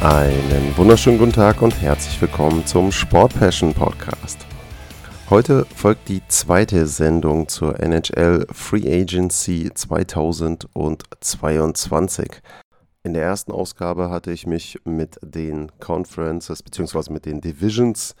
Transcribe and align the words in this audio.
Einen 0.00 0.76
wunderschönen 0.76 1.18
guten 1.18 1.32
Tag 1.32 1.60
und 1.60 1.82
herzlich 1.82 2.20
willkommen 2.20 2.64
zum 2.64 2.92
Sport 2.92 3.34
Passion 3.34 3.74
Podcast. 3.74 4.46
Heute 5.28 5.66
folgt 5.74 6.08
die 6.08 6.22
zweite 6.28 6.86
Sendung 6.86 7.48
zur 7.48 7.80
NHL 7.80 8.46
Free 8.52 9.02
Agency 9.02 9.72
2022. 9.74 12.30
In 13.02 13.12
der 13.12 13.24
ersten 13.24 13.50
Ausgabe 13.50 14.08
hatte 14.08 14.30
ich 14.30 14.46
mich 14.46 14.78
mit 14.84 15.18
den 15.20 15.72
Conferences 15.80 16.62
bzw. 16.62 17.12
mit 17.12 17.26
den 17.26 17.40
Divisions 17.40 18.14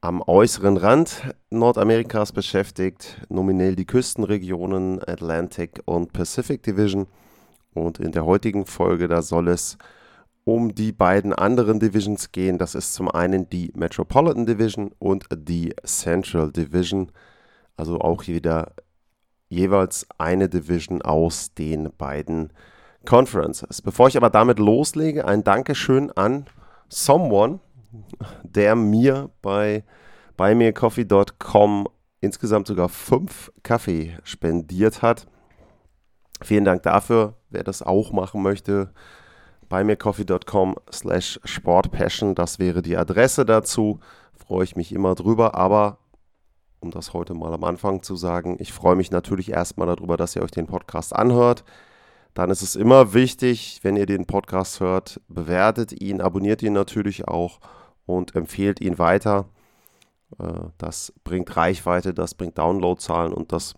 am 0.00 0.22
äußeren 0.22 0.78
Rand 0.78 1.34
Nordamerikas 1.50 2.32
beschäftigt, 2.32 3.20
nominell 3.28 3.76
die 3.76 3.84
Küstenregionen 3.84 5.06
Atlantic 5.06 5.82
und 5.84 6.14
Pacific 6.14 6.62
Division. 6.62 7.08
Und 7.74 8.00
in 8.00 8.12
der 8.12 8.24
heutigen 8.24 8.64
Folge, 8.64 9.06
da 9.06 9.20
soll 9.20 9.48
es 9.48 9.76
die 10.46 10.92
beiden 10.92 11.32
anderen 11.32 11.80
Divisions 11.80 12.32
gehen. 12.32 12.58
Das 12.58 12.74
ist 12.74 12.94
zum 12.94 13.10
einen 13.10 13.48
die 13.48 13.72
Metropolitan 13.74 14.46
Division 14.46 14.90
und 14.98 15.26
die 15.34 15.74
Central 15.84 16.52
Division. 16.52 17.10
Also 17.76 17.98
auch 18.00 18.26
wieder 18.26 18.72
jeweils 19.48 20.06
eine 20.18 20.48
Division 20.48 21.02
aus 21.02 21.54
den 21.54 21.90
beiden 21.96 22.52
Conferences. 23.04 23.82
Bevor 23.82 24.08
ich 24.08 24.16
aber 24.16 24.30
damit 24.30 24.58
loslege, 24.58 25.24
ein 25.26 25.44
Dankeschön 25.44 26.10
an 26.12 26.46
Someone, 26.88 27.60
der 28.42 28.76
mir 28.76 29.30
bei 29.40 29.84
buymeacoffee.com 30.36 31.88
insgesamt 32.20 32.66
sogar 32.66 32.88
fünf 32.88 33.52
Kaffee 33.62 34.18
spendiert 34.24 35.02
hat. 35.02 35.26
Vielen 36.42 36.64
Dank 36.64 36.82
dafür. 36.82 37.34
Wer 37.50 37.64
das 37.64 37.82
auch 37.82 38.12
machen 38.12 38.42
möchte, 38.42 38.92
buymeacoffee.com 39.68 40.76
slash 40.92 41.40
sportpassion, 41.44 42.34
das 42.34 42.58
wäre 42.58 42.82
die 42.82 42.96
Adresse 42.96 43.44
dazu. 43.44 44.00
Freue 44.34 44.64
ich 44.64 44.76
mich 44.76 44.92
immer 44.92 45.14
drüber, 45.14 45.54
aber 45.54 45.98
um 46.80 46.90
das 46.90 47.12
heute 47.14 47.34
mal 47.34 47.52
am 47.52 47.64
Anfang 47.64 48.02
zu 48.02 48.14
sagen, 48.14 48.56
ich 48.60 48.72
freue 48.72 48.96
mich 48.96 49.10
natürlich 49.10 49.50
erstmal 49.50 49.86
darüber, 49.86 50.16
dass 50.16 50.36
ihr 50.36 50.42
euch 50.42 50.50
den 50.50 50.66
Podcast 50.66 51.14
anhört. 51.14 51.64
Dann 52.34 52.50
ist 52.50 52.62
es 52.62 52.76
immer 52.76 53.14
wichtig, 53.14 53.80
wenn 53.82 53.96
ihr 53.96 54.06
den 54.06 54.26
Podcast 54.26 54.80
hört, 54.80 55.20
bewertet 55.28 56.00
ihn, 56.00 56.20
abonniert 56.20 56.62
ihn 56.62 56.72
natürlich 56.72 57.26
auch 57.28 57.60
und 58.06 58.34
empfehlt 58.34 58.80
ihn 58.80 58.98
weiter. 58.98 59.46
Äh, 60.38 60.68
das 60.78 61.12
bringt 61.24 61.56
Reichweite, 61.56 62.12
das 62.12 62.34
bringt 62.34 62.58
Downloadzahlen 62.58 63.32
und 63.32 63.52
das 63.52 63.74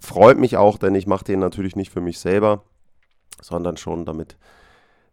freut 0.00 0.38
mich 0.38 0.56
auch, 0.56 0.78
denn 0.78 0.94
ich 0.94 1.06
mache 1.06 1.24
den 1.24 1.38
natürlich 1.38 1.76
nicht 1.76 1.92
für 1.92 2.00
mich 2.00 2.18
selber, 2.18 2.64
sondern 3.40 3.76
schon 3.76 4.04
damit 4.04 4.36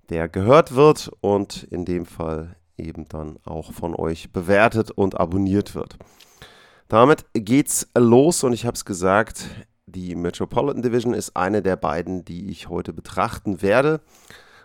der 0.10 0.28
gehört 0.28 0.76
wird 0.76 1.12
und 1.22 1.64
in 1.64 1.86
dem 1.86 2.06
Fall 2.06 2.56
eben 2.78 3.08
dann 3.08 3.38
auch 3.46 3.74
von 3.74 3.96
euch 3.96 4.32
bewertet 4.32 4.92
und 4.92 5.20
abonniert 5.20 5.76
wird. 5.76 5.98
Damit 6.88 7.26
geht's 7.34 7.88
los 7.96 8.44
und 8.44 8.54
ich 8.54 8.66
habe 8.66 8.76
es 8.76 8.86
gesagt, 8.86 9.46
die 9.86 10.16
Metropolitan 10.16 10.82
Division 10.82 11.14
ist 11.14 11.36
eine 11.36 11.62
der 11.62 11.76
beiden, 11.76 12.26
die 12.26 12.50
ich 12.50 12.70
heute 12.70 12.94
betrachten 12.94 13.62
werde. 13.62 14.02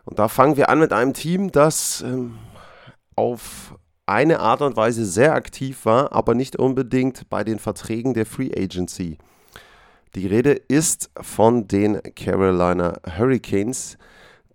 Und 0.04 0.18
da 0.18 0.28
fangen 0.28 0.56
wir 0.56 0.68
an 0.68 0.78
mit 0.78 0.92
einem 0.92 1.14
Team, 1.14 1.50
das 1.50 2.02
ähm, 2.02 2.38
auf 3.16 3.78
eine 4.06 4.40
Art 4.40 4.60
und 4.60 4.76
Weise 4.76 5.04
sehr 5.06 5.34
aktiv 5.34 5.86
war, 5.86 6.12
aber 6.12 6.34
nicht 6.34 6.56
unbedingt 6.56 7.28
bei 7.30 7.42
den 7.42 7.58
Verträgen 7.58 8.12
der 8.12 8.26
Free 8.26 8.50
Agency. 8.54 9.18
Die 10.14 10.26
Rede 10.26 10.52
ist 10.52 11.10
von 11.20 11.66
den 11.66 12.00
Carolina 12.14 12.98
Hurricanes, 13.18 13.96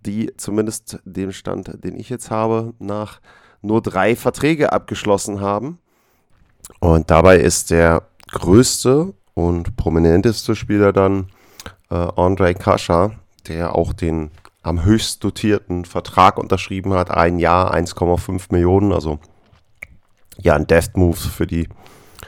die 0.06 0.32
zumindest 0.36 0.98
dem 1.04 1.32
Stand, 1.32 1.84
den 1.84 1.98
ich 1.98 2.08
jetzt 2.08 2.30
habe, 2.30 2.74
nach 2.78 3.20
nur 3.62 3.82
drei 3.82 4.16
Verträge 4.16 4.72
abgeschlossen 4.72 5.40
haben. 5.40 5.78
Und 6.78 7.10
dabei 7.10 7.38
ist 7.38 7.70
der 7.70 8.02
größte 8.30 9.12
und 9.34 9.76
prominenteste 9.76 10.54
Spieler 10.54 10.92
dann 10.92 11.28
äh, 11.90 11.94
Andrei 11.94 12.54
Kascha, 12.54 13.12
der 13.48 13.74
auch 13.74 13.92
den 13.92 14.30
am 14.62 14.84
höchst 14.84 15.24
dotierten 15.24 15.84
Vertrag 15.84 16.38
unterschrieben 16.38 16.92
hat. 16.92 17.10
Ein 17.10 17.38
Jahr, 17.38 17.74
1,5 17.74 18.46
Millionen, 18.50 18.92
also 18.92 19.18
ja, 20.38 20.54
ein 20.54 20.66
Death 20.66 20.96
Move 20.96 21.16
für 21.16 21.46
die 21.46 21.68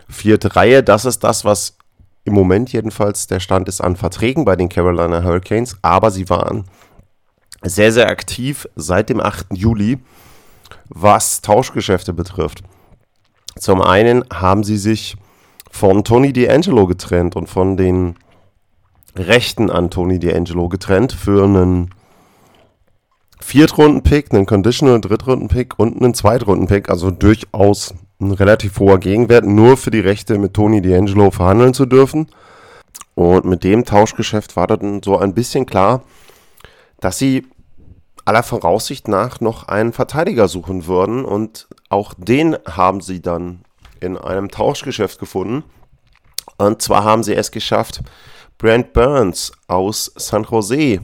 vierte 0.08 0.56
Reihe. 0.56 0.82
Das 0.82 1.04
ist 1.04 1.24
das, 1.24 1.44
was 1.44 1.76
im 2.24 2.34
Moment 2.34 2.72
jedenfalls 2.72 3.26
der 3.26 3.40
Stand 3.40 3.68
ist 3.68 3.80
an 3.80 3.96
Verträgen 3.96 4.44
bei 4.44 4.56
den 4.56 4.68
Carolina 4.68 5.22
Hurricanes. 5.22 5.76
Aber 5.82 6.10
sie 6.10 6.28
waren 6.30 6.64
sehr, 7.62 7.92
sehr 7.92 8.08
aktiv 8.08 8.68
seit 8.76 9.08
dem 9.08 9.20
8. 9.20 9.46
Juli, 9.52 9.98
was 10.88 11.40
Tauschgeschäfte 11.40 12.12
betrifft. 12.12 12.62
Zum 13.58 13.82
einen 13.82 14.24
haben 14.32 14.64
sie 14.64 14.78
sich 14.78 15.16
von 15.70 16.04
Tony 16.04 16.28
D'Angelo 16.28 16.86
getrennt 16.86 17.36
und 17.36 17.48
von 17.48 17.76
den 17.76 18.16
Rechten 19.16 19.70
an 19.70 19.90
Tony 19.90 20.16
D'Angelo 20.16 20.68
getrennt 20.68 21.12
für 21.12 21.44
einen 21.44 21.90
Viertrunden-Pick, 23.40 24.32
einen 24.32 24.46
Conditional 24.46 25.00
Drittrunden-Pick 25.00 25.78
und 25.78 26.00
einen 26.00 26.14
Zweitrunden-Pick, 26.14 26.88
also 26.88 27.10
durchaus 27.10 27.94
ein 28.20 28.32
relativ 28.32 28.78
hoher 28.78 28.98
Gegenwert, 28.98 29.44
nur 29.44 29.76
für 29.76 29.90
die 29.90 30.00
Rechte 30.00 30.38
mit 30.38 30.54
Tony 30.54 30.80
D'Angelo 30.80 31.30
verhandeln 31.30 31.74
zu 31.74 31.86
dürfen. 31.86 32.28
Und 33.14 33.44
mit 33.44 33.64
dem 33.64 33.84
Tauschgeschäft 33.84 34.56
war 34.56 34.66
dann 34.66 35.02
so 35.02 35.18
ein 35.18 35.34
bisschen 35.34 35.66
klar, 35.66 36.02
dass 37.00 37.18
sie 37.18 37.46
aller 38.24 38.42
Voraussicht 38.42 39.08
nach 39.08 39.40
noch 39.40 39.68
einen 39.68 39.92
Verteidiger 39.92 40.48
suchen 40.48 40.86
würden 40.86 41.24
und 41.24 41.68
auch 41.88 42.14
den 42.16 42.56
haben 42.66 43.00
sie 43.00 43.20
dann 43.20 43.62
in 44.00 44.16
einem 44.16 44.50
Tauschgeschäft 44.50 45.18
gefunden. 45.18 45.64
Und 46.58 46.82
zwar 46.82 47.04
haben 47.04 47.22
sie 47.22 47.34
es 47.34 47.50
geschafft, 47.50 48.02
Brent 48.58 48.92
Burns 48.92 49.52
aus 49.66 50.12
San 50.16 50.44
Jose 50.44 51.00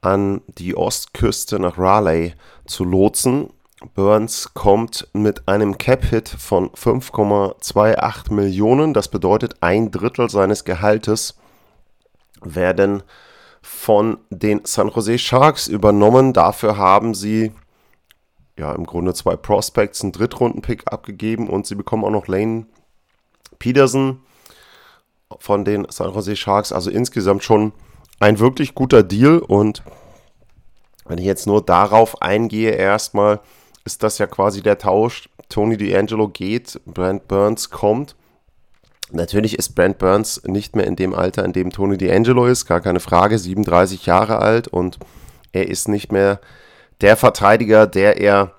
an 0.00 0.42
die 0.46 0.76
Ostküste 0.76 1.58
nach 1.58 1.78
Raleigh 1.78 2.34
zu 2.66 2.84
lotsen. 2.84 3.50
Burns 3.94 4.54
kommt 4.54 5.08
mit 5.12 5.48
einem 5.48 5.78
Cap-Hit 5.78 6.28
von 6.28 6.70
5,28 6.70 8.32
Millionen. 8.32 8.94
Das 8.94 9.08
bedeutet, 9.08 9.56
ein 9.60 9.90
Drittel 9.90 10.28
seines 10.30 10.64
Gehaltes 10.64 11.36
werden 12.42 13.02
von 13.62 14.18
den 14.30 14.62
San 14.64 14.88
Jose 14.88 15.18
Sharks 15.18 15.66
übernommen. 15.66 16.32
Dafür 16.32 16.76
haben 16.76 17.14
sie 17.14 17.52
ja 18.58 18.72
im 18.72 18.84
Grunde 18.84 19.14
zwei 19.14 19.36
Prospects, 19.36 20.02
einen 20.02 20.12
Drittrunden-Pick 20.12 20.92
abgegeben 20.92 21.48
und 21.48 21.66
sie 21.66 21.74
bekommen 21.74 22.04
auch 22.04 22.10
noch 22.10 22.26
Lane 22.26 22.66
Peterson 23.58 24.20
von 25.38 25.64
den 25.64 25.86
San 25.90 26.12
Jose 26.12 26.36
Sharks. 26.36 26.72
Also 26.72 26.90
insgesamt 26.90 27.44
schon 27.44 27.72
ein 28.18 28.38
wirklich 28.38 28.74
guter 28.74 29.02
Deal 29.02 29.38
und 29.38 29.82
wenn 31.06 31.18
ich 31.18 31.24
jetzt 31.24 31.46
nur 31.46 31.64
darauf 31.64 32.22
eingehe, 32.22 32.70
erstmal 32.70 33.40
ist 33.84 34.02
das 34.02 34.18
ja 34.18 34.26
quasi 34.26 34.62
der 34.62 34.78
Tausch. 34.78 35.28
Tony 35.48 35.74
D'Angelo 35.74 36.28
geht, 36.28 36.80
Brent 36.86 37.26
Burns 37.26 37.70
kommt. 37.70 38.14
Natürlich 39.12 39.58
ist 39.58 39.74
Brent 39.74 39.98
Burns 39.98 40.42
nicht 40.44 40.76
mehr 40.76 40.86
in 40.86 40.96
dem 40.96 41.14
Alter, 41.14 41.44
in 41.44 41.52
dem 41.52 41.70
Tony 41.70 41.96
D'Angelo 41.96 42.48
ist, 42.48 42.66
gar 42.66 42.80
keine 42.80 43.00
Frage, 43.00 43.38
37 43.38 44.06
Jahre 44.06 44.38
alt 44.38 44.68
und 44.68 44.98
er 45.52 45.68
ist 45.68 45.88
nicht 45.88 46.12
mehr 46.12 46.40
der 47.00 47.16
Verteidiger, 47.16 47.86
der 47.86 48.20
er, 48.20 48.52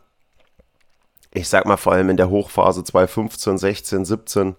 ich 1.34 1.48
sag 1.48 1.66
mal 1.66 1.78
vor 1.78 1.94
allem 1.94 2.10
in 2.10 2.18
der 2.18 2.30
Hochphase 2.30 2.84
2015, 2.84 3.58
16, 3.58 4.06
17 4.06 4.56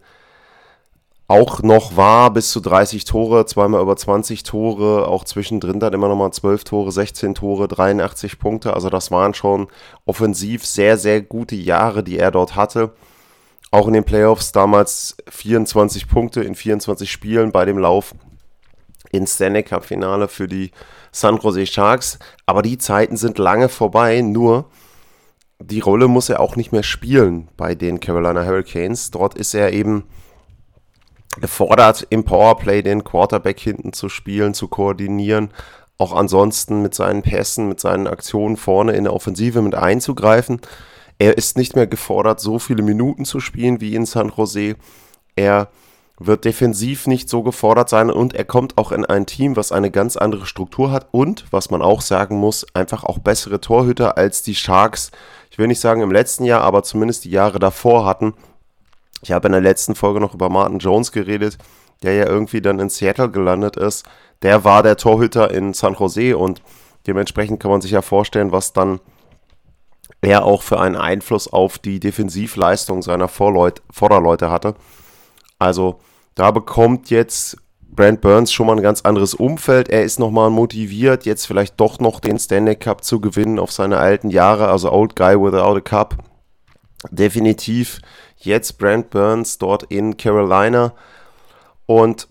auch 1.33 1.63
noch 1.63 1.97
war, 1.97 2.31
bis 2.31 2.51
zu 2.51 2.61
30 2.61 3.05
Tore, 3.05 3.47
zweimal 3.47 3.81
über 3.81 3.97
20 3.97 4.43
Tore, 4.43 5.09
auch 5.09 5.25
zwischendrin 5.25 5.81
dann 5.81 5.95
immer 5.95 6.09
nochmal 6.09 6.31
12 6.31 6.65
Tore, 6.65 6.93
16 6.93 7.35
Tore, 7.35 7.69
83 7.69 8.39
Punkte. 8.39 8.75
Also 8.75 8.91
das 8.91 9.11
waren 9.11 9.33
schon 9.33 9.69
offensiv 10.05 10.67
sehr, 10.67 10.99
sehr 10.99 11.23
gute 11.23 11.57
Jahre, 11.57 12.03
die 12.03 12.19
er 12.19 12.33
dort 12.33 12.55
hatte. 12.55 12.93
Auch 13.73 13.89
in 13.89 13.95
den 13.95 14.05
Playoffs 14.05 14.53
damals 14.53 15.17
24 15.29 16.07
Punkte 16.07 16.43
in 16.43 16.55
24 16.55 17.11
Spielen 17.11 17.53
bei 17.53 17.65
dem 17.65 17.79
Lauf 17.79 18.15
ins 19.11 19.35
Stanley 19.35 19.63
Cup 19.63 19.85
Finale 19.85 20.29
für 20.29 20.47
die 20.47 20.71
San 21.11 21.39
Jose 21.39 21.67
Sharks. 21.67 22.19
Aber 22.47 22.63
die 22.63 22.77
Zeiten 22.79 23.17
sind 23.17 23.39
lange 23.39 23.71
vorbei, 23.71 24.21
nur 24.21 24.67
die 25.59 25.81
Rolle 25.81 26.07
muss 26.07 26.29
er 26.29 26.41
auch 26.41 26.57
nicht 26.57 26.73
mehr 26.73 26.83
spielen 26.83 27.49
bei 27.57 27.75
den 27.75 27.99
Carolina 27.99 28.45
Hurricanes. 28.45 29.11
Dort 29.11 29.35
ist 29.35 29.55
er 29.55 29.73
eben 29.73 30.05
gefordert, 31.41 32.07
im 32.11 32.25
Powerplay 32.25 32.83
den 32.83 33.05
Quarterback 33.05 33.59
hinten 33.59 33.95
zu 33.95 34.11
spielen, 34.11 34.53
zu 34.53 34.69
koordinieren, 34.69 35.51
auch 35.97 36.15
ansonsten 36.15 36.83
mit 36.83 36.95
seinen 36.95 37.23
Pässen, 37.23 37.69
mit 37.69 37.81
seinen 37.81 38.07
Aktionen 38.07 38.59
vorne 38.59 38.93
in 38.93 39.05
der 39.05 39.15
Offensive 39.15 39.63
mit 39.63 39.75
einzugreifen. 39.75 40.61
Er 41.23 41.39
ist 41.39 41.57
nicht 41.57 41.77
mehr 41.77 41.87
gefordert, 41.87 42.41
so 42.41 42.59
viele 42.59 42.83
Minuten 42.83 43.25
zu 43.25 43.39
spielen 43.39 43.81
wie 43.81 43.95
in 43.95 44.07
San 44.07 44.33
Jose. 44.37 44.75
Er 45.37 45.69
wird 46.19 46.45
defensiv 46.45 47.07
nicht 47.07 47.29
so 47.29 47.45
gefordert 47.45 47.89
sein 47.89 48.11
und 48.11 48.35
er 48.35 48.45
kommt 48.45 48.77
auch 48.77 48.91
in 48.91 49.05
ein 49.05 49.25
Team, 49.25 49.55
was 49.55 49.71
eine 49.71 49.93
ganz 49.93 50.17
andere 50.17 50.47
Struktur 50.47 50.91
hat 50.91 51.07
und, 51.13 51.45
was 51.53 51.71
man 51.71 51.81
auch 51.81 52.01
sagen 52.01 52.39
muss, 52.39 52.67
einfach 52.75 53.05
auch 53.05 53.21
bessere 53.21 53.61
Torhüter 53.61 54.19
als 54.19 54.43
die 54.43 54.57
Sharks. 54.57 55.13
Ich 55.53 55.59
will 55.59 55.69
nicht 55.69 55.79
sagen 55.79 56.01
im 56.01 56.11
letzten 56.11 56.43
Jahr, 56.43 56.63
aber 56.63 56.83
zumindest 56.83 57.25
die 57.25 57.31
Jahre 57.31 57.61
davor 57.61 58.05
hatten. 58.05 58.35
Ich 59.23 59.31
habe 59.31 59.47
in 59.47 59.53
der 59.53 59.61
letzten 59.61 59.95
Folge 59.95 60.19
noch 60.19 60.35
über 60.35 60.49
Martin 60.49 60.81
Jones 60.81 61.13
geredet, 61.13 61.57
der 62.03 62.15
ja 62.15 62.27
irgendwie 62.27 62.61
dann 62.61 62.81
in 62.81 62.89
Seattle 62.89 63.31
gelandet 63.31 63.77
ist. 63.77 64.05
Der 64.43 64.65
war 64.65 64.83
der 64.83 64.97
Torhüter 64.97 65.53
in 65.53 65.73
San 65.73 65.95
Jose 65.95 66.37
und 66.37 66.63
dementsprechend 67.07 67.61
kann 67.61 67.71
man 67.71 67.81
sich 67.81 67.93
ja 67.93 68.03
vorstellen, 68.03 68.51
was 68.51 68.73
dann 68.73 68.99
er 70.23 70.45
auch 70.45 70.63
für 70.63 70.81
einen 70.81 70.97
Einfluss 70.97 71.53
auf 71.53 71.79
die 71.79 72.01
Defensivleistung 72.01 73.03
seiner 73.03 73.29
Vorleut 73.29 73.83
Vorderleute 73.91 74.51
hatte. 74.51 74.75
Also 75.59 75.99
da 76.35 76.51
bekommt 76.51 77.11
jetzt 77.11 77.57
Brent 77.83 78.23
Burns 78.23 78.53
schon 78.53 78.69
mal 78.69 78.77
ein 78.77 78.83
ganz 78.83 79.03
anderes 79.03 79.35
Umfeld. 79.35 79.91
Er 79.91 80.03
ist 80.05 80.19
nochmal 80.19 80.49
motiviert, 80.49 81.27
jetzt 81.27 81.47
vielleicht 81.47 81.79
doch 81.79 81.99
noch 81.99 82.21
den 82.21 82.39
Stanley 82.39 82.77
Cup 82.77 83.05
zu 83.05 83.21
gewinnen 83.21 83.59
auf 83.59 83.71
seine 83.71 83.99
alten 83.99 84.31
Jahre. 84.31 84.69
Also 84.69 84.91
Old 84.91 85.15
Guy 85.15 85.39
Without 85.39 85.77
a 85.77 85.81
Cup. 85.81 86.17
Definitiv 87.11 88.01
jetzt 88.39 88.79
Brent 88.79 89.11
Burns 89.11 89.59
dort 89.59 89.83
in 89.85 90.17
Carolina 90.17 90.95
und 91.87 92.29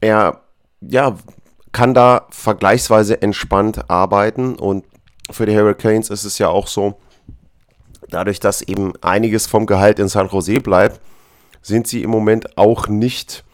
er 0.00 0.40
ja, 0.80 1.16
kann 1.72 1.94
da 1.94 2.26
vergleichsweise 2.30 3.22
entspannt 3.22 3.88
arbeiten 3.90 4.56
und 4.56 4.84
für 5.32 5.46
die 5.46 5.56
Hurricanes 5.56 6.10
ist 6.10 6.24
es 6.24 6.38
ja 6.38 6.48
auch 6.48 6.66
so, 6.66 6.94
dadurch, 8.08 8.40
dass 8.40 8.62
eben 8.62 8.92
einiges 9.00 9.46
vom 9.46 9.66
Gehalt 9.66 9.98
in 9.98 10.08
San 10.08 10.28
Jose 10.28 10.60
bleibt, 10.60 11.00
sind 11.62 11.86
sie 11.86 12.02
im 12.02 12.10
Moment 12.10 12.56
auch 12.58 12.88
nicht 12.88 13.44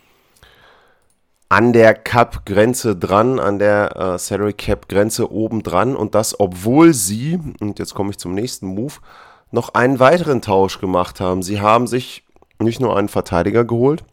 an 1.48 1.72
der 1.72 1.94
Cap-Grenze 1.94 2.96
dran, 2.96 3.38
an 3.40 3.58
der 3.58 3.96
äh, 3.96 4.18
Salary 4.18 4.52
Cap-Grenze 4.52 5.32
oben 5.32 5.62
dran 5.62 5.96
und 5.96 6.14
das, 6.14 6.38
obwohl 6.38 6.92
sie, 6.92 7.38
und 7.60 7.78
jetzt 7.78 7.94
komme 7.94 8.10
ich 8.10 8.18
zum 8.18 8.34
nächsten 8.34 8.66
Move, 8.66 8.94
noch 9.50 9.70
einen 9.70 9.98
weiteren 9.98 10.42
Tausch 10.42 10.78
gemacht 10.78 11.20
haben. 11.20 11.42
Sie 11.42 11.60
haben 11.60 11.86
sich 11.86 12.24
nicht 12.58 12.80
nur 12.80 12.96
einen 12.96 13.08
Verteidiger 13.08 13.64
geholt, 13.64 14.04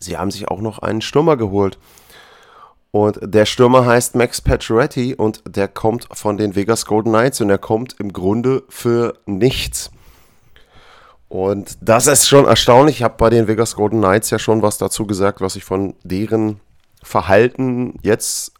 sie 0.00 0.16
haben 0.16 0.32
sich 0.32 0.48
auch 0.48 0.60
noch 0.60 0.80
einen 0.80 1.00
Stürmer 1.00 1.36
geholt. 1.36 1.78
Und 2.92 3.20
der 3.22 3.46
Stürmer 3.46 3.86
heißt 3.86 4.16
Max 4.16 4.42
Pacioretty 4.42 5.14
und 5.14 5.42
der 5.48 5.66
kommt 5.66 6.08
von 6.12 6.36
den 6.36 6.54
Vegas 6.54 6.84
Golden 6.84 7.08
Knights 7.08 7.40
und 7.40 7.48
er 7.48 7.56
kommt 7.56 7.96
im 7.98 8.12
Grunde 8.12 8.64
für 8.68 9.14
nichts. 9.24 9.90
Und 11.30 11.78
das 11.80 12.06
ist 12.06 12.28
schon 12.28 12.44
erstaunlich. 12.44 12.96
Ich 12.96 13.02
habe 13.02 13.14
bei 13.16 13.30
den 13.30 13.48
Vegas 13.48 13.76
Golden 13.76 14.00
Knights 14.00 14.28
ja 14.28 14.38
schon 14.38 14.60
was 14.60 14.76
dazu 14.76 15.06
gesagt, 15.06 15.40
was 15.40 15.56
ich 15.56 15.64
von 15.64 15.94
deren 16.04 16.60
Verhalten 17.02 17.98
jetzt 18.02 18.52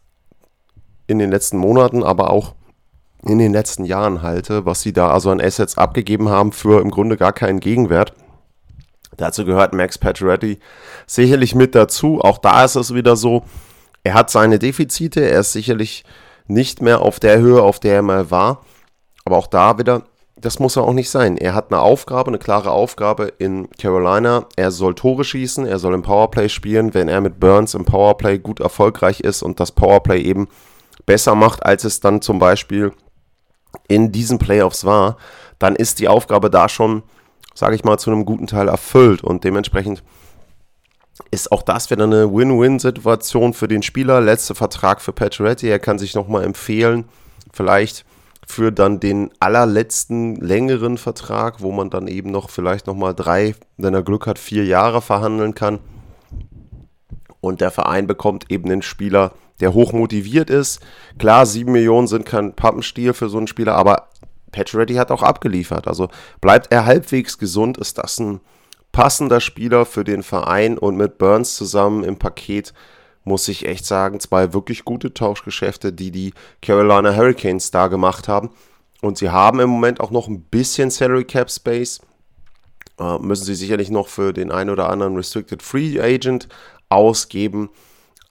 in 1.05 1.19
den 1.19 1.29
letzten 1.29 1.57
Monaten, 1.57 2.01
aber 2.01 2.31
auch 2.31 2.55
in 3.21 3.37
den 3.37 3.53
letzten 3.53 3.85
Jahren 3.85 4.23
halte, 4.23 4.65
was 4.65 4.81
sie 4.81 4.93
da 4.93 5.11
also 5.11 5.29
an 5.29 5.41
Assets 5.41 5.77
abgegeben 5.77 6.29
haben 6.29 6.51
für 6.51 6.81
im 6.81 6.89
Grunde 6.89 7.17
gar 7.17 7.33
keinen 7.33 7.59
Gegenwert. 7.59 8.13
Dazu 9.15 9.45
gehört 9.45 9.73
Max 9.73 9.99
Pacioretty 9.99 10.57
sicherlich 11.05 11.53
mit 11.53 11.75
dazu. 11.75 12.19
Auch 12.19 12.39
da 12.39 12.65
ist 12.65 12.75
es 12.75 12.95
wieder 12.95 13.15
so, 13.15 13.43
er 14.03 14.13
hat 14.13 14.29
seine 14.29 14.59
Defizite, 14.59 15.21
er 15.21 15.39
ist 15.39 15.53
sicherlich 15.53 16.03
nicht 16.47 16.81
mehr 16.81 17.01
auf 17.01 17.19
der 17.19 17.39
Höhe, 17.39 17.61
auf 17.61 17.79
der 17.79 17.95
er 17.95 18.01
mal 18.01 18.31
war. 18.31 18.63
Aber 19.25 19.37
auch 19.37 19.47
da 19.47 19.77
wieder, 19.77 20.03
das 20.35 20.59
muss 20.59 20.75
er 20.75 20.83
auch 20.83 20.93
nicht 20.93 21.09
sein. 21.09 21.37
Er 21.37 21.55
hat 21.55 21.71
eine 21.71 21.81
Aufgabe, 21.81 22.29
eine 22.29 22.37
klare 22.37 22.71
Aufgabe 22.71 23.31
in 23.37 23.69
Carolina. 23.71 24.45
Er 24.57 24.71
soll 24.71 24.93
Tore 24.93 25.23
schießen, 25.23 25.65
er 25.65 25.79
soll 25.79 25.93
im 25.93 26.01
Powerplay 26.01 26.49
spielen. 26.49 26.93
Wenn 26.93 27.07
er 27.07 27.21
mit 27.21 27.39
Burns 27.39 27.73
im 27.73 27.85
Powerplay 27.85 28.39
gut 28.39 28.59
erfolgreich 28.59 29.21
ist 29.21 29.41
und 29.41 29.61
das 29.61 29.71
Powerplay 29.71 30.21
eben 30.21 30.49
besser 31.05 31.35
macht, 31.35 31.65
als 31.65 31.85
es 31.85 32.01
dann 32.01 32.21
zum 32.21 32.39
Beispiel 32.39 32.91
in 33.87 34.11
diesen 34.11 34.37
Playoffs 34.37 34.83
war, 34.83 35.17
dann 35.59 35.77
ist 35.77 35.99
die 35.99 36.09
Aufgabe 36.09 36.49
da 36.49 36.67
schon, 36.67 37.03
sage 37.53 37.75
ich 37.75 37.85
mal, 37.85 37.97
zu 37.97 38.11
einem 38.11 38.25
guten 38.25 38.47
Teil 38.47 38.67
erfüllt. 38.67 39.23
Und 39.23 39.45
dementsprechend 39.45 40.03
ist 41.31 41.51
auch 41.51 41.61
das 41.61 41.89
wieder 41.91 42.05
eine 42.05 42.33
Win-Win-Situation 42.33 43.53
für 43.53 43.67
den 43.67 43.83
Spieler. 43.83 44.21
Letzter 44.21 44.55
Vertrag 44.55 45.01
für 45.01 45.13
Pacioretty. 45.13 45.67
Er 45.67 45.79
kann 45.79 45.99
sich 45.99 46.15
nochmal 46.15 46.43
empfehlen, 46.43 47.05
vielleicht 47.51 48.05
für 48.47 48.71
dann 48.71 48.99
den 48.99 49.31
allerletzten 49.39 50.35
längeren 50.35 50.97
Vertrag, 50.97 51.61
wo 51.61 51.71
man 51.71 51.89
dann 51.89 52.07
eben 52.07 52.31
noch 52.31 52.49
vielleicht 52.49 52.87
nochmal 52.87 53.13
drei, 53.13 53.55
wenn 53.77 53.93
er 53.93 54.03
Glück 54.03 54.27
hat, 54.27 54.39
vier 54.39 54.65
Jahre 54.65 55.01
verhandeln 55.01 55.55
kann. 55.55 55.79
Und 57.39 57.61
der 57.61 57.71
Verein 57.71 58.07
bekommt 58.07 58.51
eben 58.51 58.69
den 58.69 58.81
Spieler, 58.81 59.33
der 59.59 59.73
hoch 59.73 59.93
motiviert 59.93 60.49
ist. 60.49 60.81
Klar, 61.19 61.45
7 61.45 61.71
Millionen 61.71 62.07
sind 62.07 62.25
kein 62.25 62.53
Pappenstiel 62.53 63.13
für 63.13 63.29
so 63.29 63.37
einen 63.37 63.47
Spieler, 63.47 63.75
aber 63.75 64.09
Pacioretty 64.51 64.95
hat 64.95 65.11
auch 65.11 65.23
abgeliefert. 65.23 65.87
Also 65.87 66.09
bleibt 66.41 66.71
er 66.71 66.85
halbwegs 66.85 67.37
gesund, 67.37 67.77
ist 67.77 67.97
das 67.97 68.19
ein 68.19 68.39
passender 68.93 69.41
Spieler 69.41 69.85
für 69.85 70.05
den 70.05 70.23
Verein 70.23 70.77
und 70.77 70.95
mit 70.95 71.17
Burns 71.17 71.57
zusammen 71.57 72.05
im 72.05 72.17
Paket 72.17 72.73
muss 73.25 73.47
ich 73.47 73.65
echt 73.67 73.85
sagen, 73.85 74.19
zwei 74.19 74.53
wirklich 74.53 74.85
gute 74.85 75.13
Tauschgeschäfte, 75.13 75.93
die 75.93 76.11
die 76.11 76.33
Carolina 76.61 77.15
Hurricanes 77.15 77.71
da 77.71 77.87
gemacht 77.87 78.27
haben. 78.27 78.49
Und 79.01 79.17
sie 79.17 79.29
haben 79.29 79.59
im 79.59 79.69
Moment 79.69 79.99
auch 79.99 80.11
noch 80.11 80.27
ein 80.27 80.41
bisschen 80.41 80.89
Salary 80.89 81.25
Cap 81.25 81.49
Space. 81.49 82.01
Äh, 82.99 83.17
müssen 83.19 83.45
sie 83.45 83.55
sicherlich 83.55 83.89
noch 83.89 84.07
für 84.07 84.33
den 84.33 84.51
einen 84.51 84.69
oder 84.69 84.89
anderen 84.89 85.15
Restricted 85.15 85.63
Free 85.63 85.99
Agent 85.99 86.47
ausgeben. 86.89 87.69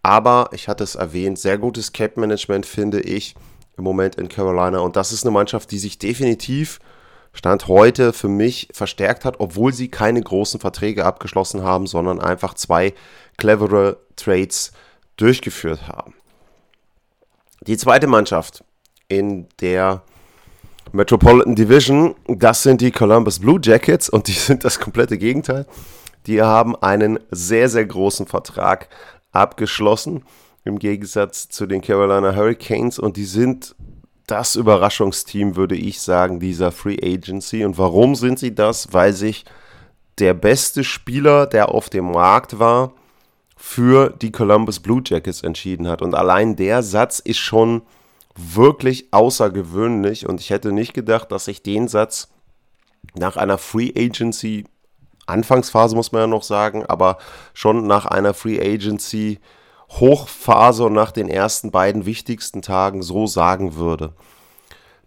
Aber 0.02 0.50
ich 0.52 0.68
hatte 0.68 0.84
es 0.84 0.94
erwähnt, 0.94 1.38
sehr 1.38 1.58
gutes 1.58 1.92
Cap-Management 1.92 2.66
finde 2.66 3.00
ich 3.00 3.34
im 3.76 3.84
Moment 3.84 4.16
in 4.16 4.28
Carolina. 4.28 4.80
Und 4.80 4.96
das 4.96 5.12
ist 5.12 5.24
eine 5.24 5.32
Mannschaft, 5.32 5.70
die 5.70 5.78
sich 5.78 5.98
definitiv 5.98 6.80
Stand 7.32 7.66
heute 7.68 8.12
für 8.12 8.28
mich 8.28 8.68
verstärkt 8.72 9.24
hat, 9.24 9.36
obwohl 9.38 9.72
sie 9.72 9.88
keine 9.88 10.20
großen 10.20 10.60
Verträge 10.60 11.04
abgeschlossen 11.04 11.62
haben, 11.62 11.86
sondern 11.86 12.20
einfach 12.20 12.54
zwei 12.54 12.94
clevere 13.38 13.98
Trades 14.16 14.72
durchgeführt 15.16 15.88
haben. 15.88 16.14
Die 17.66 17.76
zweite 17.76 18.06
Mannschaft 18.06 18.64
in 19.08 19.46
der 19.60 20.02
Metropolitan 20.92 21.54
Division, 21.54 22.14
das 22.26 22.62
sind 22.62 22.80
die 22.80 22.90
Columbus 22.90 23.38
Blue 23.38 23.60
Jackets 23.62 24.08
und 24.08 24.28
die 24.28 24.32
sind 24.32 24.64
das 24.64 24.78
komplette 24.78 25.16
Gegenteil. 25.16 25.66
Die 26.26 26.42
haben 26.42 26.76
einen 26.76 27.18
sehr, 27.30 27.68
sehr 27.68 27.84
großen 27.84 28.26
Vertrag 28.26 28.88
abgeschlossen, 29.32 30.24
im 30.64 30.78
Gegensatz 30.78 31.48
zu 31.48 31.66
den 31.66 31.80
Carolina 31.80 32.36
Hurricanes. 32.36 32.98
Und 32.98 33.16
die 33.16 33.24
sind 33.24 33.74
das 34.26 34.56
Überraschungsteam, 34.56 35.56
würde 35.56 35.74
ich 35.74 36.00
sagen, 36.00 36.40
dieser 36.40 36.72
Free 36.72 36.98
Agency. 37.02 37.64
Und 37.64 37.78
warum 37.78 38.14
sind 38.14 38.38
sie 38.38 38.54
das? 38.54 38.92
Weil 38.92 39.12
sich 39.12 39.44
der 40.18 40.34
beste 40.34 40.84
Spieler, 40.84 41.46
der 41.46 41.70
auf 41.70 41.88
dem 41.90 42.12
Markt 42.12 42.58
war, 42.58 42.92
für 43.56 44.10
die 44.10 44.32
Columbus 44.32 44.80
Blue 44.80 45.02
Jackets 45.04 45.42
entschieden 45.42 45.88
hat. 45.88 46.02
Und 46.02 46.14
allein 46.14 46.56
der 46.56 46.82
Satz 46.82 47.18
ist 47.18 47.38
schon 47.38 47.82
wirklich 48.34 49.12
außergewöhnlich. 49.12 50.28
Und 50.28 50.40
ich 50.40 50.50
hätte 50.50 50.72
nicht 50.72 50.94
gedacht, 50.94 51.30
dass 51.30 51.48
ich 51.48 51.62
den 51.62 51.88
Satz 51.88 52.28
nach 53.14 53.36
einer 53.36 53.58
Free 53.58 53.92
Agency 53.96 54.64
Anfangsphase 55.26 55.94
muss 55.94 56.12
man 56.12 56.22
ja 56.22 56.26
noch 56.26 56.42
sagen, 56.42 56.84
aber 56.86 57.18
schon 57.54 57.86
nach 57.86 58.06
einer 58.06 58.34
Free 58.34 58.60
Agency 58.60 59.38
Hochphase 60.00 60.84
und 60.84 60.92
nach 60.94 61.12
den 61.12 61.28
ersten 61.28 61.70
beiden 61.70 62.06
wichtigsten 62.06 62.62
Tagen 62.62 63.02
so 63.02 63.26
sagen 63.26 63.76
würde. 63.76 64.12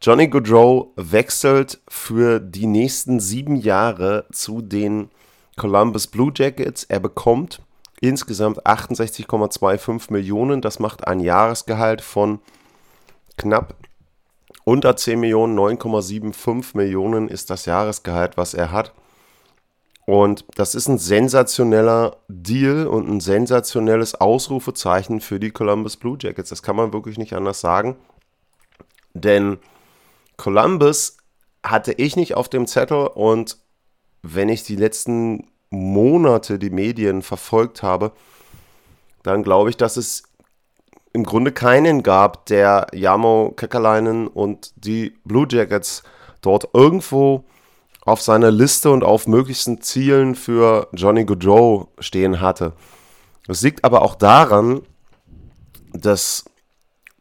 Johnny 0.02 0.28
Goodrow 0.28 0.90
wechselt 0.96 1.82
für 1.88 2.40
die 2.40 2.68
nächsten 2.68 3.20
sieben 3.20 3.56
Jahre 3.56 4.26
zu 4.32 4.62
den 4.62 5.10
Columbus 5.56 6.08
Blue 6.08 6.32
Jackets. 6.36 6.84
Er 6.84 7.00
bekommt 7.00 7.62
insgesamt 8.02 8.66
68,25 8.66 10.12
Millionen. 10.12 10.62
Das 10.62 10.80
macht 10.80 11.08
ein 11.08 11.20
Jahresgehalt 11.20 12.02
von 12.02 12.40
knapp 13.38 13.76
unter 14.64 14.96
10 14.96 15.20
Millionen. 15.20 15.58
9,75 15.58 16.76
Millionen 16.78 17.28
ist 17.28 17.50
das 17.50 17.66
Jahresgehalt, 17.66 18.38
was 18.38 18.54
er 18.54 18.72
hat. 18.72 18.94
Und 20.06 20.46
das 20.56 20.76
ist 20.76 20.88
ein 20.88 21.00
sensationeller 21.00 22.18
Deal 22.28 22.86
und 22.86 23.10
ein 23.10 23.20
sensationelles 23.20 24.16
Ausrufezeichen 24.16 25.20
für 25.20 25.40
die 25.40 25.50
Columbus 25.50 25.98
Blue 25.98 26.18
Jackets. 26.20 26.50
Das 26.50 26.62
kann 26.62 26.76
man 26.76 26.94
wirklich 26.94 27.18
nicht 27.18 27.34
anders 27.34 27.60
sagen. 27.60 27.96
Denn 29.16 29.58
Columbus 30.38 31.18
hatte 31.64 31.94
ich 31.94 32.16
nicht 32.16 32.36
auf 32.36 32.50
dem 32.50 32.68
Zettel 32.68 33.08
und 33.08 33.58
wenn 34.22 34.50
ich 34.50 34.64
die 34.64 34.76
letzten 34.76 35.48
Monate 35.72 36.60
die 36.60 36.70
Medien 36.70 37.24
verfolgt 37.24 37.82
habe, 37.82 38.12
dann 39.24 39.42
glaube 39.42 39.72
ich, 39.72 39.78
dass 39.78 39.98
es 39.98 40.24
im 41.14 41.24
Grunde 41.24 41.52
keinen 41.52 42.04
gab, 42.04 42.46
der 42.48 42.88
Jamo 42.94 43.54
Kekalainen 43.56 44.28
und 44.28 44.72
die 44.76 45.16
Blue 45.24 45.48
Jackets 45.50 46.04
dort 46.42 46.70
irgendwo 46.74 47.46
auf 48.06 48.22
seiner 48.22 48.52
Liste 48.52 48.92
und 48.92 49.04
auf 49.04 49.28
möglichsten 49.28 49.82
Zielen 49.82 50.36
für 50.36 50.88
Johnny 50.94 51.26
Goodrow 51.26 51.88
stehen 52.00 52.40
hatte. 52.40 52.74
Das 53.48 53.62
liegt 53.62 53.84
aber 53.84 54.04
auch 54.04 54.16
daran, 54.16 54.82
dass 55.92 56.46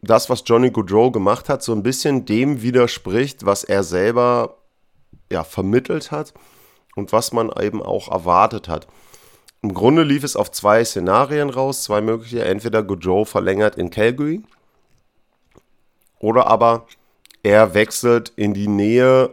das, 0.03 0.29
was 0.29 0.45
Johnny 0.47 0.71
Goodrow 0.71 1.11
gemacht 1.11 1.49
hat, 1.49 1.63
so 1.63 1.73
ein 1.73 1.83
bisschen 1.83 2.27
dem 2.27 2.61
widerspricht, 2.61 3.47
was 3.47 3.65
er 3.65 3.83
selber 3.83 4.59
ja, 5.33 5.43
vermittelt 5.43 6.11
hat 6.11 6.35
und 6.95 7.13
was 7.13 7.33
man 7.33 7.51
eben 7.61 7.83
auch 7.83 8.11
erwartet 8.11 8.69
hat. 8.69 8.87
Im 9.63 9.73
Grunde 9.73 10.03
lief 10.03 10.25
es 10.25 10.37
auf 10.37 10.53
zwei 10.53 10.85
Szenarien 10.85 11.49
raus, 11.49 11.85
zwei 11.85 12.03
mögliche. 12.03 12.45
Entweder 12.45 12.83
Goodrow 12.83 13.27
verlängert 13.27 13.77
in 13.77 13.89
Calgary 13.89 14.43
oder 16.19 16.47
aber 16.47 16.87
er 17.43 17.73
wechselt 17.73 18.33
in 18.37 18.53
die 18.53 18.69
Nähe 18.69 19.31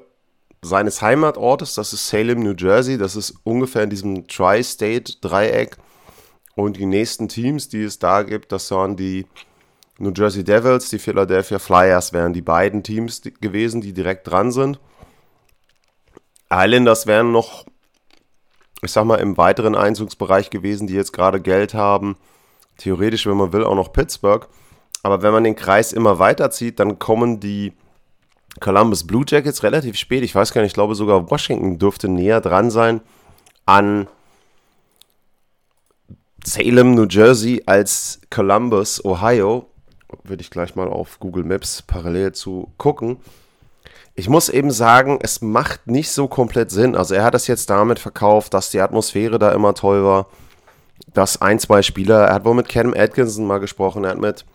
seines 0.64 1.02
Heimatortes, 1.02 1.74
das 1.74 1.94
ist 1.94 2.08
Salem, 2.08 2.44
New 2.44 2.54
Jersey. 2.58 2.98
Das 2.98 3.16
ist 3.16 3.36
ungefähr 3.44 3.84
in 3.84 3.90
diesem 3.90 4.28
Tri-State-Dreieck. 4.28 5.78
Und 6.56 6.78
die 6.78 6.86
nächsten 6.86 7.28
Teams, 7.28 7.70
die 7.70 7.84
es 7.84 7.98
da 7.98 8.24
gibt, 8.24 8.52
das 8.52 8.70
waren 8.72 8.96
die 8.96 9.26
New 9.98 10.12
Jersey 10.16 10.44
Devils, 10.44 10.90
die 10.90 11.00
Philadelphia 11.00 11.60
Flyers 11.60 12.12
wären 12.12 12.34
die 12.34 12.42
beiden 12.42 12.84
Teams 12.84 13.22
gewesen, 13.40 13.82
die 13.82 13.94
direkt 13.94 14.28
dran 14.28 14.52
sind. 14.52 14.80
Islanders 16.52 17.08
wären 17.08 17.32
noch, 17.32 17.66
ich 18.82 18.92
sag 18.92 19.06
mal, 19.06 19.20
im 19.20 19.38
weiteren 19.38 19.76
Einzugsbereich 19.76 20.50
gewesen, 20.50 20.88
die 20.88 20.96
jetzt 20.96 21.14
gerade 21.14 21.40
Geld 21.40 21.74
haben. 21.74 22.18
Theoretisch, 22.78 23.26
wenn 23.26 23.38
man 23.38 23.54
will, 23.54 23.64
auch 23.64 23.76
noch 23.76 23.94
Pittsburgh. 23.94 24.48
Aber 25.04 25.22
wenn 25.22 25.34
man 25.34 25.44
den 25.44 25.56
Kreis 25.56 25.94
immer 25.94 26.20
weiterzieht, 26.20 26.80
dann 26.80 27.00
kommen 27.00 27.40
die 27.40 27.74
Columbus 28.60 29.06
Blue 29.06 29.24
Jackets 29.28 29.64
relativ 29.64 29.96
spät. 29.96 30.24
Ich 30.24 30.36
weiß 30.36 30.54
gar 30.54 30.62
nicht, 30.62 30.72
ich 30.72 30.76
glaube 30.76 30.96
sogar 30.96 31.32
Washington 31.32 31.80
dürfte 31.80 32.08
näher 32.08 32.42
dran 32.42 32.70
sein 32.70 33.02
an 33.66 34.08
Salem, 36.44 36.96
New 36.96 37.06
Jersey 37.08 37.62
als 37.66 38.20
Columbus, 38.30 39.06
Ohio 39.06 39.68
würde 40.24 40.42
ich 40.42 40.50
gleich 40.50 40.76
mal 40.76 40.88
auf 40.88 41.20
Google 41.20 41.44
Maps 41.44 41.82
parallel 41.82 42.34
zu 42.34 42.72
gucken. 42.78 43.18
Ich 44.14 44.28
muss 44.28 44.50
eben 44.50 44.72
sagen, 44.72 45.20
es 45.22 45.42
macht 45.42 45.88
nicht 45.88 46.12
so 46.12 46.28
komplett 46.28 46.70
Sinn. 46.70 46.96
Also 46.96 47.16
er 47.16 47.24
hat 47.24 47.36
es 47.36 47.48
jetzt 47.48 47.70
damit 47.70 47.98
verkauft, 47.98 48.54
dass 48.54 48.72
die 48.72 48.82
Atmosphäre 48.82 49.40
da 49.40 49.52
immer 49.52 49.74
toll 49.74 50.04
war, 50.04 50.28
dass 51.14 51.42
ein, 51.42 51.60
zwei 51.60 51.82
Spieler, 51.82 52.28
er 52.28 52.36
hat 52.36 52.46
wohl 52.46 52.54
mit 52.54 52.70
Cam 52.70 52.94
Atkinson 52.94 53.46
mal 53.46 53.60
gesprochen, 53.60 54.04
er 54.04 54.12
hat 54.12 54.20
mit 54.20 54.46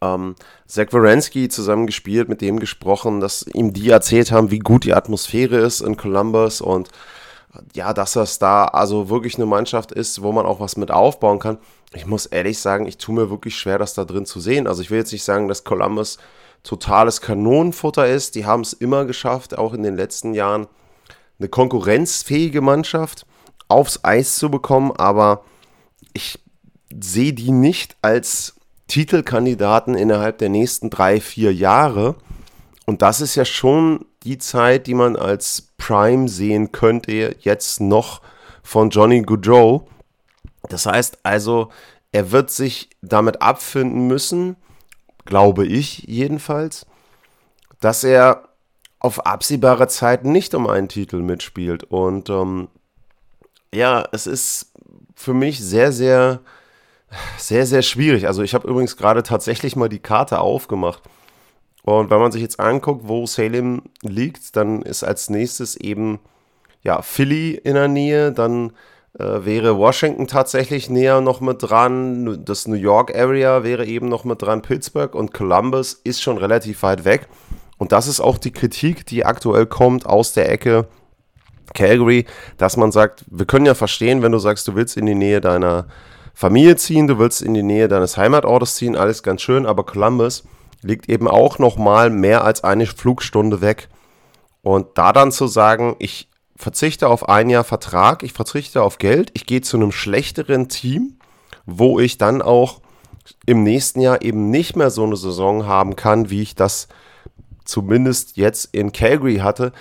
ähm, 0.00 0.34
Zach 0.66 0.92
Wierenski 0.92 1.48
zusammen 1.48 1.86
gespielt, 1.86 2.28
mit 2.28 2.40
dem 2.40 2.60
gesprochen, 2.60 3.20
dass 3.20 3.46
ihm 3.46 3.72
die 3.72 3.90
erzählt 3.90 4.32
haben, 4.32 4.50
wie 4.50 4.58
gut 4.58 4.84
die 4.84 4.94
Atmosphäre 4.94 5.58
ist 5.58 5.80
in 5.80 5.96
Columbus 5.96 6.60
und 6.60 6.90
ja, 7.74 7.92
dass 7.92 8.12
das 8.12 8.38
da 8.38 8.64
also 8.64 9.08
wirklich 9.08 9.36
eine 9.36 9.46
Mannschaft 9.46 9.92
ist, 9.92 10.22
wo 10.22 10.32
man 10.32 10.46
auch 10.46 10.60
was 10.60 10.76
mit 10.76 10.90
aufbauen 10.90 11.38
kann. 11.38 11.58
Ich 11.94 12.06
muss 12.06 12.26
ehrlich 12.26 12.58
sagen, 12.58 12.86
ich 12.86 12.98
tue 12.98 13.14
mir 13.14 13.30
wirklich 13.30 13.56
schwer, 13.56 13.78
das 13.78 13.94
da 13.94 14.04
drin 14.04 14.26
zu 14.26 14.40
sehen. 14.40 14.66
Also 14.66 14.82
ich 14.82 14.90
will 14.90 14.98
jetzt 14.98 15.12
nicht 15.12 15.22
sagen, 15.22 15.46
dass 15.46 15.62
Columbus 15.62 16.18
totales 16.64 17.20
Kanonenfutter 17.20 18.08
ist. 18.08 18.34
Die 18.34 18.46
haben 18.46 18.62
es 18.62 18.72
immer 18.72 19.04
geschafft, 19.04 19.56
auch 19.56 19.72
in 19.72 19.82
den 19.82 19.96
letzten 19.96 20.34
Jahren 20.34 20.66
eine 21.38 21.48
konkurrenzfähige 21.48 22.60
Mannschaft 22.60 23.26
aufs 23.68 24.00
Eis 24.02 24.36
zu 24.36 24.50
bekommen, 24.50 24.92
aber 24.92 25.44
ich 26.12 26.38
sehe 27.00 27.32
die 27.32 27.50
nicht 27.50 27.96
als 28.02 28.54
Titelkandidaten 28.88 29.94
innerhalb 29.94 30.38
der 30.38 30.48
nächsten 30.48 30.90
drei, 30.90 31.20
vier 31.20 31.52
Jahre. 31.52 32.16
Und 32.86 33.02
das 33.02 33.20
ist 33.20 33.34
ja 33.34 33.44
schon 33.44 34.04
die 34.24 34.38
Zeit, 34.38 34.86
die 34.86 34.94
man 34.94 35.16
als 35.16 35.72
Prime 35.78 36.28
sehen 36.28 36.72
könnte, 36.72 37.36
jetzt 37.40 37.80
noch 37.80 38.20
von 38.62 38.90
Johnny 38.90 39.22
Goodrow. 39.22 39.82
Das 40.68 40.86
heißt 40.86 41.18
also, 41.22 41.70
er 42.12 42.30
wird 42.30 42.50
sich 42.50 42.90
damit 43.02 43.42
abfinden 43.42 44.06
müssen, 44.06 44.56
glaube 45.24 45.66
ich 45.66 46.04
jedenfalls, 46.06 46.86
dass 47.80 48.04
er 48.04 48.48
auf 48.98 49.26
absehbare 49.26 49.88
Zeit 49.88 50.24
nicht 50.24 50.54
um 50.54 50.66
einen 50.66 50.88
Titel 50.88 51.20
mitspielt. 51.20 51.84
Und 51.84 52.30
ähm, 52.30 52.68
ja, 53.74 54.06
es 54.12 54.26
ist 54.26 54.72
für 55.14 55.34
mich 55.34 55.60
sehr, 55.60 55.92
sehr, 55.92 56.40
sehr, 57.36 57.66
sehr 57.66 57.82
schwierig. 57.82 58.26
Also 58.26 58.42
ich 58.42 58.54
habe 58.54 58.68
übrigens 58.68 58.96
gerade 58.96 59.22
tatsächlich 59.22 59.76
mal 59.76 59.88
die 59.88 59.98
Karte 59.98 60.40
aufgemacht. 60.40 61.02
Und 61.84 62.10
wenn 62.10 62.18
man 62.18 62.32
sich 62.32 62.40
jetzt 62.40 62.60
anguckt, 62.60 63.02
wo 63.08 63.26
Salem 63.26 63.82
liegt, 64.02 64.56
dann 64.56 64.82
ist 64.82 65.04
als 65.04 65.28
nächstes 65.28 65.76
eben 65.76 66.18
ja, 66.82 67.02
Philly 67.02 67.52
in 67.52 67.74
der 67.74 67.88
Nähe, 67.88 68.32
dann 68.32 68.72
äh, 69.18 69.44
wäre 69.44 69.76
Washington 69.76 70.26
tatsächlich 70.26 70.88
näher 70.90 71.20
noch 71.20 71.40
mit 71.40 71.58
dran, 71.62 72.44
das 72.44 72.66
New 72.66 72.74
York 72.74 73.14
Area 73.14 73.62
wäre 73.62 73.86
eben 73.86 74.08
noch 74.08 74.24
mit 74.24 74.42
dran, 74.42 74.62
Pittsburgh 74.62 75.14
und 75.14 75.32
Columbus 75.32 75.94
ist 76.04 76.22
schon 76.22 76.38
relativ 76.38 76.82
weit 76.82 77.04
weg. 77.04 77.28
Und 77.76 77.92
das 77.92 78.06
ist 78.06 78.20
auch 78.20 78.38
die 78.38 78.52
Kritik, 78.52 79.06
die 79.06 79.24
aktuell 79.24 79.66
kommt 79.66 80.06
aus 80.06 80.32
der 80.32 80.50
Ecke 80.50 80.86
Calgary, 81.74 82.24
dass 82.56 82.76
man 82.76 82.92
sagt, 82.92 83.24
wir 83.28 83.46
können 83.46 83.66
ja 83.66 83.74
verstehen, 83.74 84.22
wenn 84.22 84.32
du 84.32 84.38
sagst, 84.38 84.68
du 84.68 84.74
willst 84.74 84.96
in 84.96 85.06
die 85.06 85.14
Nähe 85.14 85.40
deiner 85.40 85.86
Familie 86.34 86.76
ziehen, 86.76 87.06
du 87.06 87.18
willst 87.18 87.42
in 87.42 87.54
die 87.54 87.62
Nähe 87.62 87.88
deines 87.88 88.16
Heimatortes 88.16 88.74
ziehen, 88.74 88.96
alles 88.96 89.22
ganz 89.22 89.40
schön, 89.40 89.66
aber 89.66 89.84
Columbus 89.84 90.44
liegt 90.82 91.08
eben 91.08 91.28
auch 91.28 91.58
noch 91.58 91.76
mal 91.76 92.10
mehr 92.10 92.44
als 92.44 92.64
eine 92.64 92.86
Flugstunde 92.86 93.60
weg. 93.60 93.88
Und 94.62 94.98
da 94.98 95.12
dann 95.12 95.30
zu 95.30 95.46
sagen, 95.46 95.94
ich 95.98 96.28
verzichte 96.56 97.08
auf 97.08 97.28
ein 97.28 97.50
Jahr 97.50 97.64
Vertrag, 97.64 98.22
ich 98.22 98.32
verzichte 98.32 98.82
auf 98.82 98.98
Geld, 98.98 99.30
ich 99.34 99.46
gehe 99.46 99.60
zu 99.60 99.76
einem 99.76 99.92
schlechteren 99.92 100.68
Team, 100.68 101.18
wo 101.66 102.00
ich 102.00 102.18
dann 102.18 102.42
auch 102.42 102.80
im 103.46 103.62
nächsten 103.62 104.00
Jahr 104.00 104.22
eben 104.22 104.50
nicht 104.50 104.76
mehr 104.76 104.90
so 104.90 105.04
eine 105.04 105.16
Saison 105.16 105.66
haben 105.66 105.96
kann, 105.96 106.30
wie 106.30 106.42
ich 106.42 106.54
das 106.54 106.88
zumindest 107.64 108.36
jetzt 108.36 108.74
in 108.74 108.92
Calgary 108.92 109.36
hatte, 109.36 109.72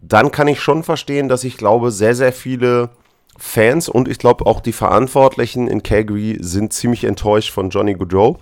dann 0.00 0.30
kann 0.30 0.48
ich 0.48 0.60
schon 0.60 0.82
verstehen, 0.82 1.28
dass 1.28 1.44
ich 1.44 1.56
glaube, 1.56 1.90
sehr, 1.90 2.14
sehr 2.14 2.32
viele 2.32 2.90
Fans 3.38 3.88
und 3.88 4.08
ich 4.08 4.18
glaube 4.18 4.46
auch 4.46 4.60
die 4.60 4.72
Verantwortlichen 4.72 5.68
in 5.68 5.82
Calgary 5.82 6.38
sind 6.40 6.72
ziemlich 6.72 7.04
enttäuscht 7.04 7.52
von 7.52 7.70
Johnny 7.70 7.94
Goodrow. 7.94 8.36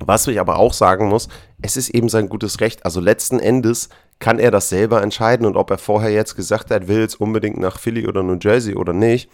Was 0.00 0.26
ich 0.26 0.40
aber 0.40 0.58
auch 0.58 0.72
sagen 0.72 1.08
muss, 1.08 1.28
es 1.62 1.76
ist 1.76 1.90
eben 1.90 2.08
sein 2.08 2.28
gutes 2.28 2.60
Recht. 2.60 2.84
Also 2.84 3.00
letzten 3.00 3.38
Endes 3.38 3.88
kann 4.18 4.38
er 4.38 4.50
das 4.50 4.68
selber 4.68 5.02
entscheiden 5.02 5.46
und 5.46 5.56
ob 5.56 5.70
er 5.70 5.78
vorher 5.78 6.10
jetzt 6.10 6.34
gesagt 6.34 6.70
hat, 6.70 6.88
will 6.88 7.00
jetzt 7.00 7.20
unbedingt 7.20 7.58
nach 7.58 7.78
Philly 7.78 8.06
oder 8.06 8.22
New 8.22 8.38
Jersey 8.40 8.74
oder 8.74 8.92
nicht, 8.92 9.30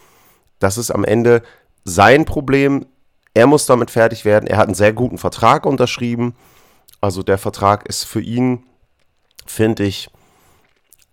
das 0.59 0.79
ist 0.79 0.91
am 0.91 1.05
Ende 1.05 1.43
sein 1.85 2.25
Problem. 2.25 2.87
Er 3.33 3.47
muss 3.47 3.67
damit 3.67 3.91
fertig 3.91 4.25
werden. 4.25 4.47
Er 4.47 4.59
hat 4.59 4.67
einen 4.67 4.75
sehr 4.75 4.93
guten 4.93 5.19
Vertrag 5.19 5.67
unterschrieben. 5.67 6.35
Also 7.01 7.23
der 7.23 7.39
Vertrag 7.39 7.87
ist 7.89 8.05
für 8.05 8.21
ihn, 8.21 8.65
finde 9.47 9.85
ich, 9.85 10.09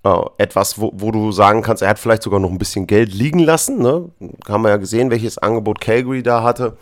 äh, 0.03 0.19
etwas, 0.37 0.79
wo, 0.79 0.91
wo, 0.95 1.11
du 1.11 1.31
sagen 1.31 1.61
kannst, 1.61 1.83
er 1.83 1.89
hat 1.89 1.99
vielleicht 1.99 2.23
sogar 2.23 2.39
noch 2.39 2.49
ein 2.49 2.57
bisschen 2.57 2.87
Geld 2.87 3.13
liegen 3.13 3.39
lassen. 3.39 3.79
Ne? 3.79 4.09
Haben 4.47 4.63
wir 4.63 4.69
ja 4.69 4.77
gesehen, 4.77 5.11
welches 5.11 5.37
Angebot 5.37 5.79
Calgary 5.79 6.23
da 6.23 6.43
hatte. 6.43 6.77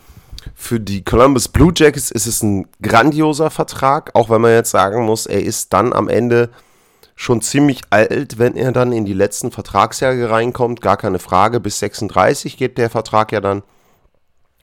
Für 0.54 0.80
die 0.80 1.04
Columbus 1.04 1.48
Blue 1.48 1.72
Jackets 1.74 2.10
ist 2.10 2.26
es 2.26 2.42
ein 2.42 2.66
grandioser 2.80 3.50
Vertrag, 3.50 4.10
auch 4.14 4.30
wenn 4.30 4.40
man 4.40 4.52
jetzt 4.52 4.70
sagen 4.70 5.04
muss, 5.04 5.26
er 5.26 5.42
ist 5.42 5.72
dann 5.72 5.92
am 5.92 6.08
Ende 6.08 6.50
schon 7.14 7.42
ziemlich 7.42 7.82
alt, 7.90 8.38
wenn 8.38 8.56
er 8.56 8.72
dann 8.72 8.92
in 8.92 9.04
die 9.04 9.12
letzten 9.12 9.50
Vertragsjahre 9.50 10.30
reinkommt. 10.30 10.80
Gar 10.80 10.96
keine 10.96 11.18
Frage, 11.18 11.60
bis 11.60 11.78
36 11.78 12.56
geht 12.56 12.78
der 12.78 12.88
Vertrag 12.88 13.32
ja 13.32 13.42
dann. 13.42 13.62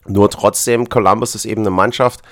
Nur 0.08 0.28
trotzdem, 0.30 0.88
Columbus 0.88 1.36
ist 1.36 1.44
eben 1.44 1.60
eine 1.60 1.70
Mannschaft, 1.70 2.22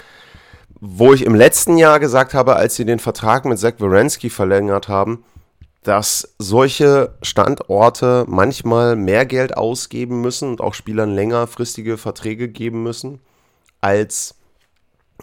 wo 0.80 1.12
ich 1.12 1.24
im 1.24 1.36
letzten 1.36 1.76
Jahr 1.78 2.00
gesagt 2.00 2.34
habe, 2.34 2.56
als 2.56 2.74
sie 2.74 2.84
den 2.84 2.98
Vertrag 2.98 3.44
mit 3.44 3.60
Zach 3.60 3.74
Wierenski 3.78 4.28
verlängert 4.28 4.88
haben, 4.88 5.24
dass 5.86 6.34
solche 6.40 7.14
Standorte 7.22 8.24
manchmal 8.26 8.96
mehr 8.96 9.24
Geld 9.24 9.56
ausgeben 9.56 10.20
müssen 10.20 10.48
und 10.48 10.60
auch 10.60 10.74
Spielern 10.74 11.14
längerfristige 11.14 11.96
Verträge 11.96 12.48
geben 12.48 12.82
müssen 12.82 13.20
als 13.80 14.34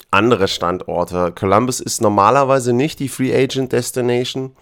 andere 0.09 0.47
Standorte. 0.47 1.33
Columbus 1.33 1.81
ist 1.81 2.01
normalerweise 2.01 2.71
nicht 2.71 2.99
die 2.99 3.09
Free 3.09 3.35
Agent 3.35 3.73
Destination 3.73 4.55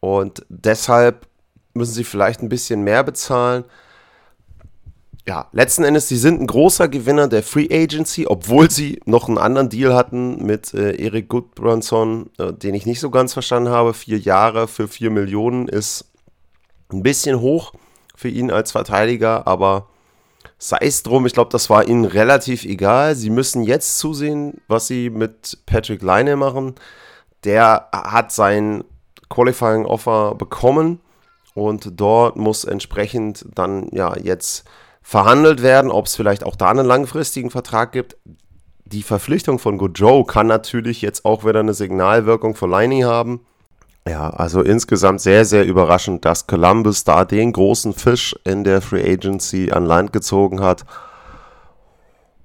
und 0.00 0.44
deshalb 0.48 1.28
müssen 1.72 1.94
sie 1.94 2.04
vielleicht 2.04 2.42
ein 2.42 2.48
bisschen 2.48 2.82
mehr 2.82 3.04
bezahlen 3.04 3.64
ja, 5.26 5.48
letzten 5.52 5.84
Endes, 5.84 6.08
sie 6.08 6.16
sind 6.16 6.40
ein 6.40 6.48
großer 6.48 6.88
Gewinner 6.88 7.28
der 7.28 7.44
Free 7.44 7.68
Agency, 7.70 8.26
obwohl 8.26 8.70
sie 8.70 9.00
noch 9.04 9.28
einen 9.28 9.38
anderen 9.38 9.68
Deal 9.68 9.94
hatten 9.94 10.44
mit 10.44 10.74
äh, 10.74 10.96
Erik 10.96 11.28
Gudbranson, 11.28 12.30
äh, 12.38 12.52
den 12.52 12.74
ich 12.74 12.86
nicht 12.86 12.98
so 12.98 13.10
ganz 13.10 13.32
verstanden 13.32 13.70
habe. 13.70 13.94
Vier 13.94 14.18
Jahre 14.18 14.66
für 14.66 14.88
vier 14.88 15.10
Millionen 15.10 15.68
ist 15.68 16.06
ein 16.92 17.04
bisschen 17.04 17.40
hoch 17.40 17.72
für 18.16 18.28
ihn 18.28 18.50
als 18.50 18.72
Verteidiger, 18.72 19.46
aber 19.46 19.88
sei 20.58 20.78
es 20.80 21.04
drum, 21.04 21.24
ich 21.26 21.34
glaube, 21.34 21.50
das 21.50 21.70
war 21.70 21.86
ihnen 21.86 22.04
relativ 22.04 22.64
egal. 22.64 23.14
Sie 23.14 23.30
müssen 23.30 23.62
jetzt 23.62 23.98
zusehen, 23.98 24.60
was 24.66 24.88
sie 24.88 25.08
mit 25.08 25.58
Patrick 25.66 26.02
Leine 26.02 26.34
machen. 26.34 26.74
Der 27.44 27.88
hat 27.92 28.32
sein 28.32 28.82
Qualifying 29.28 29.86
Offer 29.86 30.34
bekommen 30.34 31.00
und 31.54 32.00
dort 32.00 32.36
muss 32.36 32.64
entsprechend 32.64 33.46
dann 33.54 33.88
ja 33.92 34.16
jetzt 34.16 34.64
verhandelt 35.02 35.62
werden, 35.62 35.90
ob 35.90 36.06
es 36.06 36.16
vielleicht 36.16 36.44
auch 36.44 36.56
da 36.56 36.70
einen 36.70 36.86
langfristigen 36.86 37.50
Vertrag 37.50 37.92
gibt. 37.92 38.16
Die 38.84 39.02
Verpflichtung 39.02 39.58
von 39.58 39.78
Gojo 39.78 40.24
kann 40.24 40.46
natürlich 40.46 41.02
jetzt 41.02 41.24
auch 41.24 41.44
wieder 41.44 41.60
eine 41.60 41.74
Signalwirkung 41.74 42.54
für 42.54 42.66
Liney 42.66 43.00
haben. 43.00 43.40
Ja, 44.06 44.30
also 44.30 44.62
insgesamt 44.62 45.20
sehr, 45.20 45.44
sehr 45.44 45.64
überraschend, 45.64 46.24
dass 46.24 46.46
Columbus 46.46 47.04
da 47.04 47.24
den 47.24 47.52
großen 47.52 47.92
Fisch 47.92 48.34
in 48.44 48.64
der 48.64 48.82
Free 48.82 49.12
Agency 49.12 49.70
an 49.70 49.86
Land 49.86 50.12
gezogen 50.12 50.60
hat. 50.60 50.84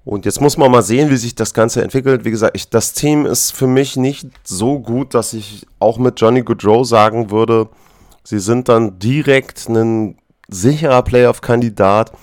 Und 0.05 0.23
jetzt 0.25 0.39
muss 0.39 0.55
man 0.55 0.71
mal 0.71 0.83
sehen, 0.83 1.09
wie 1.09 1.17
sich 1.17 1.35
das 1.35 1.53
Ganze 1.53 1.83
entwickelt. 1.83 2.23
Wie 2.23 2.31
gesagt, 2.31 2.55
ich, 2.55 2.69
das 2.69 2.93
Team 2.93 3.25
ist 3.25 3.51
für 3.51 3.67
mich 3.67 3.97
nicht 3.97 4.29
so 4.43 4.79
gut, 4.79 5.13
dass 5.13 5.33
ich 5.33 5.65
auch 5.79 5.97
mit 5.97 6.21
Johnny 6.21 6.43
Goodrow 6.43 6.87
sagen 6.87 7.29
würde, 7.29 7.67
sie 8.23 8.39
sind 8.39 8.69
dann 8.69 8.99
direkt 8.99 9.67
ein 9.67 10.17
sicherer 10.47 11.01
Playoff-Kandidat. 11.01 12.13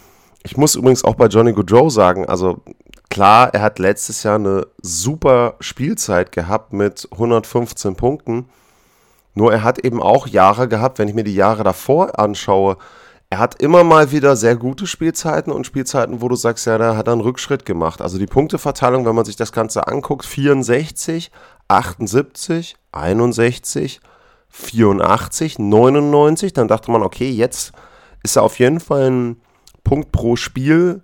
Ich 0.46 0.58
muss 0.58 0.74
übrigens 0.74 1.04
auch 1.04 1.14
bei 1.14 1.26
Johnny 1.26 1.54
Goodrow 1.54 1.90
sagen, 1.90 2.26
also 2.26 2.60
klar, 3.08 3.54
er 3.54 3.62
hat 3.62 3.78
letztes 3.78 4.22
Jahr 4.24 4.34
eine 4.34 4.66
super 4.82 5.54
Spielzeit 5.58 6.32
gehabt 6.32 6.74
mit 6.74 7.08
115 7.12 7.96
Punkten. 7.96 8.50
Nur 9.32 9.52
er 9.54 9.62
hat 9.62 9.78
eben 9.78 10.02
auch 10.02 10.26
Jahre 10.26 10.68
gehabt, 10.68 10.98
wenn 10.98 11.08
ich 11.08 11.14
mir 11.14 11.24
die 11.24 11.34
Jahre 11.34 11.64
davor 11.64 12.18
anschaue, 12.18 12.76
er 13.30 13.38
hat 13.38 13.60
immer 13.60 13.84
mal 13.84 14.12
wieder 14.12 14.36
sehr 14.36 14.54
gute 14.54 14.86
Spielzeiten 14.86 15.50
und 15.50 15.66
Spielzeiten, 15.66 16.20
wo 16.20 16.28
du 16.28 16.36
sagst, 16.36 16.66
ja, 16.66 16.76
da 16.76 16.94
hat 16.94 17.08
er 17.08 17.14
einen 17.14 17.22
Rückschritt 17.22 17.64
gemacht. 17.64 18.02
Also 18.02 18.18
die 18.18 18.26
Punkteverteilung, 18.26 19.06
wenn 19.06 19.14
man 19.14 19.24
sich 19.24 19.34
das 19.34 19.50
Ganze 19.50 19.88
anguckt, 19.88 20.26
64, 20.26 21.32
78, 21.66 22.76
61, 22.92 24.00
84, 24.50 25.58
99, 25.58 26.52
dann 26.52 26.68
dachte 26.68 26.90
man, 26.90 27.02
okay, 27.02 27.30
jetzt 27.30 27.72
ist 28.22 28.36
er 28.36 28.42
auf 28.42 28.58
jeden 28.58 28.78
Fall 28.78 29.10
ein 29.10 29.40
Punkt 29.84 30.10
pro 30.12 30.36
Spiel 30.36 31.02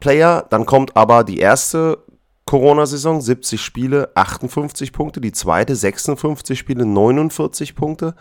Player. 0.00 0.46
Dann 0.50 0.66
kommt 0.66 0.96
aber 0.96 1.24
die 1.24 1.38
erste 1.38 1.98
Corona-Saison, 2.46 3.20
70 3.20 3.60
Spiele, 3.60 4.10
58 4.14 4.92
Punkte. 4.92 5.20
Die 5.20 5.32
zweite, 5.32 5.74
56 5.74 6.58
Spiele, 6.58 6.86
49 6.86 7.74
Punkte. 7.74 8.14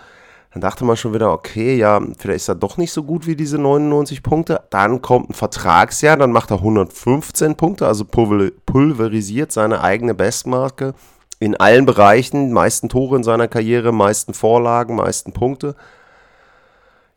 Dann 0.52 0.62
dachte 0.62 0.86
man 0.86 0.98
schon 0.98 1.14
wieder, 1.14 1.32
okay, 1.32 1.76
ja, 1.76 2.02
vielleicht 2.18 2.38
ist 2.38 2.48
er 2.48 2.56
doch 2.56 2.78
nicht 2.78 2.92
so 2.92 3.04
gut 3.04 3.28
wie 3.28 3.36
diese 3.36 3.58
99 3.58 4.24
Punkte. 4.24 4.64
Dann 4.70 5.02
kommt 5.02 5.30
ein 5.30 5.34
Vertragsjahr, 5.34 6.18
dann 6.18 6.32
macht 6.32 6.52
er 6.52 6.58
115 6.58 7.56
Punkte, 7.56 7.86
also 7.86 8.06
pulverisiert 8.06 9.52
seine 9.52 9.82
eigene 9.82 10.14
Bestmarke 10.14 10.94
in 11.40 11.56
allen 11.56 11.86
Bereichen, 11.86 12.52
meisten 12.52 12.90
Tore 12.90 13.18
in 13.18 13.24
seiner 13.24 13.48
Karriere, 13.48 13.92
meisten 13.92 14.34
Vorlagen, 14.34 14.96
meisten 14.96 15.34
Punkte. 15.34 15.76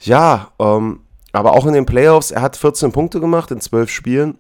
Ja, 0.00 0.48
ähm, 0.58 1.00
aber 1.32 1.52
auch 1.52 1.66
in 1.66 1.74
den 1.74 1.86
Playoffs, 1.86 2.30
er 2.30 2.42
hat 2.42 2.56
14 2.56 2.92
Punkte 2.92 3.20
gemacht 3.20 3.50
in 3.50 3.60
12 3.60 3.90
Spielen. 3.90 4.38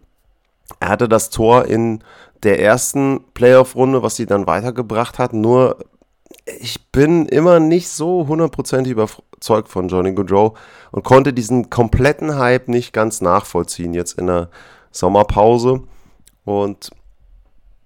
Er 0.78 0.88
hatte 0.88 1.08
das 1.08 1.30
Tor 1.30 1.66
in 1.66 2.02
der 2.42 2.60
ersten 2.60 3.20
Playoff-Runde, 3.34 4.02
was 4.02 4.16
sie 4.16 4.26
dann 4.26 4.46
weitergebracht 4.46 5.18
hat. 5.18 5.32
Nur 5.32 5.78
ich 6.58 6.90
bin 6.90 7.26
immer 7.26 7.60
nicht 7.60 7.88
so 7.88 8.26
hundertprozentig 8.26 8.92
überzeugt 8.92 9.68
von 9.68 9.88
Johnny 9.88 10.12
Goodrow 10.12 10.58
und 10.90 11.04
konnte 11.04 11.32
diesen 11.32 11.70
kompletten 11.70 12.38
Hype 12.38 12.68
nicht 12.68 12.92
ganz 12.92 13.20
nachvollziehen 13.20 13.94
jetzt 13.94 14.18
in 14.18 14.26
der 14.26 14.48
Sommerpause. 14.90 15.82
Und 16.44 16.90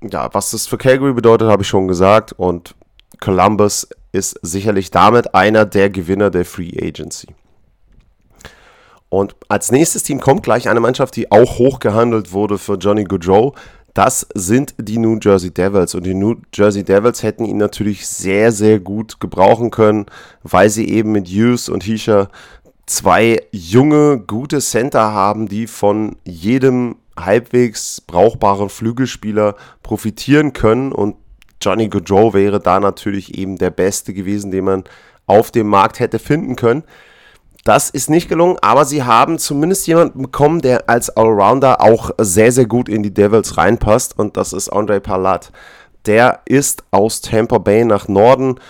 ja, 0.03 0.33
was 0.33 0.51
das 0.51 0.67
für 0.67 0.79
Calgary 0.79 1.13
bedeutet, 1.13 1.49
habe 1.49 1.63
ich 1.63 1.69
schon 1.69 1.89
gesagt. 1.89 2.33
Und 2.33 2.75
Columbus 3.21 3.89
ist 4.13 4.39
sicherlich 4.43 4.91
damit 4.91 5.35
einer 5.35 5.65
der 5.65 5.91
Gewinner 5.91 6.31
der 6.31 6.45
Free 6.45 6.73
Agency. 6.81 7.29
Und 9.09 9.37
als 9.49 9.71
nächstes 9.71 10.03
Team 10.03 10.21
kommt 10.21 10.43
gleich 10.43 10.69
eine 10.69 10.81
Mannschaft, 10.81 11.17
die 11.17 11.31
auch 11.31 11.59
hoch 11.59 11.79
gehandelt 11.79 12.33
wurde 12.33 12.59
für 12.59 12.75
Johnny 12.75 13.05
Goodrow. 13.05 13.55
Das 13.95 14.27
sind 14.35 14.75
die 14.77 14.99
New 14.99 15.19
Jersey 15.23 15.53
Devils. 15.53 15.95
Und 15.95 16.05
die 16.05 16.15
New 16.15 16.35
Jersey 16.53 16.83
Devils 16.83 17.23
hätten 17.23 17.45
ihn 17.45 17.59
natürlich 17.59 18.09
sehr, 18.09 18.51
sehr 18.51 18.81
gut 18.81 19.21
gebrauchen 19.21 19.71
können, 19.71 20.07
weil 20.43 20.69
sie 20.69 20.89
eben 20.89 21.13
mit 21.13 21.29
Hughes 21.29 21.69
und 21.69 21.85
Hisha 21.85 22.29
zwei 22.87 23.41
junge, 23.53 24.19
gute 24.19 24.59
Center 24.59 25.13
haben, 25.13 25.49
die 25.49 25.69
von 25.69 26.17
jedem 26.25 26.97
halbwegs 27.17 28.01
brauchbaren 28.01 28.69
Flügelspieler 28.69 29.55
profitieren 29.85 30.53
können. 30.53 30.91
Und 30.91 31.15
Johnny 31.63 31.89
Goodrow 31.89 32.35
wäre 32.35 32.61
da 32.61 32.81
natürlich 32.81 33.39
eben 33.39 33.59
der 33.59 33.71
Beste 33.71 34.13
gewesen, 34.13 34.51
den 34.51 34.65
man 34.65 34.85
auf 35.27 35.51
dem 35.51 35.69
Markt 35.69 36.01
hätte 36.01 36.19
finden 36.19 36.57
können. 36.57 36.83
Das 37.65 37.89
ist 37.89 38.11
nicht 38.11 38.29
gelungen, 38.29 38.59
aber 38.61 38.85
sie 38.85 39.05
haben 39.05 39.39
zumindest 39.39 39.87
jemanden 39.87 40.21
bekommen, 40.21 40.61
der 40.61 40.91
als 40.91 41.09
Allrounder 41.09 41.81
auch 41.81 42.11
sehr, 42.19 42.53
sehr 42.53 42.67
gut 42.67 42.91
in 42.91 43.03
die 43.03 43.15
Devils 43.15 43.57
reinpasst 43.57 44.19
und 44.19 44.37
das 44.37 44.53
ist 44.53 44.69
Andre 44.69 45.01
Palat. 45.01 45.51
Der 46.05 46.41
ist 46.45 46.85
aus 46.91 47.23
Tampa 47.23 47.57
Bay 47.57 47.87
nach 47.87 48.07
Norden 48.07 48.61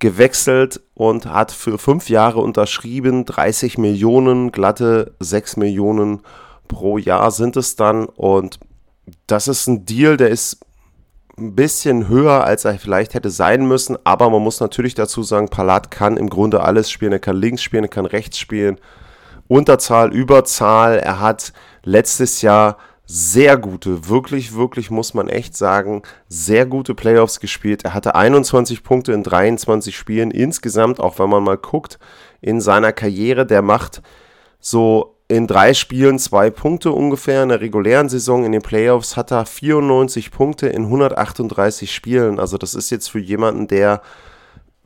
gewechselt 0.00 0.82
und 0.92 1.24
hat 1.24 1.50
für 1.50 1.78
fünf 1.78 2.10
Jahre 2.10 2.40
unterschrieben. 2.40 3.24
30 3.24 3.78
Millionen, 3.78 4.52
glatte 4.52 5.14
6 5.20 5.56
Millionen 5.56 6.20
pro 6.68 6.98
Jahr 6.98 7.30
sind 7.30 7.56
es 7.56 7.76
dann 7.76 8.04
und 8.04 8.60
das 9.26 9.48
ist 9.48 9.66
ein 9.66 9.86
Deal, 9.86 10.18
der 10.18 10.28
ist 10.28 10.58
ein 11.38 11.54
bisschen 11.54 12.08
höher, 12.08 12.44
als 12.44 12.64
er 12.64 12.78
vielleicht 12.78 13.14
hätte 13.14 13.30
sein 13.30 13.66
müssen. 13.66 13.96
Aber 14.04 14.30
man 14.30 14.42
muss 14.42 14.60
natürlich 14.60 14.94
dazu 14.94 15.22
sagen, 15.22 15.48
Palat 15.48 15.90
kann 15.90 16.16
im 16.16 16.28
Grunde 16.28 16.62
alles 16.62 16.90
spielen. 16.90 17.12
Er 17.12 17.18
kann 17.18 17.36
links 17.36 17.62
spielen, 17.62 17.84
er 17.84 17.88
kann 17.88 18.06
rechts 18.06 18.38
spielen. 18.38 18.78
Unterzahl, 19.48 20.12
Überzahl. 20.12 20.98
Er 20.98 21.20
hat 21.20 21.52
letztes 21.84 22.42
Jahr 22.42 22.76
sehr 23.04 23.58
gute, 23.58 24.08
wirklich, 24.08 24.54
wirklich 24.54 24.90
muss 24.90 25.12
man 25.12 25.28
echt 25.28 25.56
sagen, 25.56 26.02
sehr 26.28 26.64
gute 26.64 26.94
Playoffs 26.94 27.40
gespielt. 27.40 27.84
Er 27.84 27.92
hatte 27.92 28.14
21 28.14 28.82
Punkte 28.82 29.12
in 29.12 29.22
23 29.22 29.94
Spielen 29.96 30.30
insgesamt, 30.30 31.00
auch 31.00 31.18
wenn 31.18 31.28
man 31.28 31.42
mal 31.42 31.58
guckt 31.58 31.98
in 32.40 32.60
seiner 32.60 32.92
Karriere. 32.92 33.44
Der 33.44 33.60
macht 33.60 34.00
so 34.60 35.11
in 35.36 35.46
drei 35.46 35.72
Spielen 35.72 36.18
zwei 36.18 36.50
Punkte 36.50 36.92
ungefähr. 36.92 37.42
In 37.42 37.48
der 37.48 37.62
regulären 37.62 38.10
Saison 38.10 38.44
in 38.44 38.52
den 38.52 38.60
Playoffs 38.60 39.16
hat 39.16 39.30
er 39.30 39.46
94 39.46 40.30
Punkte 40.30 40.68
in 40.68 40.84
138 40.84 41.94
Spielen. 41.94 42.38
Also 42.38 42.58
das 42.58 42.74
ist 42.74 42.90
jetzt 42.90 43.08
für 43.08 43.18
jemanden, 43.18 43.66
der 43.66 44.02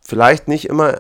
vielleicht 0.01 0.47
nicht 0.47 0.69
immer 0.69 0.99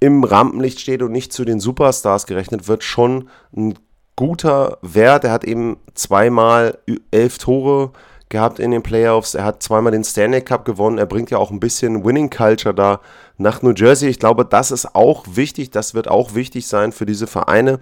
im 0.00 0.24
Rampenlicht 0.24 0.80
steht 0.80 1.02
und 1.02 1.12
nicht 1.12 1.32
zu 1.32 1.44
den 1.44 1.60
Superstars 1.60 2.26
gerechnet 2.26 2.68
wird, 2.68 2.84
schon 2.84 3.28
ein 3.54 3.74
guter 4.16 4.78
Wert. 4.80 5.24
Er 5.24 5.32
hat 5.32 5.44
eben 5.44 5.76
zweimal 5.92 6.78
elf 7.10 7.36
Tore 7.36 7.90
gehabt 8.30 8.60
in 8.60 8.70
den 8.70 8.82
Playoffs. 8.82 9.34
Er 9.34 9.44
hat 9.44 9.62
zweimal 9.62 9.92
den 9.92 10.04
Stanley 10.04 10.40
Cup 10.40 10.64
gewonnen. 10.64 10.96
Er 10.96 11.06
bringt 11.06 11.30
ja 11.30 11.36
auch 11.36 11.50
ein 11.50 11.60
bisschen 11.60 12.02
Winning 12.02 12.30
Culture 12.30 12.74
da 12.74 13.00
nach 13.36 13.60
New 13.60 13.72
Jersey. 13.72 14.08
Ich 14.08 14.18
glaube, 14.18 14.46
das 14.46 14.70
ist 14.70 14.94
auch 14.94 15.24
wichtig. 15.28 15.70
Das 15.70 15.92
wird 15.92 16.08
auch 16.08 16.34
wichtig 16.34 16.66
sein 16.66 16.92
für 16.92 17.04
diese 17.04 17.26
Vereine 17.26 17.80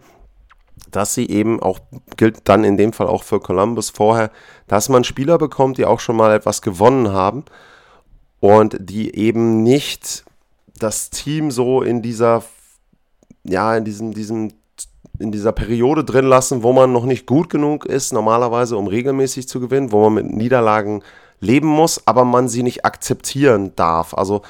dass 0.90 1.14
sie 1.14 1.28
eben 1.28 1.60
auch, 1.60 1.78
gilt 2.16 2.48
dann 2.48 2.64
in 2.64 2.76
dem 2.76 2.92
Fall 2.92 3.06
auch 3.06 3.22
für 3.22 3.40
Columbus 3.40 3.90
vorher, 3.90 4.30
dass 4.68 4.88
man 4.88 5.04
Spieler 5.04 5.38
bekommt, 5.38 5.78
die 5.78 5.84
auch 5.84 6.00
schon 6.00 6.16
mal 6.16 6.34
etwas 6.34 6.62
gewonnen 6.62 7.12
haben 7.12 7.44
und 8.40 8.76
die 8.78 9.14
eben 9.16 9.62
nicht 9.62 10.24
das 10.78 11.10
Team 11.10 11.50
so 11.50 11.82
in 11.82 12.02
dieser, 12.02 12.42
ja, 13.44 13.76
in 13.76 13.84
diesem, 13.84 14.12
diesem, 14.14 14.52
in 15.18 15.32
dieser 15.32 15.52
Periode 15.52 16.04
drin 16.04 16.26
lassen, 16.26 16.62
wo 16.62 16.72
man 16.72 16.92
noch 16.92 17.04
nicht 17.04 17.26
gut 17.26 17.48
genug 17.48 17.86
ist, 17.86 18.12
normalerweise, 18.12 18.76
um 18.76 18.86
regelmäßig 18.86 19.48
zu 19.48 19.60
gewinnen, 19.60 19.92
wo 19.92 20.08
man 20.08 20.14
mit 20.14 20.36
Niederlagen 20.36 21.02
leben 21.40 21.68
muss, 21.68 22.06
aber 22.06 22.24
man 22.24 22.48
sie 22.48 22.62
nicht 22.62 22.84
akzeptieren 22.84 23.72
darf. 23.76 24.14
Also 24.14 24.42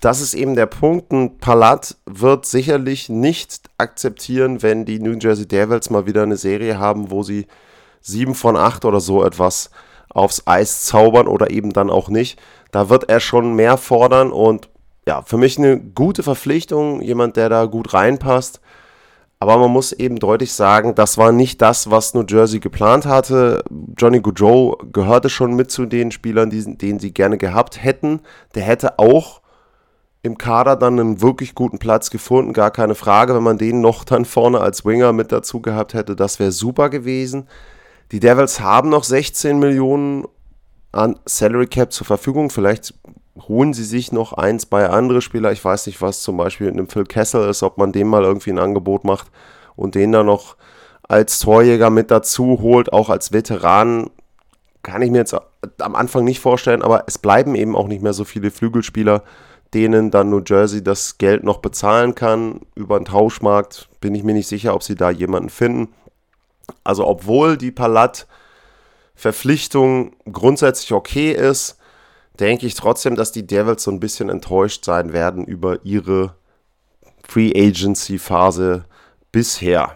das 0.00 0.20
ist 0.20 0.34
eben 0.34 0.54
der 0.54 0.66
Punkt. 0.66 1.12
Ein 1.12 1.38
Palat 1.38 1.96
wird 2.06 2.46
sicherlich 2.46 3.08
nicht 3.08 3.70
akzeptieren, 3.78 4.62
wenn 4.62 4.84
die 4.84 4.98
New 4.98 5.16
Jersey 5.18 5.46
Devils 5.46 5.90
mal 5.90 6.06
wieder 6.06 6.22
eine 6.22 6.36
Serie 6.36 6.78
haben, 6.78 7.10
wo 7.10 7.22
sie 7.22 7.46
sieben 8.00 8.34
von 8.34 8.56
acht 8.56 8.84
oder 8.84 9.00
so 9.00 9.24
etwas 9.24 9.70
aufs 10.10 10.46
Eis 10.46 10.84
zaubern 10.84 11.26
oder 11.26 11.50
eben 11.50 11.72
dann 11.72 11.90
auch 11.90 12.08
nicht. 12.08 12.40
Da 12.70 12.88
wird 12.88 13.08
er 13.08 13.20
schon 13.20 13.54
mehr 13.54 13.76
fordern 13.76 14.32
und 14.32 14.68
ja, 15.06 15.22
für 15.22 15.38
mich 15.38 15.58
eine 15.58 15.80
gute 15.80 16.22
Verpflichtung, 16.22 17.00
jemand, 17.00 17.36
der 17.36 17.48
da 17.48 17.64
gut 17.64 17.94
reinpasst. 17.94 18.60
Aber 19.40 19.56
man 19.56 19.70
muss 19.70 19.92
eben 19.92 20.16
deutlich 20.16 20.52
sagen, 20.52 20.96
das 20.96 21.16
war 21.16 21.30
nicht 21.30 21.62
das, 21.62 21.90
was 21.90 22.12
New 22.12 22.24
Jersey 22.28 22.58
geplant 22.58 23.06
hatte. 23.06 23.62
Johnny 23.96 24.20
Goudreau 24.20 24.76
gehörte 24.92 25.30
schon 25.30 25.54
mit 25.54 25.70
zu 25.70 25.86
den 25.86 26.10
Spielern, 26.10 26.50
die, 26.50 26.76
den 26.76 26.98
sie 26.98 27.12
gerne 27.12 27.38
gehabt 27.38 27.82
hätten. 27.82 28.20
Der 28.56 28.64
hätte 28.64 28.98
auch 28.98 29.40
im 30.22 30.36
Kader 30.36 30.76
dann 30.76 30.98
einen 30.98 31.20
wirklich 31.22 31.54
guten 31.54 31.78
Platz 31.78 32.10
gefunden, 32.10 32.52
gar 32.52 32.70
keine 32.70 32.94
Frage. 32.94 33.34
Wenn 33.34 33.42
man 33.42 33.58
den 33.58 33.80
noch 33.80 34.04
dann 34.04 34.24
vorne 34.24 34.60
als 34.60 34.84
Winger 34.84 35.12
mit 35.12 35.32
dazu 35.32 35.60
gehabt 35.60 35.94
hätte, 35.94 36.16
das 36.16 36.38
wäre 36.38 36.52
super 36.52 36.90
gewesen. 36.90 37.48
Die 38.10 38.20
Devils 38.20 38.60
haben 38.60 38.88
noch 38.88 39.04
16 39.04 39.58
Millionen 39.58 40.26
an 40.92 41.18
Salary 41.26 41.66
Cap 41.66 41.92
zur 41.92 42.06
Verfügung. 42.06 42.50
Vielleicht 42.50 42.94
holen 43.46 43.72
sie 43.72 43.84
sich 43.84 44.10
noch 44.10 44.32
ein, 44.32 44.58
zwei 44.58 44.88
andere 44.88 45.20
Spieler. 45.20 45.52
Ich 45.52 45.64
weiß 45.64 45.86
nicht, 45.86 46.02
was 46.02 46.22
zum 46.22 46.36
Beispiel 46.36 46.66
mit 46.66 46.76
einem 46.76 46.88
Phil 46.88 47.04
Kessel 47.04 47.48
ist, 47.48 47.62
ob 47.62 47.78
man 47.78 47.92
dem 47.92 48.08
mal 48.08 48.24
irgendwie 48.24 48.50
ein 48.50 48.58
Angebot 48.58 49.04
macht 49.04 49.30
und 49.76 49.94
den 49.94 50.10
dann 50.10 50.26
noch 50.26 50.56
als 51.02 51.38
Torjäger 51.38 51.90
mit 51.90 52.10
dazu 52.10 52.58
holt, 52.60 52.92
auch 52.92 53.08
als 53.08 53.32
Veteran. 53.32 54.10
Kann 54.82 55.02
ich 55.02 55.10
mir 55.10 55.18
jetzt 55.18 55.36
am 55.78 55.94
Anfang 55.94 56.24
nicht 56.24 56.40
vorstellen, 56.40 56.82
aber 56.82 57.04
es 57.06 57.18
bleiben 57.18 57.54
eben 57.54 57.76
auch 57.76 57.88
nicht 57.88 58.02
mehr 58.02 58.12
so 58.12 58.24
viele 58.24 58.50
Flügelspieler, 58.50 59.22
denen 59.74 60.10
dann 60.10 60.30
New 60.30 60.40
Jersey 60.44 60.82
das 60.82 61.18
Geld 61.18 61.44
noch 61.44 61.58
bezahlen 61.58 62.14
kann. 62.14 62.60
Über 62.74 62.96
einen 62.96 63.04
Tauschmarkt 63.04 63.90
bin 64.00 64.14
ich 64.14 64.24
mir 64.24 64.32
nicht 64.34 64.48
sicher, 64.48 64.74
ob 64.74 64.82
sie 64.82 64.94
da 64.94 65.10
jemanden 65.10 65.50
finden. 65.50 65.92
Also 66.84 67.06
obwohl 67.06 67.56
die 67.56 67.70
Palat-Verpflichtung 67.70 70.12
grundsätzlich 70.30 70.92
okay 70.92 71.32
ist, 71.32 71.78
denke 72.40 72.66
ich 72.66 72.74
trotzdem, 72.74 73.16
dass 73.16 73.32
die 73.32 73.46
Devils 73.46 73.82
so 73.82 73.90
ein 73.90 74.00
bisschen 74.00 74.28
enttäuscht 74.28 74.84
sein 74.84 75.12
werden 75.12 75.44
über 75.44 75.84
ihre 75.84 76.34
Free 77.26 77.52
Agency 77.54 78.18
Phase 78.18 78.84
bisher. 79.32 79.94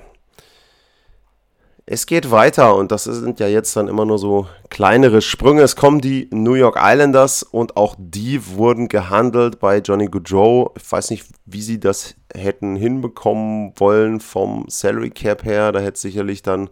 Es 1.95 2.07
geht 2.07 2.31
weiter 2.31 2.75
und 2.77 2.91
das 2.91 3.05
sind 3.05 3.39
ja 3.39 3.49
jetzt 3.49 3.77
dann 3.77 3.87
immer 3.87 4.07
nur 4.07 4.19
so 4.19 4.47
kleinere 4.71 5.21
Sprünge. 5.21 5.61
Es 5.61 5.77
kommen 5.77 6.01
die 6.01 6.27
New 6.33 6.55
York 6.55 6.79
Islanders 6.81 7.43
und 7.43 7.77
auch 7.77 7.97
die 7.99 8.47
wurden 8.47 8.89
gehandelt 8.89 9.59
bei 9.59 9.77
Johnny 9.77 10.07
Goudreau. 10.07 10.73
Ich 10.75 10.91
weiß 10.91 11.11
nicht, 11.11 11.27
wie 11.45 11.61
sie 11.61 11.79
das 11.79 12.15
hätten 12.35 12.77
hinbekommen 12.77 13.75
wollen 13.77 14.21
vom 14.21 14.65
Salary 14.69 15.11
Cap 15.11 15.45
her. 15.45 15.71
Da 15.71 15.81
hätte 15.81 15.97
es 15.97 16.01
sicherlich 16.01 16.41
dann 16.41 16.71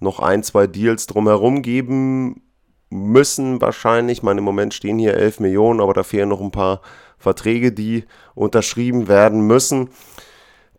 noch 0.00 0.18
ein, 0.18 0.42
zwei 0.42 0.66
Deals 0.66 1.06
drumherum 1.08 1.60
geben 1.60 2.40
müssen 2.88 3.60
wahrscheinlich. 3.60 4.20
Ich 4.20 4.22
meine, 4.22 4.38
im 4.38 4.44
Moment 4.44 4.72
stehen 4.72 4.98
hier 4.98 5.12
11 5.12 5.40
Millionen, 5.40 5.82
aber 5.82 5.92
da 5.92 6.04
fehlen 6.04 6.30
noch 6.30 6.40
ein 6.40 6.52
paar 6.52 6.80
Verträge, 7.18 7.70
die 7.70 8.04
unterschrieben 8.34 9.08
werden 9.08 9.46
müssen. 9.46 9.90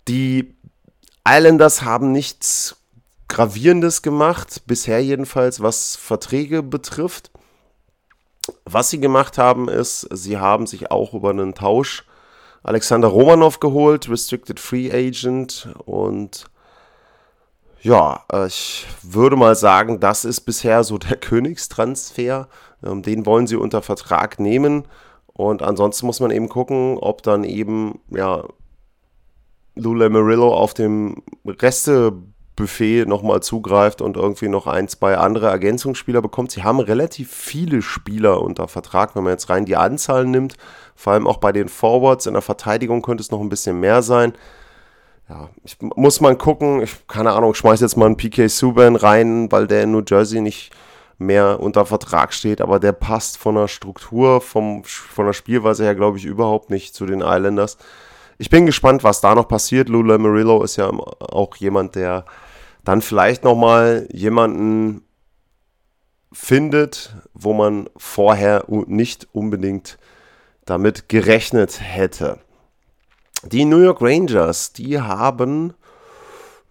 Die 0.07 0.55
Islanders 1.23 1.83
haben 1.83 2.11
nichts 2.11 2.77
Gravierendes 3.27 4.01
gemacht, 4.01 4.63
bisher 4.67 5.03
jedenfalls, 5.03 5.61
was 5.61 5.95
Verträge 5.95 6.63
betrifft. 6.63 7.31
Was 8.65 8.89
sie 8.91 8.99
gemacht 8.99 9.37
haben, 9.37 9.69
ist, 9.69 10.07
sie 10.11 10.37
haben 10.37 10.67
sich 10.67 10.91
auch 10.91 11.13
über 11.13 11.31
einen 11.31 11.55
Tausch 11.55 12.05
Alexander 12.65 13.09
Romanov 13.09 13.59
geholt, 13.59 14.09
Restricted 14.09 14.59
Free 14.59 14.91
Agent 14.91 15.69
und 15.85 16.45
ja, 17.85 18.23
ich 18.47 18.87
würde 19.03 19.35
mal 19.35 19.55
sagen, 19.55 19.99
das 19.99 20.25
ist 20.25 20.41
bisher 20.41 20.83
so 20.83 20.97
der 20.97 21.17
Königstransfer. 21.19 22.49
Ähm, 22.83 23.03
den 23.03 23.27
wollen 23.27 23.45
sie 23.45 23.57
unter 23.57 23.83
Vertrag 23.83 24.39
nehmen. 24.39 24.87
Und 25.27 25.61
ansonsten 25.61 26.07
muss 26.07 26.19
man 26.19 26.31
eben 26.31 26.49
gucken, 26.49 26.97
ob 26.97 27.21
dann 27.21 27.43
eben, 27.43 27.99
ja, 28.09 28.43
Lula 29.75 30.09
Murillo 30.09 30.51
auf 30.51 30.73
dem 30.73 31.21
Restebuffet 32.57 33.05
nochmal 33.05 33.41
zugreift 33.41 34.01
und 34.01 34.17
irgendwie 34.17 34.47
noch 34.47 34.67
ein, 34.67 34.87
zwei 34.87 35.17
andere 35.17 35.47
Ergänzungsspieler 35.47 36.21
bekommt. 36.21 36.51
Sie 36.51 36.63
haben 36.63 36.79
relativ 36.79 37.31
viele 37.31 37.81
Spieler 37.81 38.41
unter 38.41 38.67
Vertrag, 38.67 39.15
wenn 39.15 39.23
man 39.23 39.33
jetzt 39.33 39.49
rein 39.49 39.65
die 39.65 39.75
Anzahl 39.75 40.25
nimmt. 40.25 40.55
Vor 40.95 41.13
allem 41.13 41.27
auch 41.27 41.37
bei 41.37 41.51
den 41.51 41.67
Forwards. 41.67 42.25
In 42.25 42.33
der 42.33 42.41
Verteidigung 42.41 43.01
könnte 43.01 43.21
es 43.21 43.31
noch 43.31 43.41
ein 43.41 43.49
bisschen 43.49 43.79
mehr 43.79 44.01
sein 44.01 44.33
ja, 45.29 45.49
ich 45.63 45.77
muss 45.81 46.21
mal 46.21 46.37
gucken, 46.37 46.83
ich, 46.83 47.07
keine 47.07 47.31
Ahnung, 47.31 47.51
ich 47.51 47.57
schmeiß 47.57 47.81
jetzt 47.81 47.97
mal 47.97 48.05
einen 48.05 48.17
PK 48.17 48.47
Subban 48.47 48.95
rein, 48.95 49.51
weil 49.51 49.67
der 49.67 49.83
in 49.83 49.91
New 49.91 50.03
Jersey 50.07 50.41
nicht 50.41 50.71
mehr 51.17 51.59
unter 51.59 51.85
Vertrag 51.85 52.33
steht, 52.33 52.61
aber 52.61 52.79
der 52.79 52.91
passt 52.91 53.37
von 53.37 53.55
der 53.55 53.67
Struktur, 53.67 54.41
vom, 54.41 54.83
von 54.83 55.25
der 55.25 55.33
Spielweise 55.33 55.83
her, 55.83 55.95
glaube 55.95 56.17
ich, 56.17 56.25
überhaupt 56.25 56.69
nicht 56.69 56.93
zu 56.93 57.05
den 57.05 57.21
Islanders. 57.21 57.77
Ich 58.37 58.49
bin 58.49 58.65
gespannt, 58.65 59.03
was 59.03 59.21
da 59.21 59.33
noch 59.33 59.47
passiert. 59.47 59.87
Lula 59.87 60.17
Murillo 60.17 60.61
ist 60.61 60.75
ja 60.75 60.91
auch 60.91 61.55
jemand, 61.55 61.95
der 61.95 62.25
dann 62.85 63.01
vielleicht 63.01 63.43
nochmal 63.43 64.07
jemanden 64.11 65.01
findet, 66.31 67.15
wo 67.33 67.53
man 67.53 67.89
vorher 67.97 68.65
nicht 68.67 69.27
unbedingt 69.33 69.97
damit 70.65 71.09
gerechnet 71.09 71.81
hätte. 71.81 72.39
Die 73.43 73.65
New 73.65 73.79
York 73.79 74.01
Rangers, 74.01 74.73
die 74.73 74.99
haben 74.99 75.73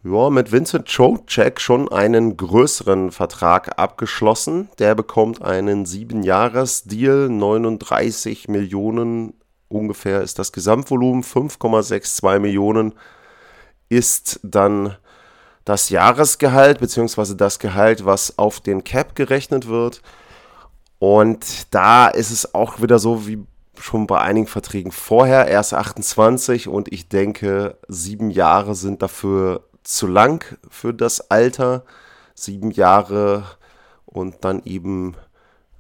ja, 0.03 0.29
mit 0.29 0.53
Vincent 0.53 0.87
Trocek 0.87 1.61
schon 1.61 1.91
einen 1.91 2.37
größeren 2.37 3.11
Vertrag 3.11 3.79
abgeschlossen. 3.79 4.69
Der 4.79 4.95
bekommt 4.95 5.41
einen 5.43 5.87
7-Jahres-Deal, 5.87 7.29
39 7.29 8.49
Millionen 8.49 9.35
ungefähr 9.69 10.23
ist 10.23 10.39
das 10.39 10.53
Gesamtvolumen, 10.53 11.23
5,62 11.23 12.39
Millionen 12.39 12.95
ist 13.89 14.41
dann 14.43 14.97
das 15.65 15.89
Jahresgehalt, 15.89 16.79
beziehungsweise 16.79 17.37
das 17.37 17.59
Gehalt, 17.59 18.05
was 18.05 18.39
auf 18.39 18.61
den 18.61 18.85
Cap 18.85 19.15
gerechnet 19.15 19.69
wird. 19.69 20.03
Und 20.99 21.75
da 21.75 22.09
ist 22.09 22.31
es 22.31 22.55
auch 22.55 22.81
wieder 22.81 22.99
so 22.99 23.27
wie 23.27 23.45
schon 23.79 24.07
bei 24.07 24.21
einigen 24.21 24.47
Verträgen 24.47 24.93
vorher. 24.93 25.49
Er 25.49 25.61
ist 25.61 25.75
28 25.75 26.69
und 26.69 26.93
ich 26.93 27.09
denke, 27.09 27.77
sieben 27.89 28.31
Jahre 28.31 28.75
sind 28.75 29.03
dafür 29.03 29.65
zu 29.83 30.07
lang 30.07 30.45
für 30.71 30.95
das 30.95 31.31
Alter. 31.31 31.85
Sieben 32.35 32.71
Jahre 32.71 33.45
und 34.07 34.45
dann 34.45 34.63
eben 34.65 35.17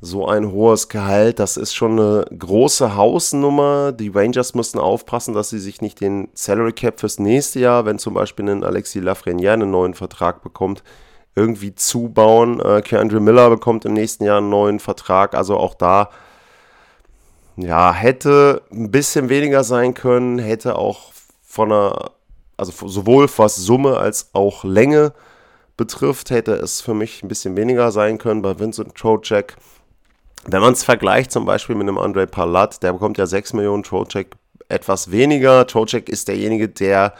so 0.04 0.26
ein 0.26 0.52
hohes 0.52 0.88
Gehalt, 0.88 1.38
das 1.38 1.56
ist 1.56 1.74
schon 1.74 1.98
eine 1.98 2.24
große 2.38 2.94
Hausnummer. 2.94 3.90
Die 3.92 4.10
Rangers 4.10 4.54
müssen 4.54 4.78
aufpassen, 4.78 5.32
dass 5.32 5.48
sie 5.48 5.58
sich 5.58 5.80
nicht 5.80 6.00
den 6.00 6.28
Salary 6.34 6.72
Cap 6.72 7.00
fürs 7.00 7.18
nächste 7.18 7.60
Jahr, 7.60 7.86
wenn 7.86 7.98
zum 7.98 8.12
Beispiel 8.12 8.48
ein 8.50 8.64
Alexis 8.64 9.02
Lafreniere 9.02 9.54
einen 9.54 9.70
neuen 9.70 9.94
Vertrag 9.94 10.42
bekommt, 10.42 10.82
irgendwie 11.34 11.74
zubauen. 11.74 12.60
Äh, 12.60 12.82
Keandre 12.82 13.20
Miller 13.20 13.48
bekommt 13.48 13.86
im 13.86 13.94
nächsten 13.94 14.24
Jahr 14.24 14.38
einen 14.38 14.50
neuen 14.50 14.78
Vertrag, 14.78 15.34
also 15.34 15.56
auch 15.56 15.74
da 15.74 16.10
ja, 17.56 17.92
hätte 17.92 18.62
ein 18.72 18.90
bisschen 18.90 19.28
weniger 19.28 19.64
sein 19.64 19.94
können, 19.94 20.38
hätte 20.38 20.76
auch 20.76 21.12
von 21.42 21.72
einer, 21.72 22.10
also 22.56 22.88
sowohl 22.88 23.28
was 23.36 23.56
Summe 23.56 23.96
als 23.96 24.30
auch 24.32 24.64
Länge 24.64 25.12
betrifft, 25.76 26.30
hätte 26.30 26.52
es 26.52 26.80
für 26.80 26.94
mich 26.94 27.22
ein 27.22 27.28
bisschen 27.28 27.56
weniger 27.56 27.90
sein 27.90 28.18
können 28.18 28.42
bei 28.42 28.58
Vincent 28.58 28.94
Trocek. 28.94 29.56
Wenn 30.46 30.60
man 30.60 30.74
es 30.74 30.84
vergleicht 30.84 31.32
zum 31.32 31.46
Beispiel 31.46 31.74
mit 31.74 31.88
einem 31.88 31.98
Andre 31.98 32.26
Palat, 32.26 32.82
der 32.82 32.92
bekommt 32.92 33.16
ja 33.16 33.26
6 33.26 33.54
Millionen, 33.54 33.82
Trocek 33.82 34.36
etwas 34.68 35.10
weniger. 35.10 35.66
Trocek 35.66 36.08
ist 36.08 36.28
derjenige, 36.28 36.68
der 36.68 37.14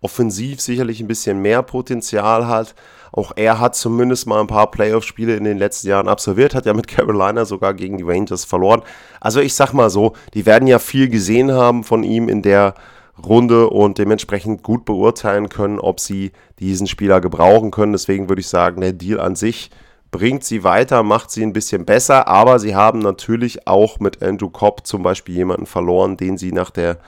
offensiv 0.00 0.60
sicherlich 0.60 1.00
ein 1.00 1.06
bisschen 1.06 1.42
mehr 1.42 1.62
Potenzial 1.62 2.46
hat. 2.46 2.74
Auch 3.12 3.32
er 3.36 3.58
hat 3.58 3.74
zumindest 3.74 4.26
mal 4.26 4.40
ein 4.40 4.46
paar 4.46 4.70
Playoff-Spiele 4.70 5.36
in 5.36 5.44
den 5.44 5.58
letzten 5.58 5.88
Jahren 5.88 6.08
absolviert, 6.08 6.54
hat 6.54 6.64
ja 6.64 6.72
mit 6.72 6.88
Carolina 6.88 7.44
sogar 7.44 7.74
gegen 7.74 7.98
die 7.98 8.04
Rangers 8.04 8.44
verloren. 8.44 8.82
Also 9.20 9.40
ich 9.40 9.54
sag 9.54 9.72
mal 9.72 9.90
so, 9.90 10.14
die 10.32 10.46
werden 10.46 10.66
ja 10.66 10.78
viel 10.78 11.08
gesehen 11.08 11.52
haben 11.52 11.84
von 11.84 12.02
ihm 12.02 12.28
in 12.28 12.40
der 12.42 12.74
Runde 13.22 13.68
und 13.68 13.98
dementsprechend 13.98 14.62
gut 14.62 14.86
beurteilen 14.86 15.50
können, 15.50 15.78
ob 15.78 16.00
sie 16.00 16.32
diesen 16.58 16.86
Spieler 16.86 17.20
gebrauchen 17.20 17.70
können. 17.70 17.92
Deswegen 17.92 18.30
würde 18.30 18.40
ich 18.40 18.48
sagen, 18.48 18.80
der 18.80 18.94
Deal 18.94 19.20
an 19.20 19.36
sich 19.36 19.70
bringt 20.10 20.44
sie 20.44 20.64
weiter, 20.64 21.02
macht 21.02 21.30
sie 21.30 21.42
ein 21.42 21.52
bisschen 21.52 21.84
besser, 21.84 22.26
aber 22.26 22.58
sie 22.58 22.74
haben 22.74 22.98
natürlich 22.98 23.66
auch 23.66 24.00
mit 24.00 24.22
Andrew 24.22 24.50
Cobb 24.50 24.86
zum 24.86 25.02
Beispiel 25.02 25.36
jemanden 25.36 25.66
verloren, 25.66 26.16
den 26.16 26.36
sie 26.36 26.52
nach 26.52 26.70
der 26.70 26.98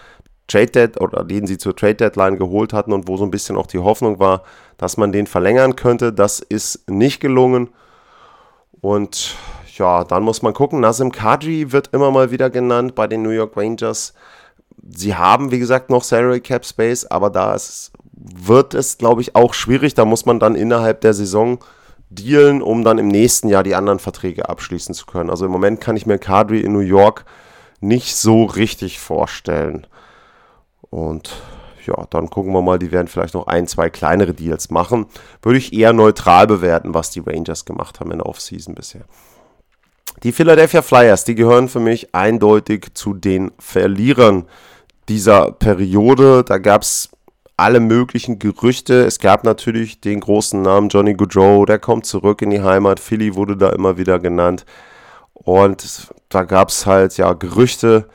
Trade 0.47 0.67
Dead 0.67 1.01
oder 1.01 1.25
den 1.25 1.47
sie 1.47 1.59
zur 1.59 1.75
Trade 1.75 1.95
Deadline 1.95 2.37
geholt 2.37 2.73
hatten 2.73 2.93
und 2.93 3.09
wo 3.09 3.17
so 3.17 3.25
ein 3.25 3.31
bisschen 3.31 3.57
auch 3.57 3.67
die 3.67 3.79
Hoffnung 3.79 4.19
war, 4.19 4.43
dass 4.77 4.97
man 4.97 5.13
den 5.13 5.27
verlängern 5.27 5.77
könnte. 5.77 6.13
Das 6.13 6.41
ist 6.41 6.89
nicht 6.91 7.21
gelungen. 7.21 7.71
Und 8.81 9.37
ja, 9.77 10.05
dann 10.05 10.23
muss 10.23 10.43
man 10.43 10.55
gucken. 10.55 10.81
Nazim 10.81 11.13
Kadri 11.13 11.73
wird 11.73 11.89
immer 11.93 12.11
mal 12.11 12.31
wieder 12.31 12.51
genannt 12.51 12.95
bei 12.95 13.07
den 13.07 13.23
New 13.23 13.31
York 13.31 13.57
Rangers. 13.57 14.13
Sie 14.91 15.15
haben, 15.15 15.51
wie 15.51 15.59
gesagt, 15.59 15.91
noch 15.91 16.05
Salary 16.05 16.41
Cap 16.41 16.67
Space, 16.67 17.05
aber 17.07 17.31
da 17.31 17.55
ist, 17.55 17.93
wird 18.13 18.75
es, 18.75 18.99
glaube 18.99 19.23
ich, 19.23 19.35
auch 19.35 19.55
schwierig. 19.55 19.95
Da 19.95 20.05
muss 20.05 20.27
man 20.27 20.41
dann 20.41 20.55
innerhalb 20.55 21.01
der 21.01 21.15
Saison 21.15 21.61
dealen, 22.15 22.63
um 22.63 22.85
dann 22.85 22.99
im 22.99 23.09
nächsten 23.09 23.49
Jahr 23.49 23.63
die 23.63 23.75
anderen 23.75 23.99
Verträge 23.99 24.49
abschließen 24.49 24.95
zu 24.95 25.07
können. 25.07 25.31
Also 25.31 25.47
im 25.47 25.53
Moment 25.53 25.81
kann 25.81 25.97
ich 25.97 26.07
mir 26.07 26.19
Kadri 26.19 26.61
in 26.61 26.73
New 26.73 26.81
York 26.81 27.25
nicht 27.81 28.17
so 28.17 28.45
richtig 28.45 29.01
vorstellen. 29.01 29.87
Und 30.91 31.31
ja, 31.87 32.07
dann 32.11 32.31
gucken 32.31 32.53
wir 32.53 32.63
mal, 32.63 32.79
die 32.79 32.93
werden 32.93 33.09
vielleicht 33.09 33.35
noch 33.35 33.47
ein, 33.47 33.67
zwei 33.67 33.91
kleinere 33.91 34.35
Deals 34.35 34.71
machen. 34.71 35.07
Würde 35.43 35.59
ich 35.59 35.73
eher 35.73 35.93
neutral 35.93 36.47
bewerten, 36.47 36.95
was 36.95 37.11
die 37.11 37.21
Rangers 37.21 37.65
gemacht 37.65 38.01
haben 38.01 38.13
in 38.13 38.19
der 38.19 38.27
Offseason 38.27 38.75
bisher. 38.75 39.03
Die 40.23 40.33
Philadelphia 40.33 40.83
Flyers, 40.83 41.25
die 41.25 41.35
gehören 41.35 41.69
für 41.69 41.81
mich 41.81 42.15
eindeutig 42.15 42.95
zu 42.95 43.15
den 43.15 43.51
Verlierern 43.59 44.47
dieser 45.09 45.51
Periode. 45.51 46.45
Da 46.45 46.59
gab 46.59 46.83
es 46.83 47.11
alle 47.63 47.79
möglichen 47.79 48.41
Gerüchte. 48.41 49.05
Es 49.05 49.21
gab 49.21 49.45
natürlich 49.45 50.01
den 50.01 50.19
großen 50.19 50.61
Namen 50.61 50.89
Johnny 50.89 51.15
Goodrow, 51.15 51.65
der 51.65 51.79
kommt 51.79 52.07
zurück 52.07 52.43
in 52.43 52.51
die 52.51 52.61
Heimat. 52.61 52.99
Philly 52.99 53.37
wurde 53.37 53.57
da 53.57 53.69
immer 53.71 53.97
wieder 53.97 54.19
genannt. 54.19 54.67
Und 55.33 56.13
da 56.29 56.43
gab 56.43 56.71
es 56.71 56.87
halt 56.87 57.17
ja 57.19 57.33
Gerüchte, 57.35 58.09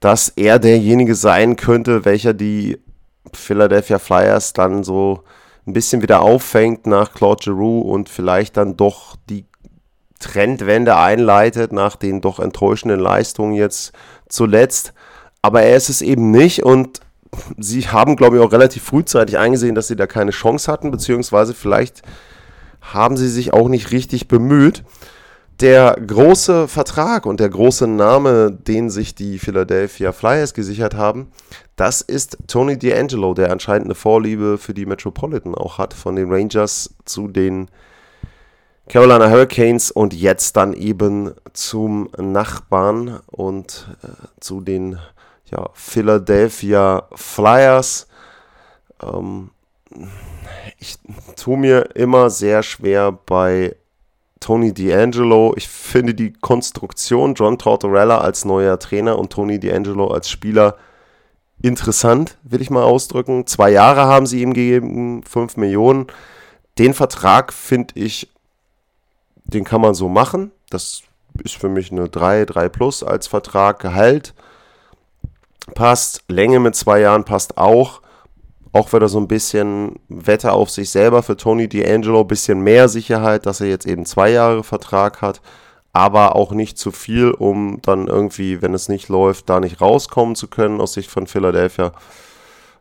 dass 0.00 0.28
er 0.28 0.58
derjenige 0.58 1.14
sein 1.14 1.56
könnte, 1.56 2.04
welcher 2.04 2.34
die 2.34 2.78
Philadelphia 3.32 3.98
Flyers 3.98 4.52
dann 4.52 4.84
so 4.84 5.24
ein 5.66 5.72
bisschen 5.72 6.02
wieder 6.02 6.20
auffängt 6.20 6.86
nach 6.86 7.14
Claude 7.14 7.44
Giroux 7.44 7.80
und 7.80 8.10
vielleicht 8.10 8.58
dann 8.58 8.76
doch 8.76 9.16
die 9.30 9.46
Trendwende 10.18 10.96
einleitet 10.98 11.72
nach 11.72 11.96
den 11.96 12.20
doch 12.20 12.40
enttäuschenden 12.40 13.00
Leistungen 13.00 13.54
jetzt 13.54 13.92
zuletzt. 14.28 14.92
Aber 15.40 15.62
er 15.62 15.76
ist 15.76 15.88
es 15.88 16.02
eben 16.02 16.30
nicht 16.30 16.62
und 16.62 17.00
sie 17.58 17.88
haben, 17.88 18.16
glaube 18.16 18.36
ich, 18.36 18.42
auch 18.42 18.52
relativ 18.52 18.82
frühzeitig 18.84 19.38
eingesehen, 19.38 19.74
dass 19.74 19.88
sie 19.88 19.96
da 19.96 20.06
keine 20.06 20.30
Chance 20.30 20.70
hatten, 20.70 20.90
beziehungsweise 20.90 21.54
vielleicht 21.54 22.02
haben 22.80 23.16
sie 23.16 23.28
sich 23.28 23.52
auch 23.52 23.68
nicht 23.68 23.92
richtig 23.92 24.28
bemüht. 24.28 24.84
Der 25.60 25.94
große 25.94 26.66
Vertrag 26.66 27.24
und 27.24 27.38
der 27.38 27.48
große 27.48 27.86
Name, 27.86 28.50
den 28.50 28.90
sich 28.90 29.14
die 29.14 29.38
Philadelphia 29.38 30.12
Flyers 30.12 30.54
gesichert 30.54 30.94
haben, 30.94 31.30
das 31.76 32.00
ist 32.00 32.38
Tony 32.48 32.74
D'Angelo, 32.74 33.34
der 33.34 33.52
anscheinend 33.52 33.86
eine 33.86 33.94
Vorliebe 33.94 34.58
für 34.58 34.74
die 34.74 34.86
Metropolitan 34.86 35.54
auch 35.54 35.78
hat, 35.78 35.94
von 35.94 36.16
den 36.16 36.32
Rangers 36.32 36.94
zu 37.04 37.28
den 37.28 37.68
Carolina 38.88 39.30
Hurricanes 39.30 39.90
und 39.92 40.12
jetzt 40.12 40.56
dann 40.56 40.72
eben 40.72 41.32
zum 41.52 42.08
Nachbarn 42.18 43.20
und 43.26 43.86
äh, 44.02 44.08
zu 44.40 44.60
den 44.60 44.98
ja, 45.52 45.68
Philadelphia 45.74 47.06
Flyers. 47.14 48.08
Ähm, 49.02 49.50
ich 50.78 50.98
tue 51.36 51.58
mir 51.58 51.94
immer 51.94 52.30
sehr 52.30 52.62
schwer 52.62 53.12
bei 53.12 53.76
Tony 54.40 54.70
D'Angelo. 54.70 55.52
Ich 55.56 55.68
finde 55.68 56.14
die 56.14 56.32
Konstruktion 56.32 57.34
John 57.34 57.58
Tortorella 57.58 58.18
als 58.18 58.44
neuer 58.44 58.78
Trainer 58.78 59.18
und 59.18 59.32
Tony 59.32 59.56
D'Angelo 59.56 60.12
als 60.12 60.28
Spieler 60.28 60.76
interessant, 61.60 62.38
will 62.42 62.60
ich 62.60 62.70
mal 62.70 62.82
ausdrücken. 62.82 63.46
Zwei 63.46 63.70
Jahre 63.70 64.06
haben 64.06 64.26
sie 64.26 64.42
ihm 64.42 64.52
gegeben, 64.52 65.22
fünf 65.22 65.56
Millionen. 65.56 66.06
Den 66.78 66.94
Vertrag 66.94 67.52
finde 67.52 67.94
ich, 67.94 68.28
den 69.44 69.64
kann 69.64 69.80
man 69.80 69.94
so 69.94 70.08
machen. 70.08 70.50
Das 70.70 71.02
ist 71.44 71.54
für 71.54 71.68
mich 71.68 71.92
eine 71.92 72.08
3, 72.08 72.46
3 72.46 72.68
plus 72.68 73.04
als 73.04 73.26
Vertrag. 73.28 73.78
Gehalt 73.78 74.34
passt. 75.74 76.22
Länge 76.28 76.60
mit 76.60 76.74
zwei 76.74 77.00
Jahren 77.00 77.24
passt 77.24 77.58
auch 77.58 78.02
auch 78.72 78.92
wieder 78.92 79.08
so 79.08 79.18
ein 79.18 79.28
bisschen 79.28 79.96
Wette 80.08 80.52
auf 80.52 80.70
sich 80.70 80.90
selber 80.90 81.22
für 81.22 81.36
Tony 81.36 81.64
D'Angelo, 81.64 82.24
bisschen 82.24 82.60
mehr 82.60 82.88
Sicherheit, 82.88 83.46
dass 83.46 83.60
er 83.60 83.68
jetzt 83.68 83.86
eben 83.86 84.06
zwei 84.06 84.30
Jahre 84.30 84.64
Vertrag 84.64 85.20
hat, 85.20 85.42
aber 85.92 86.36
auch 86.36 86.52
nicht 86.52 86.78
zu 86.78 86.90
viel, 86.90 87.32
um 87.32 87.80
dann 87.82 88.06
irgendwie, 88.06 88.62
wenn 88.62 88.72
es 88.72 88.88
nicht 88.88 89.08
läuft, 89.08 89.50
da 89.50 89.60
nicht 89.60 89.80
rauskommen 89.80 90.34
zu 90.34 90.48
können 90.48 90.80
aus 90.80 90.94
Sicht 90.94 91.10
von 91.10 91.26
Philadelphia. 91.26 91.92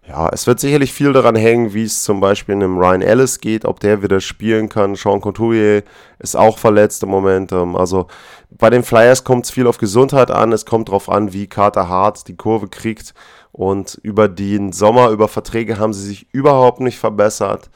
Ja, 0.08 0.30
es 0.30 0.48
wird 0.48 0.60
sicherlich 0.60 0.92
viel 0.94 1.14
daran 1.14 1.36
hängen, 1.36 1.74
wie 1.76 1.84
es 1.84 2.04
zum 2.04 2.20
Beispiel 2.20 2.56
einem 2.56 2.78
Ryan 2.78 3.04
Ellis 3.04 3.40
geht, 3.40 3.66
ob 3.66 3.80
der 3.80 4.02
wieder 4.02 4.20
spielen 4.20 4.68
kann. 4.68 4.96
Sean 4.96 5.22
Couturier 5.22 5.84
ist 6.18 6.36
auch 6.36 6.58
verletzt 6.58 7.04
im 7.04 7.10
Moment. 7.10 7.52
Ähm, 7.52 7.76
also 7.76 8.08
bei 8.50 8.72
den 8.72 8.84
Flyers 8.84 9.24
kommt 9.24 9.46
es 9.46 9.52
viel 9.52 9.68
auf 9.68 9.78
Gesundheit 9.78 10.32
an. 10.32 10.54
Es 10.54 10.66
kommt 10.66 10.90
darauf 10.90 11.08
an, 11.08 11.34
wie 11.34 11.46
Carter 11.46 11.88
Hart 11.88 12.28
die 12.28 12.36
Kurve 12.36 12.68
kriegt. 12.68 13.14
Und 13.52 14.00
über 14.02 14.28
den 14.28 14.72
Sommer, 14.72 15.10
über 15.10 15.28
Verträge 15.28 15.78
haben 15.78 15.94
sie 15.94 16.08
sich 16.08 16.28
überhaupt 16.34 16.80
nicht 16.80 16.98
verbessert. 16.98 17.70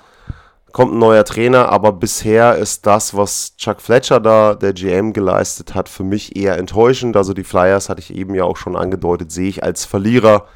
Kommt 0.71 0.93
ein 0.93 0.99
neuer 0.99 1.25
Trainer, 1.25 1.69
aber 1.69 1.91
bisher 1.93 2.57
ist 2.57 2.87
das, 2.87 3.15
was 3.15 3.55
Chuck 3.57 3.81
Fletcher 3.81 4.19
da, 4.19 4.55
der 4.55 4.73
GM, 4.73 5.13
geleistet 5.13 5.75
hat, 5.75 5.87
für 5.89 6.03
mich 6.03 6.35
eher 6.35 6.57
enttäuschend. 6.57 7.15
Also 7.15 7.33
die 7.33 7.43
Flyers, 7.43 7.87
hatte 7.87 8.01
ich 8.01 8.13
eben 8.15 8.33
ja 8.33 8.45
auch 8.45 8.57
schon 8.57 8.75
angedeutet, 8.75 9.31
sehe 9.31 9.47
ich 9.47 9.63
als 9.63 9.85
Verlierer 9.85 10.47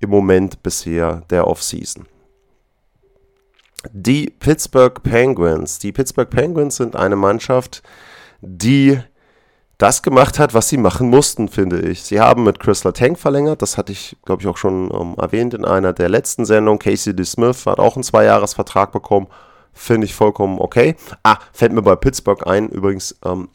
im 0.00 0.10
Moment 0.10 0.62
bisher 0.62 1.22
der 1.30 1.46
Offseason. 1.46 2.06
Die 3.92 4.30
Pittsburgh 4.30 5.02
Penguins. 5.02 5.78
Die 5.78 5.92
Pittsburgh 5.92 6.28
Penguins 6.28 6.76
sind 6.76 6.96
eine 6.96 7.16
Mannschaft, 7.16 7.82
die 8.40 9.00
das 9.78 10.02
gemacht 10.02 10.38
hat, 10.38 10.52
was 10.52 10.68
sie 10.68 10.76
machen 10.76 11.08
mussten, 11.08 11.48
finde 11.48 11.80
ich. 11.80 12.02
Sie 12.02 12.20
haben 12.20 12.44
mit 12.44 12.60
Crystal 12.60 12.92
Tank 12.92 13.18
verlängert, 13.18 13.62
das 13.62 13.78
hatte 13.78 13.92
ich, 13.92 14.16
glaube 14.26 14.42
ich, 14.42 14.48
auch 14.48 14.58
schon 14.58 14.90
ähm, 14.92 15.14
erwähnt 15.18 15.54
in 15.54 15.64
einer 15.64 15.94
der 15.94 16.10
letzten 16.10 16.44
Sendungen. 16.44 16.78
Casey 16.78 17.16
D. 17.16 17.24
Smith 17.24 17.64
hat 17.64 17.78
auch 17.78 17.96
einen 17.96 18.02
Zweijahresvertrag 18.02 18.92
bekommen, 18.92 19.28
finde 19.72 20.04
ich 20.04 20.14
vollkommen 20.14 20.58
okay. 20.58 20.96
Ah, 21.22 21.38
fällt 21.54 21.72
mir 21.72 21.80
bei 21.80 21.96
Pittsburgh 21.96 22.46
ein, 22.46 22.68
übrigens 22.68 23.18
ähm, 23.24 23.48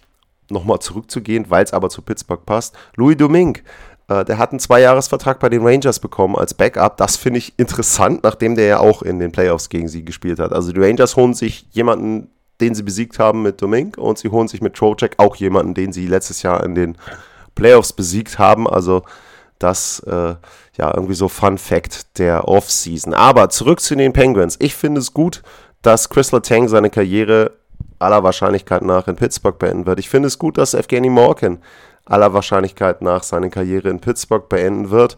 nochmal 0.49 0.79
zurückzugehen, 0.79 1.49
weil 1.49 1.63
es 1.63 1.73
aber 1.73 1.89
zu 1.89 2.01
Pittsburgh 2.01 2.43
passt. 2.43 2.75
Louis 2.95 3.17
Domingue, 3.17 3.62
der 4.07 4.37
hat 4.37 4.51
einen 4.51 4.59
Zweijahresvertrag 4.59 5.39
bei 5.39 5.49
den 5.49 5.65
Rangers 5.65 5.99
bekommen 5.99 6.35
als 6.35 6.53
Backup. 6.53 6.97
Das 6.97 7.17
finde 7.17 7.39
ich 7.39 7.57
interessant, 7.57 8.23
nachdem 8.23 8.55
der 8.55 8.65
ja 8.65 8.79
auch 8.79 9.01
in 9.01 9.19
den 9.19 9.31
Playoffs 9.31 9.69
gegen 9.69 9.87
sie 9.87 10.05
gespielt 10.05 10.39
hat. 10.39 10.53
Also 10.53 10.71
die 10.71 10.79
Rangers 10.79 11.15
holen 11.15 11.33
sich 11.33 11.65
jemanden, 11.71 12.29
den 12.61 12.75
sie 12.75 12.83
besiegt 12.83 13.17
haben 13.17 13.41
mit 13.41 13.61
Domingue 13.61 14.01
und 14.01 14.17
sie 14.17 14.29
holen 14.29 14.47
sich 14.47 14.61
mit 14.61 14.75
Trocek 14.75 15.15
auch 15.17 15.35
jemanden, 15.35 15.73
den 15.73 15.91
sie 15.91 16.07
letztes 16.07 16.43
Jahr 16.43 16.63
in 16.63 16.75
den 16.75 16.97
Playoffs 17.55 17.93
besiegt 17.93 18.37
haben. 18.37 18.69
Also 18.69 19.03
das 19.59 19.99
äh, 20.01 20.35
ja 20.77 20.93
irgendwie 20.93 21.15
so 21.15 21.27
Fun 21.27 21.57
Fact 21.57 22.19
der 22.19 22.47
Offseason. 22.47 23.13
Aber 23.13 23.49
zurück 23.49 23.79
zu 23.79 23.95
den 23.95 24.13
Penguins. 24.13 24.57
Ich 24.59 24.75
finde 24.75 25.01
es 25.01 25.13
gut, 25.13 25.41
dass 25.81 26.09
Chris 26.09 26.31
Letang 26.31 26.67
seine 26.67 26.89
Karriere 26.89 27.51
aller 27.99 28.23
Wahrscheinlichkeit 28.23 28.83
nach 28.83 29.07
in 29.07 29.15
Pittsburgh 29.15 29.57
beenden 29.57 29.85
wird. 29.85 29.99
Ich 29.99 30.09
finde 30.09 30.27
es 30.27 30.37
gut, 30.37 30.57
dass 30.57 30.73
Evgeny 30.73 31.09
Morgan 31.09 31.59
aller 32.05 32.33
Wahrscheinlichkeit 32.33 33.01
nach 33.01 33.23
seine 33.23 33.49
Karriere 33.49 33.89
in 33.89 33.99
Pittsburgh 33.99 34.47
beenden 34.47 34.89
wird. 34.91 35.17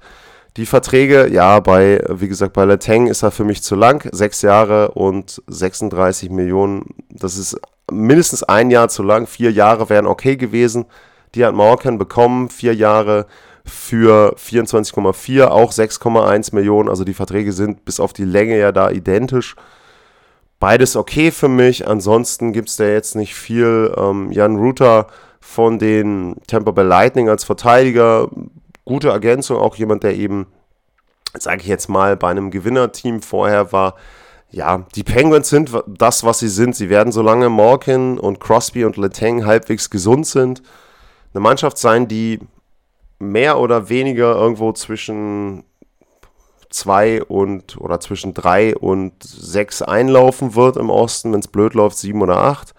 Die 0.57 0.65
Verträge, 0.65 1.27
ja, 1.31 1.59
bei, 1.59 2.03
wie 2.09 2.27
gesagt, 2.27 2.53
bei 2.53 2.65
Letang 2.65 3.05
ist 3.05 3.21
er 3.21 3.29
für 3.29 3.43
mich 3.43 3.61
zu 3.61 3.75
lang. 3.75 4.09
Sechs 4.11 4.41
Jahre 4.41 4.91
und 4.91 5.41
36 5.47 6.31
Millionen. 6.31 6.95
Das 7.09 7.37
ist 7.37 7.59
mindestens 7.91 8.41
ein 8.41 8.71
Jahr 8.71 8.89
zu 8.89 9.03
lang. 9.03 9.27
Vier 9.27 9.51
Jahre 9.51 9.89
wären 9.89 10.07
okay 10.07 10.35
gewesen. 10.35 10.85
Die 11.35 11.45
hat 11.45 11.53
Morgan 11.53 11.99
bekommen. 11.99 12.49
Vier 12.49 12.73
Jahre 12.73 13.27
für 13.65 14.35
24,4, 14.37 15.45
auch 15.45 15.71
6,1 15.71 16.55
Millionen. 16.55 16.89
Also 16.89 17.03
die 17.03 17.13
Verträge 17.13 17.53
sind 17.53 17.85
bis 17.85 17.99
auf 17.99 18.13
die 18.13 18.25
Länge 18.25 18.57
ja 18.57 18.71
da 18.71 18.89
identisch. 18.89 19.55
Beides 20.59 20.95
okay 20.95 21.31
für 21.31 21.49
mich. 21.49 21.87
Ansonsten 21.87 22.51
gibt 22.51 22.69
es 22.69 22.77
da 22.77 22.85
jetzt 22.85 23.15
nicht 23.15 23.35
viel. 23.35 23.93
Ähm, 23.95 24.31
Jan 24.31 24.55
Ruther 24.55 25.07
von 25.47 25.79
den 25.79 26.35
Tampa 26.45 26.71
Bay 26.71 26.85
Lightning 26.85 27.29
als 27.29 27.45
Verteidiger 27.45 28.27
gute 28.83 29.09
Ergänzung, 29.09 29.57
auch 29.57 29.75
jemand, 29.75 30.03
der 30.03 30.15
eben, 30.15 30.45
sage 31.39 31.61
ich 31.61 31.67
jetzt 31.67 31.87
mal, 31.87 32.17
bei 32.17 32.29
einem 32.29 32.51
Gewinnerteam 32.51 33.21
vorher 33.21 33.71
war. 33.71 33.95
Ja, 34.51 34.85
die 34.95 35.03
Penguins 35.03 35.49
sind 35.49 35.71
das, 35.87 36.25
was 36.25 36.39
sie 36.39 36.49
sind. 36.49 36.75
Sie 36.75 36.89
werden, 36.89 37.13
solange 37.13 37.47
Morgan 37.47 38.19
und 38.19 38.41
Crosby 38.41 38.83
und 38.83 38.97
Letang 38.97 39.45
halbwegs 39.45 39.89
gesund 39.89 40.27
sind, 40.27 40.61
eine 41.33 41.41
Mannschaft 41.41 41.77
sein, 41.77 42.09
die 42.09 42.39
mehr 43.17 43.57
oder 43.57 43.87
weniger 43.87 44.35
irgendwo 44.35 44.73
zwischen 44.73 45.63
zwei 46.69 47.23
und 47.23 47.77
oder 47.77 48.01
zwischen 48.01 48.33
drei 48.33 48.75
und 48.75 49.23
sechs 49.23 49.81
einlaufen 49.81 50.55
wird 50.55 50.75
im 50.75 50.89
Osten, 50.89 51.31
wenn 51.31 51.39
es 51.39 51.47
blöd 51.47 51.73
läuft, 51.73 51.97
sieben 51.97 52.21
oder 52.21 52.37
acht. 52.37 52.75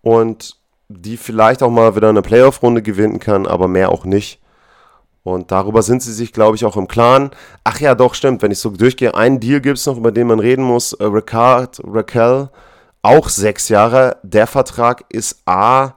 Und 0.00 0.61
die 1.00 1.16
vielleicht 1.16 1.62
auch 1.62 1.70
mal 1.70 1.96
wieder 1.96 2.08
eine 2.08 2.22
Playoff-Runde 2.22 2.82
gewinnen 2.82 3.18
kann, 3.18 3.46
aber 3.46 3.68
mehr 3.68 3.90
auch 3.90 4.04
nicht. 4.04 4.40
Und 5.24 5.52
darüber 5.52 5.82
sind 5.82 6.02
sie 6.02 6.12
sich, 6.12 6.32
glaube 6.32 6.56
ich, 6.56 6.64
auch 6.64 6.76
im 6.76 6.88
Klaren. 6.88 7.30
Ach 7.62 7.78
ja, 7.78 7.94
doch, 7.94 8.14
stimmt. 8.14 8.42
Wenn 8.42 8.50
ich 8.50 8.58
so 8.58 8.70
durchgehe, 8.70 9.14
einen 9.14 9.38
Deal 9.38 9.60
gibt 9.60 9.78
es 9.78 9.86
noch, 9.86 9.96
über 9.96 10.10
den 10.10 10.26
man 10.26 10.40
reden 10.40 10.64
muss. 10.64 10.94
Äh, 10.94 11.04
Ricard, 11.04 11.80
Raquel, 11.84 12.48
auch 13.02 13.28
sechs 13.28 13.68
Jahre. 13.68 14.16
Der 14.24 14.48
Vertrag 14.48 15.04
ist 15.10 15.42
A, 15.46 15.94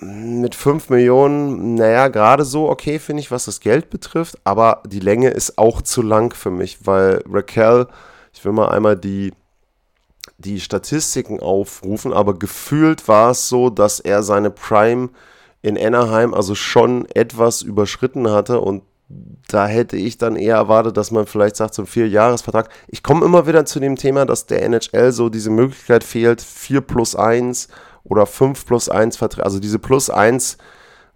mit 0.00 0.54
5 0.54 0.88
Millionen, 0.88 1.74
naja, 1.74 2.08
gerade 2.08 2.44
so 2.44 2.70
okay, 2.70 2.98
finde 2.98 3.20
ich, 3.20 3.30
was 3.30 3.44
das 3.44 3.60
Geld 3.60 3.90
betrifft, 3.90 4.38
aber 4.44 4.82
die 4.86 5.00
Länge 5.00 5.28
ist 5.28 5.58
auch 5.58 5.82
zu 5.82 6.00
lang 6.02 6.34
für 6.34 6.50
mich, 6.50 6.86
weil 6.86 7.22
Raquel, 7.30 7.86
ich 8.32 8.44
will 8.44 8.52
mal 8.52 8.70
einmal 8.70 8.96
die, 8.96 9.32
die 10.40 10.60
Statistiken 10.60 11.40
aufrufen, 11.40 12.12
aber 12.12 12.38
gefühlt 12.38 13.08
war 13.08 13.30
es 13.30 13.48
so, 13.48 13.70
dass 13.70 14.00
er 14.00 14.22
seine 14.22 14.50
Prime 14.50 15.10
in 15.62 15.78
Anaheim 15.78 16.34
also 16.34 16.54
schon 16.54 17.06
etwas 17.14 17.62
überschritten 17.62 18.30
hatte 18.30 18.60
und 18.60 18.82
da 19.48 19.66
hätte 19.66 19.96
ich 19.96 20.18
dann 20.18 20.36
eher 20.36 20.54
erwartet, 20.54 20.96
dass 20.96 21.10
man 21.10 21.26
vielleicht 21.26 21.56
sagt, 21.56 21.74
so 21.74 21.82
ein 21.82 21.86
Vierjahresvertrag. 21.86 22.68
Ich 22.86 23.02
komme 23.02 23.24
immer 23.24 23.46
wieder 23.46 23.64
zu 23.66 23.80
dem 23.80 23.96
Thema, 23.96 24.24
dass 24.24 24.46
der 24.46 24.62
NHL 24.62 25.10
so 25.10 25.28
diese 25.28 25.50
Möglichkeit 25.50 26.04
fehlt, 26.04 26.40
4 26.40 26.80
plus 26.80 27.16
1 27.16 27.68
oder 28.04 28.24
5 28.26 28.64
plus 28.64 28.88
1 28.88 29.16
Verträge, 29.16 29.44
also 29.44 29.58
diese 29.58 29.80
plus 29.80 30.10
1 30.10 30.58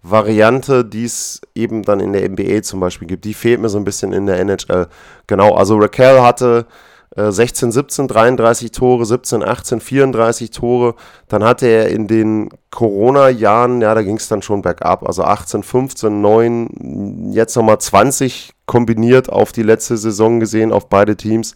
Variante, 0.01 0.85
die 0.85 1.05
es 1.05 1.41
eben 1.55 1.83
dann 1.83 1.99
in 1.99 2.13
der 2.13 2.29
NBA 2.29 2.61
zum 2.61 2.79
Beispiel 2.79 3.07
gibt, 3.07 3.25
die 3.25 3.33
fehlt 3.33 3.59
mir 3.59 3.69
so 3.69 3.77
ein 3.77 3.85
bisschen 3.85 4.13
in 4.13 4.27
der 4.27 4.39
NHL. 4.39 4.87
Genau, 5.25 5.55
also 5.55 5.77
Raquel 5.77 6.21
hatte 6.21 6.67
16, 7.15 7.71
17, 7.71 8.07
33 8.07 8.71
Tore, 8.71 9.05
17, 9.05 9.41
18, 9.41 9.79
34 9.79 10.51
Tore. 10.51 10.95
Dann 11.29 11.43
hatte 11.43 11.65
er 11.65 11.89
in 11.89 12.07
den 12.07 12.49
Corona-Jahren, 12.71 13.81
ja, 13.81 13.95
da 13.95 14.01
ging 14.01 14.17
es 14.17 14.27
dann 14.27 14.41
schon 14.41 14.61
bergab, 14.61 15.07
also 15.07 15.23
18, 15.23 15.63
15, 15.63 16.21
9, 16.21 17.31
jetzt 17.31 17.55
nochmal 17.55 17.79
20 17.79 18.53
kombiniert 18.65 19.29
auf 19.29 19.53
die 19.53 19.63
letzte 19.63 19.95
Saison 19.95 20.41
gesehen, 20.41 20.73
auf 20.73 20.89
beide 20.89 21.15
Teams. 21.15 21.55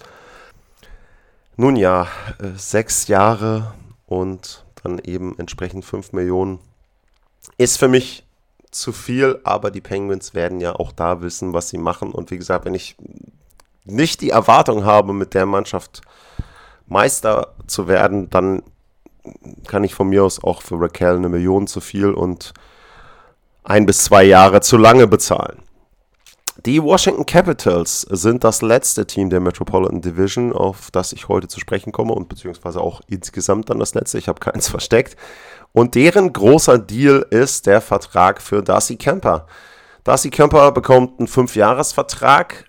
Nun 1.58 1.76
ja, 1.76 2.08
äh, 2.41 2.58
sechs 2.58 3.10
Jahre 3.10 3.74
und 4.06 4.63
dann 4.84 5.00
eben 5.00 5.38
entsprechend 5.38 5.84
5 5.84 6.13
Millionen. 6.13 6.60
Ist 7.58 7.78
für 7.78 7.89
mich 7.89 8.26
zu 8.72 8.93
viel, 8.93 9.39
aber 9.43 9.72
die 9.72 9.82
Penguins 9.82 10.34
werden 10.34 10.62
ja 10.62 10.74
auch 10.74 10.93
da 10.93 11.22
wissen, 11.22 11.52
was 11.52 11.67
sie 11.67 11.78
machen. 11.78 12.12
Und 12.12 12.32
wie 12.32 12.38
gesagt, 12.38 12.63
wenn 12.63 12.76
ich 12.76 12.95
nicht 13.89 14.21
die 14.21 14.30
Erwartung 14.30 14.86
habe, 14.86 15.13
mit 15.13 15.34
der 15.34 15.45
Mannschaft 15.45 16.02
Meister 16.88 17.54
zu 17.67 17.88
werden, 17.88 18.30
dann 18.30 18.63
kann 19.67 19.84
ich 19.84 19.93
von 19.93 20.10
mir 20.10 20.23
aus 20.23 20.43
auch 20.43 20.62
für 20.62 20.80
Raquel 20.80 21.15
eine 21.15 21.30
Million 21.30 21.67
zu 21.67 21.82
viel 21.82 22.12
und 22.12 22.54
ein 23.63 23.86
bis 23.86 24.06
zwei 24.06 24.23
Jahre 24.23 24.62
zu 24.62 24.78
lange 24.78 25.08
bezahlen. 25.08 25.60
Die 26.65 26.84
Washington 26.84 27.25
Capitals 27.25 28.02
sind 28.02 28.43
das 28.43 28.62
letzte 28.62 29.08
Team 29.08 29.30
der 29.30 29.39
Metropolitan 29.39 30.02
Division, 30.02 30.52
auf 30.52 30.91
das 30.91 31.13
ich 31.13 31.30
heute 31.30 31.47
zu 31.47 31.60
sprechen 31.60 31.93
komme 31.93 32.13
und 32.13 32.28
beziehungsweise 32.28 32.82
auch 32.82 32.99
insgesamt 33.08 33.69
dann 33.69 33.80
das 33.80 33.93
letzte. 33.93 34.17
Ich 34.17 34.28
habe 34.28 34.39
keins 34.39 34.67
versteckt. 34.69 35.15
Und 35.71 35.95
deren 35.95 36.34
großer 36.34 36.78
Deal 36.78 37.25
ist 37.30 37.65
der 37.65 37.80
Vertrag 37.80 38.41
für 38.41 38.62
Darcy 38.62 38.97
Kemper. 38.97 39.45
Darcy 40.04 40.32
Kemper 40.32 40.71
bekommt 40.71 41.19
einen 41.19 41.28
Fünfjahresvertrag 41.28 42.68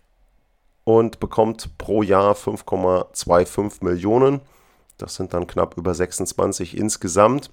und 0.98 1.20
bekommt 1.20 1.78
pro 1.78 2.02
Jahr 2.02 2.34
5,25 2.34 3.84
Millionen. 3.84 4.40
Das 4.98 5.14
sind 5.14 5.32
dann 5.34 5.46
knapp 5.46 5.76
über 5.76 5.94
26 5.94 6.76
insgesamt. 6.76 7.50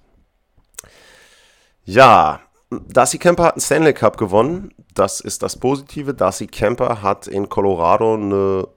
Ja, 1.85 2.41
Darcy 2.69 3.17
Kemper 3.17 3.45
hat 3.45 3.53
einen 3.53 3.61
Stanley 3.61 3.93
Cup 3.93 4.17
gewonnen. 4.17 4.73
Das 4.93 5.21
ist 5.21 5.43
das 5.43 5.57
Positive. 5.57 6.13
Darcy 6.13 6.47
Kemper 6.47 7.01
hat 7.01 7.27
in 7.27 7.47
Colorado 7.47 8.15
eine 8.15 8.67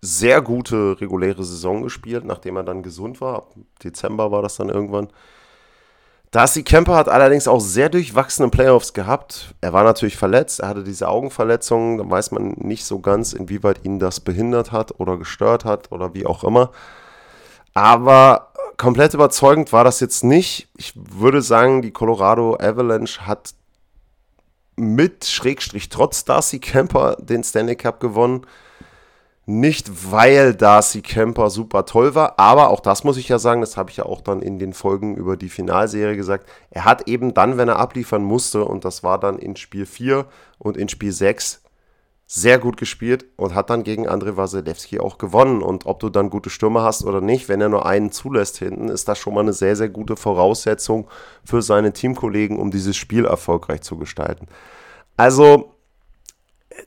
sehr 0.00 0.42
gute 0.42 1.00
reguläre 1.00 1.44
Saison 1.44 1.82
gespielt, 1.82 2.24
nachdem 2.24 2.56
er 2.56 2.64
dann 2.64 2.82
gesund 2.82 3.20
war. 3.20 3.36
Ab 3.36 3.54
Dezember 3.84 4.32
war 4.32 4.42
das 4.42 4.56
dann 4.56 4.68
irgendwann. 4.68 5.08
Darcy 6.32 6.62
Kemper 6.62 6.94
hat 6.94 7.10
allerdings 7.10 7.46
auch 7.46 7.60
sehr 7.60 7.90
durchwachsene 7.90 8.48
Playoffs 8.48 8.94
gehabt. 8.94 9.54
Er 9.60 9.74
war 9.74 9.84
natürlich 9.84 10.16
verletzt, 10.16 10.60
er 10.60 10.68
hatte 10.68 10.82
diese 10.82 11.06
Augenverletzung. 11.08 11.98
Da 11.98 12.08
weiß 12.08 12.30
man 12.30 12.54
nicht 12.56 12.86
so 12.86 13.00
ganz, 13.00 13.34
inwieweit 13.34 13.84
ihn 13.84 13.98
das 13.98 14.18
behindert 14.18 14.72
hat 14.72 14.98
oder 14.98 15.18
gestört 15.18 15.66
hat 15.66 15.92
oder 15.92 16.14
wie 16.14 16.24
auch 16.24 16.42
immer. 16.42 16.70
Aber 17.74 18.50
komplett 18.78 19.12
überzeugend 19.12 19.74
war 19.74 19.84
das 19.84 20.00
jetzt 20.00 20.24
nicht. 20.24 20.68
Ich 20.78 20.94
würde 20.96 21.42
sagen, 21.42 21.82
die 21.82 21.90
Colorado 21.92 22.56
Avalanche 22.58 23.26
hat 23.26 23.52
mit 24.74 25.26
Schrägstrich 25.26 25.90
trotz 25.90 26.24
Darcy 26.24 26.60
Kemper 26.60 27.16
den 27.20 27.44
Stanley 27.44 27.76
Cup 27.76 28.00
gewonnen. 28.00 28.46
Nicht, 29.44 30.12
weil 30.12 30.54
Darcy 30.54 31.02
Kemper 31.02 31.50
super 31.50 31.84
toll 31.84 32.14
war, 32.14 32.38
aber 32.38 32.70
auch 32.70 32.78
das 32.78 33.02
muss 33.02 33.16
ich 33.16 33.28
ja 33.28 33.40
sagen, 33.40 33.60
das 33.60 33.76
habe 33.76 33.90
ich 33.90 33.96
ja 33.96 34.06
auch 34.06 34.20
dann 34.20 34.40
in 34.40 34.60
den 34.60 34.72
Folgen 34.72 35.16
über 35.16 35.36
die 35.36 35.48
Finalserie 35.48 36.16
gesagt. 36.16 36.48
Er 36.70 36.84
hat 36.84 37.08
eben 37.08 37.34
dann, 37.34 37.58
wenn 37.58 37.68
er 37.68 37.80
abliefern 37.80 38.22
musste, 38.22 38.64
und 38.64 38.84
das 38.84 39.02
war 39.02 39.18
dann 39.18 39.38
in 39.38 39.56
Spiel 39.56 39.84
4 39.84 40.26
und 40.58 40.76
in 40.76 40.88
Spiel 40.88 41.10
6, 41.10 41.62
sehr 42.34 42.58
gut 42.58 42.78
gespielt 42.78 43.26
und 43.36 43.54
hat 43.54 43.68
dann 43.68 43.82
gegen 43.82 44.08
Andrei 44.08 44.38
Wasilewski 44.38 45.00
auch 45.00 45.18
gewonnen. 45.18 45.60
Und 45.60 45.84
ob 45.84 46.00
du 46.00 46.08
dann 46.08 46.30
gute 46.30 46.48
Stürme 46.48 46.80
hast 46.80 47.04
oder 47.04 47.20
nicht, 47.20 47.50
wenn 47.50 47.60
er 47.60 47.68
nur 47.68 47.84
einen 47.84 48.10
zulässt 48.10 48.56
hinten, 48.56 48.88
ist 48.88 49.06
das 49.06 49.18
schon 49.18 49.34
mal 49.34 49.40
eine 49.40 49.52
sehr, 49.52 49.76
sehr 49.76 49.90
gute 49.90 50.16
Voraussetzung 50.16 51.08
für 51.44 51.60
seine 51.60 51.92
Teamkollegen, 51.92 52.58
um 52.58 52.70
dieses 52.70 52.96
Spiel 52.96 53.26
erfolgreich 53.26 53.82
zu 53.82 53.98
gestalten. 53.98 54.46
Also, 55.18 55.74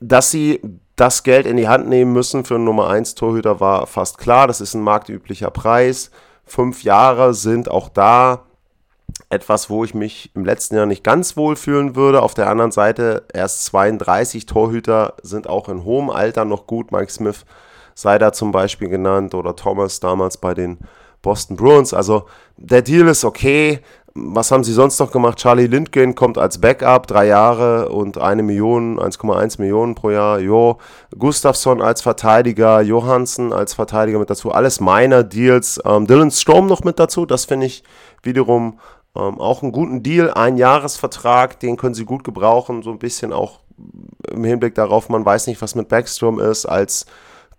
dass 0.00 0.32
sie 0.32 0.60
das 0.96 1.22
Geld 1.22 1.46
in 1.46 1.58
die 1.58 1.68
Hand 1.68 1.88
nehmen 1.88 2.12
müssen 2.12 2.44
für 2.44 2.54
einen 2.54 2.64
Nummer 2.64 2.88
1 2.88 3.14
Torhüter 3.14 3.60
war 3.60 3.86
fast 3.86 4.18
klar. 4.18 4.46
Das 4.46 4.62
ist 4.62 4.74
ein 4.74 4.80
marktüblicher 4.80 5.50
Preis. 5.50 6.10
Fünf 6.44 6.82
Jahre 6.82 7.34
sind 7.34 7.70
auch 7.70 7.90
da 7.90 8.44
etwas, 9.28 9.68
wo 9.68 9.84
ich 9.84 9.94
mich 9.94 10.30
im 10.34 10.44
letzten 10.44 10.76
Jahr 10.76 10.86
nicht 10.86 11.04
ganz 11.04 11.36
wohl 11.36 11.56
fühlen 11.56 11.96
würde. 11.96 12.22
Auf 12.22 12.34
der 12.34 12.48
anderen 12.48 12.70
Seite, 12.72 13.24
erst 13.32 13.66
32 13.66 14.46
Torhüter 14.46 15.14
sind 15.22 15.48
auch 15.48 15.68
in 15.68 15.84
hohem 15.84 16.10
Alter 16.10 16.44
noch 16.44 16.66
gut. 16.66 16.92
Mike 16.92 17.12
Smith 17.12 17.44
sei 17.94 18.18
da 18.18 18.32
zum 18.32 18.52
Beispiel 18.52 18.88
genannt 18.88 19.34
oder 19.34 19.54
Thomas 19.54 20.00
damals 20.00 20.38
bei 20.38 20.54
den 20.54 20.78
Boston 21.22 21.56
Bruins. 21.56 21.92
Also 21.92 22.26
der 22.56 22.82
Deal 22.82 23.08
ist 23.08 23.24
okay. 23.24 23.80
Was 24.18 24.50
haben 24.50 24.64
sie 24.64 24.72
sonst 24.72 24.98
noch 24.98 25.12
gemacht? 25.12 25.38
Charlie 25.38 25.66
Lindgren 25.66 26.14
kommt 26.14 26.38
als 26.38 26.58
Backup, 26.58 27.06
drei 27.06 27.26
Jahre 27.26 27.90
und 27.90 28.16
eine 28.16 28.42
Million, 28.42 28.98
1,1 28.98 29.60
Millionen 29.60 29.94
pro 29.94 30.10
Jahr. 30.10 30.40
Jo, 30.40 30.78
Gustafsson 31.18 31.82
als 31.82 32.00
Verteidiger, 32.00 32.80
Johansson 32.80 33.52
als 33.52 33.74
Verteidiger 33.74 34.18
mit 34.18 34.30
dazu. 34.30 34.52
Alles 34.52 34.80
meiner 34.80 35.22
Deals. 35.22 35.80
Ähm, 35.84 36.06
Dylan 36.06 36.30
Storm 36.30 36.66
noch 36.66 36.82
mit 36.82 36.98
dazu. 36.98 37.26
Das 37.26 37.44
finde 37.44 37.66
ich 37.66 37.84
wiederum 38.22 38.78
ähm, 39.16 39.40
auch 39.40 39.62
einen 39.62 39.72
guten 39.72 40.02
Deal, 40.02 40.30
ein 40.30 40.56
Jahresvertrag, 40.56 41.58
den 41.60 41.76
können 41.76 41.94
sie 41.94 42.04
gut 42.04 42.24
gebrauchen, 42.24 42.82
so 42.82 42.90
ein 42.90 42.98
bisschen 42.98 43.32
auch 43.32 43.60
im 44.30 44.44
Hinblick 44.44 44.74
darauf, 44.74 45.08
man 45.08 45.24
weiß 45.24 45.46
nicht, 45.46 45.60
was 45.62 45.74
mit 45.74 45.88
Backstrom 45.88 46.40
ist, 46.40 46.66
als 46.66 47.06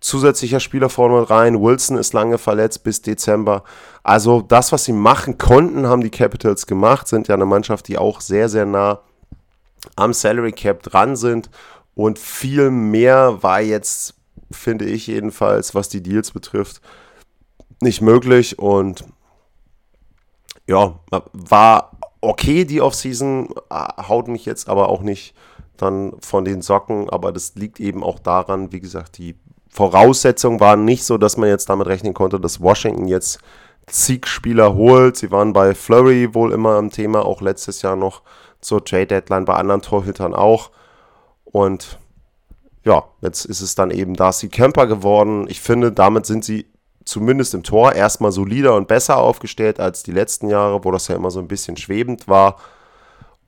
zusätzlicher 0.00 0.60
Spieler 0.60 0.88
vorne 0.88 1.28
rein. 1.28 1.60
Wilson 1.60 1.98
ist 1.98 2.12
lange 2.12 2.38
verletzt 2.38 2.84
bis 2.84 3.02
Dezember. 3.02 3.64
Also 4.02 4.40
das, 4.40 4.72
was 4.72 4.84
sie 4.84 4.92
machen 4.92 5.38
konnten, 5.38 5.86
haben 5.86 6.02
die 6.02 6.10
Capitals 6.10 6.66
gemacht, 6.66 7.08
sind 7.08 7.28
ja 7.28 7.34
eine 7.34 7.46
Mannschaft, 7.46 7.88
die 7.88 7.98
auch 7.98 8.20
sehr, 8.20 8.48
sehr 8.48 8.66
nah 8.66 9.00
am 9.96 10.12
Salary 10.12 10.52
Cap 10.52 10.82
dran 10.82 11.16
sind. 11.16 11.50
Und 11.94 12.18
viel 12.18 12.70
mehr 12.70 13.42
war 13.42 13.60
jetzt, 13.60 14.14
finde 14.50 14.84
ich 14.84 15.08
jedenfalls, 15.08 15.74
was 15.74 15.88
die 15.88 16.02
Deals 16.02 16.30
betrifft, 16.30 16.80
nicht 17.80 18.00
möglich. 18.00 18.58
Und 18.58 19.04
ja, 20.66 21.00
war 21.32 21.92
okay, 22.20 22.64
die 22.64 22.80
Offseason, 22.80 23.48
haut 23.70 24.28
mich 24.28 24.44
jetzt 24.44 24.68
aber 24.68 24.88
auch 24.88 25.02
nicht 25.02 25.34
dann 25.76 26.14
von 26.20 26.44
den 26.44 26.62
Socken, 26.62 27.08
aber 27.08 27.32
das 27.32 27.54
liegt 27.54 27.78
eben 27.80 28.02
auch 28.02 28.18
daran, 28.18 28.72
wie 28.72 28.80
gesagt, 28.80 29.18
die 29.18 29.36
Voraussetzungen 29.68 30.60
waren 30.60 30.84
nicht 30.84 31.04
so, 31.04 31.18
dass 31.18 31.36
man 31.36 31.48
jetzt 31.48 31.68
damit 31.68 31.86
rechnen 31.86 32.14
konnte, 32.14 32.40
dass 32.40 32.60
Washington 32.60 33.06
jetzt 33.06 33.38
zig 33.86 34.26
Spieler 34.26 34.74
holt. 34.74 35.16
Sie 35.16 35.30
waren 35.30 35.52
bei 35.52 35.74
Flurry 35.74 36.34
wohl 36.34 36.52
immer 36.52 36.76
am 36.76 36.90
Thema, 36.90 37.24
auch 37.24 37.40
letztes 37.40 37.82
Jahr 37.82 37.96
noch 37.96 38.22
zur 38.60 38.84
Trade-Deadline, 38.84 39.44
bei 39.44 39.54
anderen 39.54 39.82
Torhütern 39.82 40.34
auch. 40.34 40.70
Und 41.44 41.98
ja, 42.84 43.04
jetzt 43.20 43.44
ist 43.44 43.60
es 43.60 43.74
dann 43.74 43.90
eben 43.90 44.14
Darcy 44.14 44.48
Kemper 44.48 44.86
geworden. 44.86 45.46
Ich 45.48 45.60
finde, 45.60 45.92
damit 45.92 46.26
sind 46.26 46.44
sie 46.44 46.66
zumindest 47.04 47.54
im 47.54 47.62
Tor 47.62 47.94
erstmal 47.94 48.32
solider 48.32 48.74
und 48.76 48.88
besser 48.88 49.16
aufgestellt 49.16 49.80
als 49.80 50.02
die 50.02 50.12
letzten 50.12 50.48
Jahre, 50.48 50.84
wo 50.84 50.90
das 50.90 51.08
ja 51.08 51.16
immer 51.16 51.30
so 51.30 51.40
ein 51.40 51.48
bisschen 51.48 51.76
schwebend 51.76 52.28
war. 52.28 52.56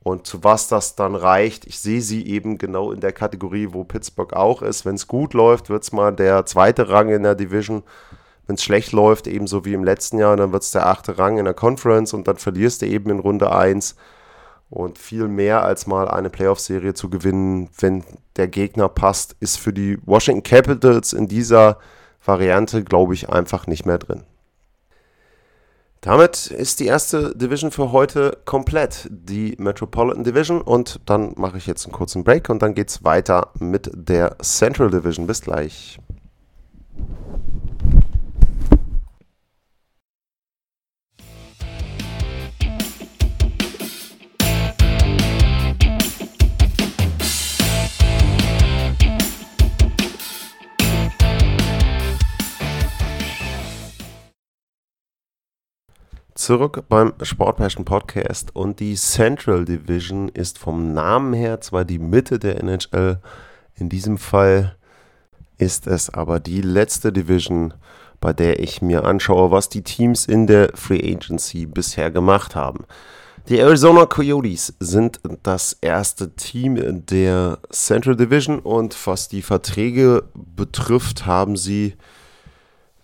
Und 0.03 0.25
zu 0.25 0.43
was 0.43 0.67
das 0.67 0.95
dann 0.95 1.15
reicht, 1.15 1.67
ich 1.67 1.79
sehe 1.79 2.01
sie 2.01 2.25
eben 2.25 2.57
genau 2.57 2.91
in 2.91 3.01
der 3.01 3.13
Kategorie, 3.13 3.67
wo 3.71 3.83
Pittsburgh 3.83 4.33
auch 4.33 4.63
ist. 4.63 4.83
Wenn 4.83 4.95
es 4.95 5.07
gut 5.07 5.33
läuft, 5.33 5.69
wird 5.69 5.83
es 5.83 5.91
mal 5.91 6.11
der 6.11 6.45
zweite 6.47 6.89
Rang 6.89 7.09
in 7.09 7.21
der 7.23 7.35
Division. 7.35 7.83
Wenn 8.47 8.55
es 8.55 8.63
schlecht 8.63 8.93
läuft, 8.93 9.27
ebenso 9.27 9.63
wie 9.63 9.73
im 9.73 9.83
letzten 9.83 10.17
Jahr, 10.17 10.35
dann 10.35 10.51
wird 10.51 10.63
es 10.63 10.71
der 10.71 10.87
achte 10.87 11.19
Rang 11.19 11.37
in 11.37 11.45
der 11.45 11.53
Conference 11.53 12.13
und 12.13 12.27
dann 12.27 12.37
verlierst 12.37 12.81
du 12.81 12.87
eben 12.87 13.11
in 13.11 13.19
Runde 13.19 13.51
1. 13.53 13.95
Und 14.71 14.97
viel 14.97 15.27
mehr 15.27 15.63
als 15.63 15.85
mal 15.85 16.07
eine 16.07 16.29
Playoff-Serie 16.29 16.93
zu 16.93 17.09
gewinnen, 17.09 17.69
wenn 17.77 18.03
der 18.37 18.47
Gegner 18.47 18.89
passt, 18.89 19.35
ist 19.39 19.57
für 19.57 19.73
die 19.73 19.99
Washington 20.05 20.43
Capitals 20.43 21.13
in 21.13 21.27
dieser 21.27 21.77
Variante, 22.25 22.83
glaube 22.83 23.13
ich, 23.13 23.29
einfach 23.29 23.67
nicht 23.67 23.85
mehr 23.85 23.97
drin. 23.97 24.23
Damit 26.01 26.47
ist 26.47 26.79
die 26.79 26.87
erste 26.87 27.35
Division 27.35 27.69
für 27.69 27.91
heute 27.91 28.39
komplett, 28.45 29.07
die 29.11 29.55
Metropolitan 29.59 30.23
Division. 30.23 30.59
Und 30.59 30.99
dann 31.05 31.33
mache 31.37 31.59
ich 31.59 31.67
jetzt 31.67 31.85
einen 31.85 31.93
kurzen 31.93 32.23
Break 32.23 32.49
und 32.49 32.63
dann 32.63 32.73
geht 32.73 32.89
es 32.89 33.03
weiter 33.03 33.51
mit 33.59 33.91
der 33.93 34.35
Central 34.39 34.89
Division. 34.89 35.27
Bis 35.27 35.41
gleich. 35.41 35.99
Zurück 56.41 56.85
beim 56.89 57.13
Sport 57.21 57.57
Passion 57.57 57.85
Podcast 57.85 58.55
und 58.55 58.79
die 58.79 58.95
Central 58.95 59.63
Division 59.63 60.27
ist 60.27 60.57
vom 60.57 60.91
Namen 60.91 61.33
her 61.33 61.61
zwar 61.61 61.85
die 61.85 61.99
Mitte 61.99 62.39
der 62.39 62.57
NHL, 62.63 63.19
in 63.75 63.89
diesem 63.89 64.17
Fall 64.17 64.75
ist 65.59 65.85
es 65.85 66.09
aber 66.09 66.39
die 66.39 66.61
letzte 66.61 67.13
Division, 67.13 67.75
bei 68.19 68.33
der 68.33 68.59
ich 68.59 68.81
mir 68.81 69.05
anschaue, 69.05 69.51
was 69.51 69.69
die 69.69 69.83
Teams 69.83 70.25
in 70.25 70.47
der 70.47 70.71
Free 70.73 71.13
Agency 71.13 71.67
bisher 71.67 72.09
gemacht 72.09 72.55
haben. 72.55 72.85
Die 73.47 73.59
Arizona 73.59 74.07
Coyotes 74.07 74.73
sind 74.79 75.19
das 75.43 75.77
erste 75.79 76.35
Team 76.35 77.05
der 77.05 77.59
Central 77.69 78.15
Division 78.15 78.57
und 78.57 78.97
was 79.05 79.27
die 79.27 79.43
Verträge 79.43 80.23
betrifft, 80.33 81.27
haben 81.27 81.55
sie 81.55 81.93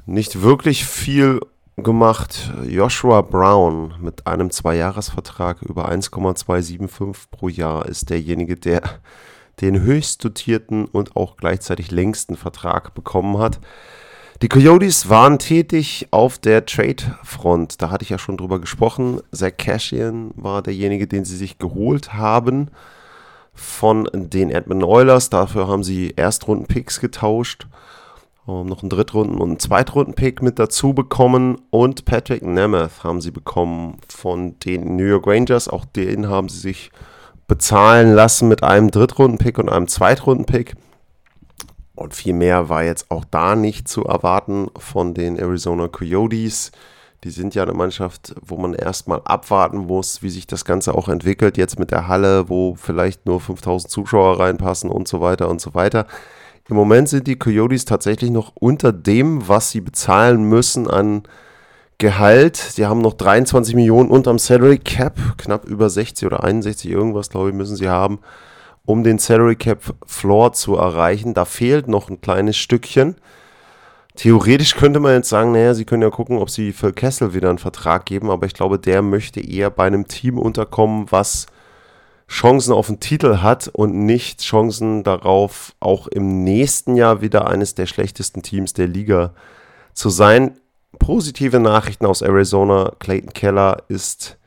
nicht 0.07 0.41
wirklich 0.41 0.85
viel 0.85 1.39
gemacht. 1.83 2.51
Joshua 2.67 3.21
Brown 3.21 3.93
mit 4.01 4.25
einem 4.25 4.49
Zweijahresvertrag 4.49 5.61
über 5.61 5.87
1,275 5.87 7.29
pro 7.29 7.49
Jahr 7.49 7.85
ist 7.85 8.09
derjenige, 8.09 8.55
der 8.55 8.81
den 9.61 9.81
höchst 9.81 10.23
dotierten 10.25 10.85
und 10.85 11.15
auch 11.15 11.37
gleichzeitig 11.37 11.91
längsten 11.91 12.35
Vertrag 12.35 12.95
bekommen 12.95 13.37
hat. 13.37 13.59
Die 14.41 14.49
Coyotes 14.49 15.09
waren 15.09 15.39
tätig 15.39 16.07
auf 16.11 16.39
der 16.39 16.65
Trade-Front. 16.65 17.81
Da 17.81 17.89
hatte 17.91 18.03
ich 18.03 18.09
ja 18.09 18.17
schon 18.17 18.37
drüber 18.37 18.59
gesprochen. 18.59 19.21
Zach 19.31 19.51
Cashian 19.57 20.31
war 20.35 20.61
derjenige, 20.63 21.07
den 21.07 21.25
sie 21.25 21.37
sich 21.37 21.59
geholt 21.59 22.13
haben 22.13 22.69
von 23.53 24.09
den 24.13 24.49
Edmonton 24.49 24.89
Oilers. 24.89 25.29
Dafür 25.29 25.67
haben 25.67 25.83
sie 25.83 26.13
Erstrunden-Picks 26.15 26.99
getauscht 26.99 27.67
ähm, 28.47 28.65
noch 28.67 28.81
einen 28.81 28.89
Drittrunden- 28.89 29.39
und 29.39 29.49
einen 29.49 29.59
Zweitrunden-Pick 29.59 30.41
mit 30.41 30.59
dazu 30.59 30.93
bekommen 30.93 31.61
und 31.69 32.05
Patrick 32.05 32.43
Nemeth 32.43 33.03
haben 33.03 33.21
sie 33.21 33.31
bekommen 33.31 33.97
von 34.07 34.57
den 34.59 34.95
New 34.95 35.03
York 35.03 35.27
Rangers. 35.27 35.67
Auch 35.67 35.85
den 35.85 36.29
haben 36.29 36.49
sie 36.49 36.59
sich 36.59 36.91
bezahlen 37.47 38.13
lassen 38.13 38.47
mit 38.47 38.63
einem 38.63 38.91
Drittrunden-Pick 38.91 39.57
und 39.57 39.69
einem 39.69 39.87
Zweitrunden-Pick. 39.87 40.75
Und 41.95 42.13
viel 42.13 42.33
mehr 42.33 42.69
war 42.69 42.83
jetzt 42.83 43.09
auch 43.09 43.25
da 43.25 43.55
nicht 43.55 43.87
zu 43.87 44.03
erwarten 44.03 44.67
von 44.77 45.13
den 45.13 45.37
Arizona 45.37 45.87
Coyotes. 45.87 46.71
Die 47.23 47.31
sind 47.31 47.55
ja 47.55 47.63
eine 47.63 47.73
Mannschaft, 47.73 48.35
wo 48.41 48.57
man 48.57 48.73
erstmal 48.75 49.21
abwarten 49.25 49.79
muss, 49.79 50.21
wie 50.21 50.29
sich 50.29 50.45
das 50.45 50.63
Ganze 50.63 50.93
auch 50.93 51.09
entwickelt. 51.09 51.57
Jetzt 51.57 51.79
mit 51.79 51.89
der 51.89 52.07
Halle, 52.07 52.49
wo 52.49 52.75
vielleicht 52.75 53.25
nur 53.25 53.41
5000 53.41 53.91
Zuschauer 53.91 54.39
reinpassen 54.39 54.91
und 54.91 55.07
so 55.07 55.19
weiter 55.21 55.49
und 55.49 55.59
so 55.59 55.73
weiter. 55.73 56.05
Im 56.69 56.75
Moment 56.75 57.07
sind 57.07 57.27
die 57.27 57.39
Coyotes 57.39 57.85
tatsächlich 57.85 58.29
noch 58.29 58.51
unter 58.55 58.91
dem, 58.91 59.47
was 59.47 59.71
sie 59.71 59.81
bezahlen 59.81 60.43
müssen 60.43 60.89
an 60.89 61.23
Gehalt. 61.97 62.57
Sie 62.57 62.85
haben 62.85 63.01
noch 63.01 63.13
23 63.13 63.73
Millionen 63.73 64.09
unterm 64.09 64.37
Salary 64.37 64.77
Cap, 64.77 65.17
knapp 65.37 65.65
über 65.65 65.89
60 65.89 66.25
oder 66.25 66.43
61 66.43 66.91
irgendwas, 66.91 67.29
glaube 67.29 67.49
ich, 67.49 67.55
müssen 67.55 67.75
sie 67.77 67.89
haben, 67.89 68.19
um 68.85 69.03
den 69.03 69.17
Salary 69.17 69.55
Cap 69.55 69.81
Floor 70.05 70.53
zu 70.53 70.75
erreichen. 70.75 71.33
Da 71.33 71.45
fehlt 71.45 71.87
noch 71.87 72.09
ein 72.09 72.21
kleines 72.21 72.57
Stückchen. 72.57 73.15
Theoretisch 74.15 74.75
könnte 74.75 74.99
man 74.99 75.13
jetzt 75.13 75.29
sagen, 75.29 75.53
naja, 75.53 75.73
sie 75.73 75.85
können 75.85 76.01
ja 76.01 76.09
gucken, 76.09 76.37
ob 76.39 76.49
sie 76.49 76.73
für 76.73 76.91
Kessel 76.91 77.33
wieder 77.33 77.49
einen 77.49 77.59
Vertrag 77.59 78.05
geben, 78.05 78.29
aber 78.29 78.45
ich 78.45 78.53
glaube, 78.53 78.77
der 78.77 79.01
möchte 79.01 79.39
eher 79.39 79.69
bei 79.69 79.85
einem 79.85 80.07
Team 80.07 80.37
unterkommen, 80.37 81.05
was 81.11 81.45
Chancen 82.29 82.73
auf 82.73 82.87
den 82.87 82.99
Titel 82.99 83.37
hat 83.37 83.69
und 83.69 83.93
nicht 83.93 84.41
Chancen 84.41 85.03
darauf, 85.03 85.73
auch 85.79 86.07
im 86.07 86.43
nächsten 86.43 86.95
Jahr 86.95 87.21
wieder 87.21 87.47
eines 87.47 87.73
der 87.73 87.85
schlechtesten 87.85 88.41
Teams 88.43 88.73
der 88.73 88.87
Liga 88.87 89.33
zu 89.93 90.09
sein. 90.09 90.57
Positive 90.99 91.59
Nachrichten 91.59 92.05
aus 92.05 92.21
Arizona. 92.21 92.93
Clayton 92.99 93.33
Keller 93.33 93.83
ist 93.87 94.37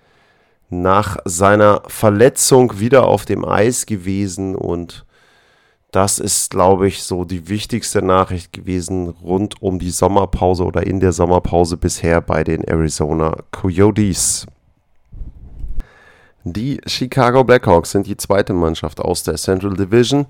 nach 0.69 1.17
seiner 1.25 1.83
Verletzung 1.87 2.79
wieder 2.79 3.07
auf 3.07 3.25
dem 3.25 3.45
Eis 3.45 3.87
gewesen 3.87 4.55
und 4.55 5.05
das 5.91 6.21
ist, 6.21 6.51
glaube 6.51 6.87
ich, 6.87 7.03
so 7.03 7.25
die 7.25 7.49
wichtigste 7.49 8.01
Nachricht 8.01 8.53
gewesen 8.53 9.09
rund 9.09 9.61
um 9.61 9.81
die 9.81 9.91
Sommerpause 9.91 10.65
oder 10.65 10.87
in 10.87 11.01
der 11.01 11.13
Sommerpause 11.13 11.77
bisher 11.77 12.21
bei 12.21 12.45
den 12.45 12.63
Arizona 12.63 13.35
Coyotes. 13.51 14.47
Die 16.45 16.81
Chicago 16.87 17.45
Blackhawks 17.45 17.91
sind 17.91 18.07
die 18.07 18.17
zweite 18.17 18.55
Mannschaft 18.55 19.01
aus 19.01 19.23
der 19.23 19.35
Central 19.37 19.75
Division. 19.75 20.27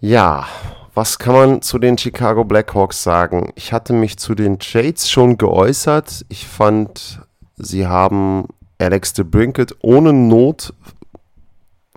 Ja, 0.00 0.46
was 0.92 1.18
kann 1.18 1.34
man 1.34 1.62
zu 1.62 1.78
den 1.78 1.96
Chicago 1.96 2.44
Blackhawks 2.44 3.02
sagen? 3.02 3.52
Ich 3.54 3.72
hatte 3.72 3.94
mich 3.94 4.18
zu 4.18 4.34
den 4.34 4.58
Trades 4.58 5.10
schon 5.10 5.38
geäußert. 5.38 6.26
Ich 6.28 6.46
fand, 6.46 7.22
sie 7.56 7.86
haben 7.86 8.46
Alex 8.78 9.14
de 9.14 9.24
Brinket 9.24 9.74
ohne 9.80 10.12
Not 10.12 10.74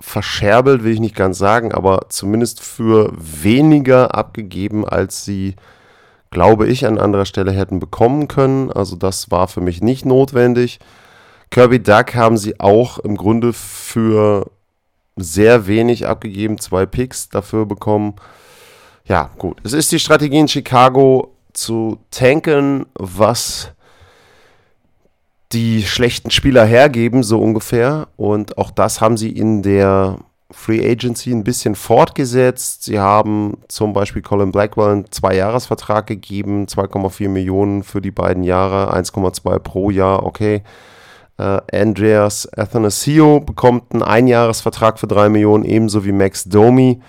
verscherbelt, 0.00 0.82
will 0.82 0.92
ich 0.92 1.00
nicht 1.00 1.16
ganz 1.16 1.38
sagen, 1.38 1.72
aber 1.72 2.06
zumindest 2.08 2.62
für 2.62 3.12
weniger 3.16 4.14
abgegeben, 4.14 4.88
als 4.88 5.24
sie, 5.24 5.56
glaube 6.30 6.68
ich, 6.68 6.86
an 6.86 6.98
anderer 6.98 7.26
Stelle 7.26 7.52
hätten 7.52 7.80
bekommen 7.80 8.28
können. 8.28 8.72
Also 8.72 8.96
das 8.96 9.30
war 9.30 9.48
für 9.48 9.60
mich 9.60 9.82
nicht 9.82 10.06
notwendig. 10.06 10.78
Kirby 11.50 11.82
Duck 11.82 12.14
haben 12.14 12.36
sie 12.36 12.58
auch 12.60 12.98
im 12.98 13.16
Grunde 13.16 13.52
für 13.52 14.50
sehr 15.16 15.66
wenig 15.66 16.06
abgegeben, 16.06 16.58
zwei 16.58 16.86
Picks 16.86 17.28
dafür 17.28 17.66
bekommen. 17.66 18.14
Ja, 19.04 19.30
gut. 19.38 19.58
Es 19.64 19.72
ist 19.72 19.90
die 19.90 19.98
Strategie 19.98 20.38
in 20.38 20.48
Chicago 20.48 21.34
zu 21.52 21.98
tanken, 22.10 22.86
was 22.94 23.72
die 25.52 25.82
schlechten 25.82 26.30
Spieler 26.30 26.64
hergeben, 26.64 27.22
so 27.22 27.40
ungefähr. 27.40 28.08
Und 28.16 28.58
auch 28.58 28.70
das 28.70 29.00
haben 29.00 29.16
sie 29.16 29.30
in 29.30 29.62
der 29.62 30.18
Free 30.50 30.86
Agency 30.86 31.30
ein 31.30 31.44
bisschen 31.44 31.74
fortgesetzt. 31.74 32.84
Sie 32.84 32.98
haben 32.98 33.58
zum 33.68 33.92
Beispiel 33.92 34.22
Colin 34.22 34.52
Blackwell 34.52 34.92
einen 34.92 35.10
Zwei-Jahres-Vertrag 35.10 36.06
gegeben, 36.06 36.66
2,4 36.66 37.28
Millionen 37.28 37.82
für 37.82 38.00
die 38.00 38.10
beiden 38.10 38.42
Jahre, 38.42 38.94
1,2 38.94 39.58
pro 39.58 39.90
Jahr, 39.90 40.24
okay. 40.24 40.62
Äh, 41.38 41.60
Andreas 41.72 42.48
Athanasio 42.56 43.40
bekommt 43.40 43.92
einen 43.92 44.02
Einjahresvertrag 44.02 44.98
für 44.98 45.06
3 45.06 45.28
Millionen, 45.28 45.64
ebenso 45.64 46.04
wie 46.04 46.12
Max 46.12 46.44
Domi. 46.44 47.00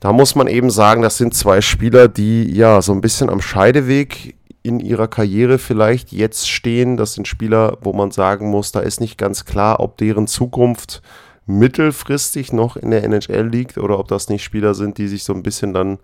Da 0.00 0.12
muss 0.12 0.34
man 0.34 0.48
eben 0.48 0.70
sagen, 0.70 1.02
das 1.02 1.16
sind 1.16 1.34
zwei 1.34 1.60
Spieler, 1.60 2.08
die 2.08 2.50
ja 2.54 2.82
so 2.82 2.92
ein 2.92 3.00
bisschen 3.00 3.30
am 3.30 3.40
Scheideweg 3.40 4.34
in 4.62 4.80
ihrer 4.80 5.08
Karriere 5.08 5.58
vielleicht 5.58 6.12
jetzt 6.12 6.48
stehen. 6.48 6.96
Das 6.96 7.14
sind 7.14 7.28
Spieler, 7.28 7.78
wo 7.82 7.92
man 7.92 8.10
sagen 8.10 8.50
muss, 8.50 8.72
da 8.72 8.80
ist 8.80 9.00
nicht 9.00 9.18
ganz 9.18 9.44
klar, 9.44 9.80
ob 9.80 9.98
deren 9.98 10.26
Zukunft 10.26 11.02
mittelfristig 11.46 12.52
noch 12.52 12.76
in 12.76 12.90
der 12.90 13.04
NHL 13.04 13.46
liegt 13.46 13.76
oder 13.76 13.98
ob 13.98 14.08
das 14.08 14.30
nicht 14.30 14.42
Spieler 14.42 14.74
sind, 14.74 14.96
die 14.96 15.08
sich 15.08 15.24
so 15.24 15.34
ein 15.34 15.42
bisschen 15.42 15.74
dann 15.74 15.98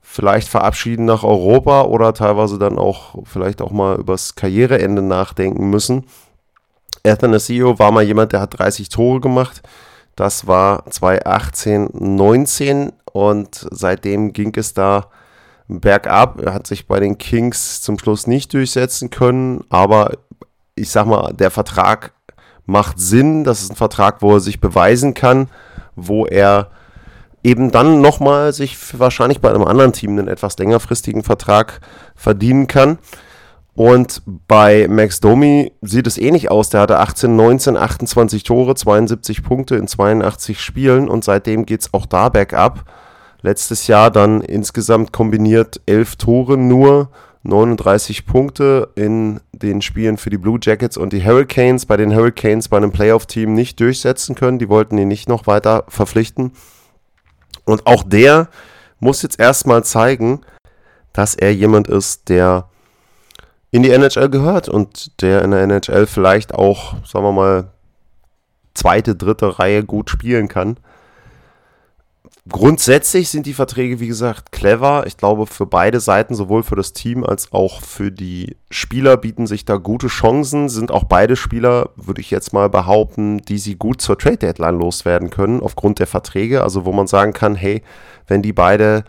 vielleicht 0.00 0.48
verabschieden 0.48 1.04
nach 1.04 1.24
Europa 1.24 1.82
oder 1.82 2.14
teilweise 2.14 2.58
dann 2.58 2.78
auch 2.78 3.16
vielleicht 3.24 3.60
auch 3.60 3.72
mal 3.72 3.98
übers 3.98 4.36
Karriereende 4.36 5.02
nachdenken 5.02 5.68
müssen. 5.68 6.04
Athanasio 7.06 7.78
war 7.78 7.92
mal 7.92 8.02
jemand, 8.02 8.32
der 8.32 8.40
hat 8.40 8.58
30 8.58 8.88
Tore 8.88 9.20
gemacht. 9.20 9.62
Das 10.16 10.46
war 10.46 10.86
2018, 10.90 11.90
19 11.92 12.92
und 13.12 13.66
seitdem 13.70 14.32
ging 14.32 14.52
es 14.56 14.72
da 14.72 15.10
bergab. 15.68 16.40
Er 16.40 16.54
hat 16.54 16.66
sich 16.66 16.86
bei 16.86 17.00
den 17.00 17.18
Kings 17.18 17.82
zum 17.82 17.98
Schluss 17.98 18.26
nicht 18.26 18.52
durchsetzen 18.54 19.10
können, 19.10 19.64
aber 19.68 20.12
ich 20.74 20.90
sag 20.90 21.06
mal, 21.06 21.32
der 21.32 21.50
Vertrag 21.50 22.12
macht 22.64 22.98
Sinn. 22.98 23.44
Das 23.44 23.62
ist 23.62 23.70
ein 23.72 23.76
Vertrag, 23.76 24.22
wo 24.22 24.34
er 24.34 24.40
sich 24.40 24.60
beweisen 24.60 25.14
kann, 25.14 25.48
wo 25.94 26.26
er 26.26 26.70
eben 27.42 27.70
dann 27.70 28.00
nochmal 28.00 28.52
sich 28.52 28.98
wahrscheinlich 28.98 29.40
bei 29.40 29.50
einem 29.50 29.64
anderen 29.64 29.92
Team 29.92 30.10
einen 30.12 30.28
etwas 30.28 30.58
längerfristigen 30.58 31.22
Vertrag 31.22 31.80
verdienen 32.14 32.66
kann. 32.66 32.98
Und 33.76 34.22
bei 34.48 34.88
Max 34.88 35.20
Domi 35.20 35.70
sieht 35.82 36.06
es 36.06 36.16
ähnlich 36.16 36.50
aus. 36.50 36.70
Der 36.70 36.80
hatte 36.80 36.98
18, 36.98 37.36
19, 37.36 37.76
28 37.76 38.42
Tore, 38.42 38.74
72 38.74 39.42
Punkte 39.42 39.76
in 39.76 39.86
82 39.86 40.58
Spielen 40.58 41.10
und 41.10 41.24
seitdem 41.24 41.66
geht 41.66 41.82
es 41.82 41.92
auch 41.92 42.06
da 42.06 42.30
bergab. 42.30 42.90
Letztes 43.42 43.86
Jahr 43.86 44.10
dann 44.10 44.40
insgesamt 44.40 45.12
kombiniert 45.12 45.82
11 45.84 46.16
Tore 46.16 46.56
nur, 46.56 47.10
39 47.42 48.24
Punkte 48.24 48.88
in 48.94 49.40
den 49.52 49.82
Spielen 49.82 50.16
für 50.16 50.30
die 50.30 50.38
Blue 50.38 50.58
Jackets 50.60 50.96
und 50.96 51.12
die 51.12 51.22
Hurricanes 51.22 51.84
bei 51.84 51.98
den 51.98 52.14
Hurricanes 52.14 52.68
bei 52.68 52.78
einem 52.78 52.92
Playoff-Team 52.92 53.52
nicht 53.52 53.78
durchsetzen 53.78 54.34
können. 54.34 54.58
Die 54.58 54.70
wollten 54.70 54.96
ihn 54.96 55.08
nicht 55.08 55.28
noch 55.28 55.46
weiter 55.46 55.84
verpflichten. 55.88 56.52
Und 57.66 57.86
auch 57.86 58.04
der 58.04 58.48
muss 59.00 59.20
jetzt 59.20 59.38
erstmal 59.38 59.84
zeigen, 59.84 60.40
dass 61.12 61.34
er 61.34 61.52
jemand 61.52 61.88
ist, 61.88 62.30
der 62.30 62.70
in 63.70 63.82
die 63.82 63.90
NHL 63.90 64.28
gehört 64.28 64.68
und 64.68 65.20
der 65.22 65.42
in 65.42 65.50
der 65.50 65.62
NHL 65.62 66.06
vielleicht 66.06 66.54
auch, 66.54 66.94
sagen 67.04 67.24
wir 67.24 67.32
mal, 67.32 67.68
zweite, 68.74 69.16
dritte 69.16 69.58
Reihe 69.58 69.84
gut 69.84 70.10
spielen 70.10 70.48
kann. 70.48 70.76
Grundsätzlich 72.48 73.28
sind 73.28 73.44
die 73.46 73.54
Verträge, 73.54 73.98
wie 73.98 74.06
gesagt, 74.06 74.52
clever. 74.52 75.04
Ich 75.08 75.16
glaube, 75.16 75.46
für 75.46 75.66
beide 75.66 75.98
Seiten, 75.98 76.36
sowohl 76.36 76.62
für 76.62 76.76
das 76.76 76.92
Team 76.92 77.24
als 77.24 77.50
auch 77.50 77.80
für 77.80 78.12
die 78.12 78.56
Spieler, 78.70 79.16
bieten 79.16 79.48
sich 79.48 79.64
da 79.64 79.78
gute 79.78 80.06
Chancen. 80.06 80.68
Sind 80.68 80.92
auch 80.92 81.04
beide 81.04 81.34
Spieler, 81.34 81.90
würde 81.96 82.20
ich 82.20 82.30
jetzt 82.30 82.52
mal 82.52 82.68
behaupten, 82.68 83.38
die 83.38 83.58
sie 83.58 83.74
gut 83.74 84.00
zur 84.00 84.16
Trade 84.16 84.36
Deadline 84.36 84.78
loswerden 84.78 85.30
können, 85.30 85.60
aufgrund 85.60 85.98
der 85.98 86.06
Verträge. 86.06 86.62
Also, 86.62 86.84
wo 86.84 86.92
man 86.92 87.08
sagen 87.08 87.32
kann, 87.32 87.56
hey, 87.56 87.82
wenn 88.28 88.42
die 88.42 88.52
beide 88.52 89.02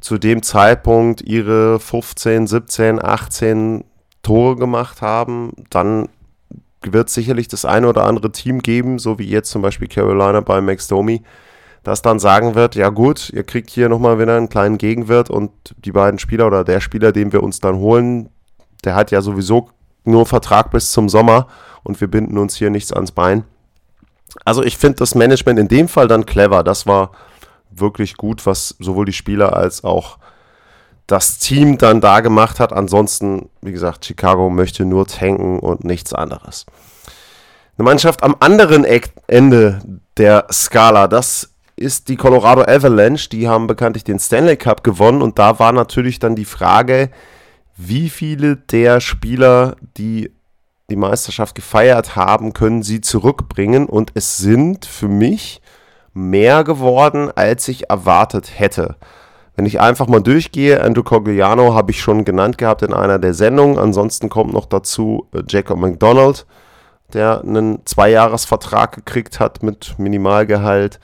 zu 0.00 0.16
dem 0.16 0.42
Zeitpunkt 0.42 1.20
ihre 1.20 1.78
15, 1.78 2.46
17, 2.46 3.04
18 3.04 3.84
Tore 4.22 4.56
gemacht 4.56 5.02
haben, 5.02 5.52
dann 5.70 6.08
wird 6.82 7.08
es 7.08 7.14
sicherlich 7.14 7.48
das 7.48 7.64
eine 7.64 7.88
oder 7.88 8.04
andere 8.04 8.32
Team 8.32 8.60
geben, 8.60 8.98
so 8.98 9.18
wie 9.18 9.28
jetzt 9.28 9.50
zum 9.50 9.62
Beispiel 9.62 9.88
Carolina 9.88 10.40
bei 10.40 10.60
Max 10.60 10.88
Domi, 10.88 11.22
das 11.82 12.02
dann 12.02 12.18
sagen 12.18 12.54
wird, 12.54 12.74
ja 12.74 12.90
gut, 12.90 13.30
ihr 13.30 13.44
kriegt 13.44 13.70
hier 13.70 13.88
nochmal 13.88 14.18
wieder 14.18 14.36
einen 14.36 14.48
kleinen 14.48 14.78
Gegenwert 14.78 15.30
und 15.30 15.50
die 15.84 15.92
beiden 15.92 16.18
Spieler 16.18 16.46
oder 16.46 16.64
der 16.64 16.80
Spieler, 16.80 17.12
den 17.12 17.32
wir 17.32 17.42
uns 17.42 17.60
dann 17.60 17.76
holen, 17.76 18.28
der 18.84 18.94
hat 18.94 19.10
ja 19.10 19.20
sowieso 19.22 19.70
nur 20.04 20.26
Vertrag 20.26 20.70
bis 20.70 20.90
zum 20.90 21.08
Sommer 21.08 21.46
und 21.82 22.00
wir 22.00 22.08
binden 22.08 22.38
uns 22.38 22.56
hier 22.56 22.70
nichts 22.70 22.92
ans 22.92 23.12
Bein. 23.12 23.44
Also 24.44 24.62
ich 24.62 24.76
finde 24.76 24.96
das 24.98 25.14
Management 25.14 25.58
in 25.58 25.68
dem 25.68 25.88
Fall 25.88 26.08
dann 26.08 26.26
clever. 26.26 26.62
Das 26.62 26.86
war 26.86 27.12
wirklich 27.70 28.16
gut, 28.16 28.46
was 28.46 28.76
sowohl 28.78 29.06
die 29.06 29.12
Spieler 29.12 29.56
als 29.56 29.84
auch 29.84 30.18
das 31.10 31.38
Team 31.38 31.76
dann 31.76 32.00
da 32.00 32.20
gemacht 32.20 32.60
hat. 32.60 32.72
Ansonsten, 32.72 33.48
wie 33.62 33.72
gesagt, 33.72 34.04
Chicago 34.04 34.48
möchte 34.48 34.84
nur 34.84 35.06
tanken 35.06 35.58
und 35.58 35.84
nichts 35.84 36.12
anderes. 36.12 36.66
Eine 37.76 37.84
Mannschaft 37.86 38.22
am 38.22 38.36
anderen 38.38 38.84
Ende 39.26 39.80
der 40.16 40.46
Skala, 40.52 41.08
das 41.08 41.50
ist 41.76 42.08
die 42.08 42.16
Colorado 42.16 42.62
Avalanche. 42.62 43.28
Die 43.30 43.48
haben 43.48 43.66
bekanntlich 43.66 44.04
den 44.04 44.18
Stanley 44.18 44.56
Cup 44.56 44.84
gewonnen 44.84 45.22
und 45.22 45.38
da 45.38 45.58
war 45.58 45.72
natürlich 45.72 46.18
dann 46.18 46.36
die 46.36 46.44
Frage, 46.44 47.10
wie 47.76 48.10
viele 48.10 48.56
der 48.56 49.00
Spieler, 49.00 49.76
die 49.96 50.30
die 50.90 50.96
Meisterschaft 50.96 51.54
gefeiert 51.54 52.16
haben, 52.16 52.52
können 52.52 52.82
sie 52.82 53.00
zurückbringen 53.00 53.86
und 53.86 54.10
es 54.14 54.36
sind 54.36 54.84
für 54.84 55.08
mich 55.08 55.62
mehr 56.12 56.64
geworden, 56.64 57.30
als 57.34 57.66
ich 57.68 57.88
erwartet 57.88 58.58
hätte. 58.58 58.96
Wenn 59.56 59.66
ich 59.66 59.80
einfach 59.80 60.06
mal 60.06 60.20
durchgehe, 60.20 60.82
Andrew 60.82 61.02
Cogliano 61.02 61.74
habe 61.74 61.90
ich 61.90 62.00
schon 62.00 62.24
genannt 62.24 62.58
gehabt 62.58 62.82
in 62.82 62.94
einer 62.94 63.18
der 63.18 63.34
Sendungen. 63.34 63.78
Ansonsten 63.78 64.28
kommt 64.28 64.52
noch 64.52 64.66
dazu 64.66 65.26
äh, 65.34 65.42
Jacob 65.48 65.78
McDonald, 65.78 66.46
der 67.12 67.42
einen 67.42 67.84
Zweijahresvertrag 67.84 68.92
gekriegt 68.94 69.40
hat 69.40 69.62
mit 69.62 69.98
Minimalgehalt. 69.98 71.00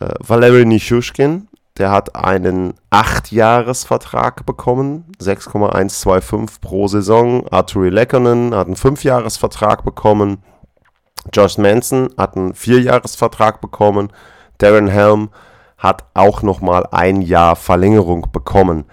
Äh, 0.00 0.14
Valery 0.18 0.64
Nishushkin, 0.64 1.48
der 1.78 1.90
hat 1.90 2.16
einen 2.16 2.74
Acht-Jahres-Vertrag 2.90 4.44
bekommen, 4.44 5.04
6,125 5.18 6.60
pro 6.60 6.88
Saison. 6.88 7.46
Arturi 7.48 7.90
Lekkonen 7.90 8.54
hat 8.54 8.66
einen 8.66 8.76
Fünfjahresvertrag 8.76 9.84
bekommen. 9.84 10.42
Josh 11.32 11.58
Manson 11.58 12.10
hat 12.16 12.36
einen 12.36 12.54
Vierjahresvertrag 12.54 13.60
bekommen. 13.60 14.12
Darren 14.58 14.88
Helm 14.88 15.30
hat 15.80 16.04
auch 16.14 16.42
nochmal 16.42 16.86
ein 16.92 17.22
Jahr 17.22 17.56
Verlängerung 17.56 18.28
bekommen. 18.30 18.84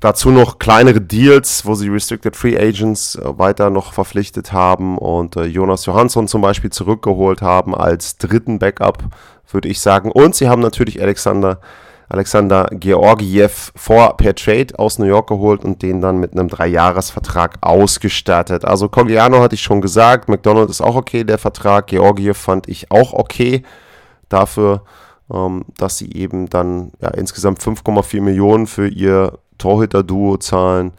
Dazu 0.00 0.30
noch 0.30 0.58
kleinere 0.58 1.00
Deals, 1.00 1.64
wo 1.66 1.74
sie 1.74 1.88
Restricted 1.88 2.36
Free 2.36 2.56
Agents 2.56 3.16
äh, 3.16 3.38
weiter 3.38 3.70
noch 3.70 3.92
verpflichtet 3.92 4.52
haben 4.52 4.98
und 4.98 5.36
äh, 5.36 5.44
Jonas 5.44 5.86
Johansson 5.86 6.28
zum 6.28 6.42
Beispiel 6.42 6.70
zurückgeholt 6.70 7.42
haben 7.42 7.74
als 7.74 8.16
dritten 8.18 8.58
Backup, 8.58 9.04
würde 9.50 9.68
ich 9.68 9.80
sagen. 9.80 10.12
Und 10.12 10.34
sie 10.34 10.48
haben 10.48 10.60
natürlich 10.60 11.00
Alexander, 11.00 11.60
Alexander 12.10 12.68
Georgiev 12.72 13.72
vor 13.74 14.18
per 14.18 14.34
Trade 14.34 14.78
aus 14.78 14.98
New 14.98 15.06
York 15.06 15.28
geholt 15.28 15.64
und 15.64 15.80
den 15.82 16.02
dann 16.02 16.18
mit 16.18 16.32
einem 16.32 16.48
Dreijahresvertrag 16.48 17.56
ausgestattet. 17.62 18.66
Also 18.66 18.90
Cogliano 18.90 19.40
hatte 19.40 19.54
ich 19.54 19.62
schon 19.62 19.80
gesagt, 19.80 20.28
McDonald 20.28 20.68
ist 20.68 20.82
auch 20.82 20.94
okay, 20.94 21.24
der 21.24 21.38
Vertrag. 21.38 21.86
Georgiev 21.86 22.36
fand 22.36 22.68
ich 22.68 22.90
auch 22.90 23.14
okay 23.14 23.62
dafür, 24.28 24.82
dass 25.28 25.98
sie 25.98 26.12
eben 26.12 26.48
dann 26.48 26.92
ja, 27.00 27.08
insgesamt 27.10 27.60
5,4 27.60 28.20
Millionen 28.20 28.66
für 28.66 28.88
ihr 28.88 29.38
Torhüter-Duo 29.58 30.36
zahlen. 30.36 30.92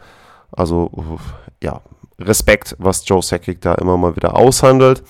Also 0.52 1.18
ja, 1.62 1.80
Respekt, 2.18 2.76
was 2.78 3.08
Joe 3.08 3.22
Sakic 3.22 3.60
da 3.60 3.74
immer 3.74 3.96
mal 3.96 4.16
wieder 4.16 4.36
aushandelt. 4.36 5.02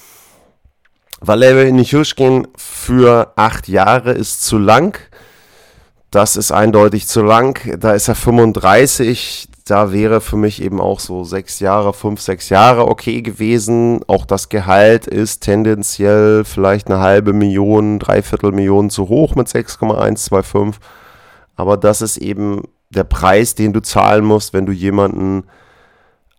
Valery 1.20 1.72
Nichushkin 1.72 2.46
für 2.56 3.32
acht 3.36 3.66
Jahre 3.68 4.12
ist 4.12 4.44
zu 4.44 4.58
lang. 4.58 4.98
Das 6.10 6.36
ist 6.36 6.52
eindeutig 6.52 7.06
zu 7.06 7.22
lang. 7.22 7.78
Da 7.80 7.92
ist 7.92 8.08
er 8.08 8.14
35 8.14 9.47
da 9.70 9.92
wäre 9.92 10.20
für 10.20 10.36
mich 10.36 10.62
eben 10.62 10.80
auch 10.80 10.98
so 10.98 11.24
sechs 11.24 11.60
Jahre, 11.60 11.92
fünf, 11.92 12.20
sechs 12.22 12.48
Jahre 12.48 12.88
okay 12.88 13.20
gewesen. 13.20 14.00
Auch 14.06 14.24
das 14.24 14.48
Gehalt 14.48 15.06
ist 15.06 15.40
tendenziell 15.40 16.44
vielleicht 16.44 16.88
eine 16.88 17.00
halbe 17.00 17.34
Million, 17.34 17.98
dreiviertel 17.98 18.52
Million 18.52 18.88
zu 18.88 19.08
hoch 19.08 19.34
mit 19.34 19.48
6,125. 19.48 20.80
Aber 21.56 21.76
das 21.76 22.00
ist 22.00 22.16
eben 22.16 22.62
der 22.88 23.04
Preis, 23.04 23.54
den 23.54 23.74
du 23.74 23.82
zahlen 23.82 24.24
musst, 24.24 24.54
wenn 24.54 24.64
du 24.64 24.72
jemanden 24.72 25.44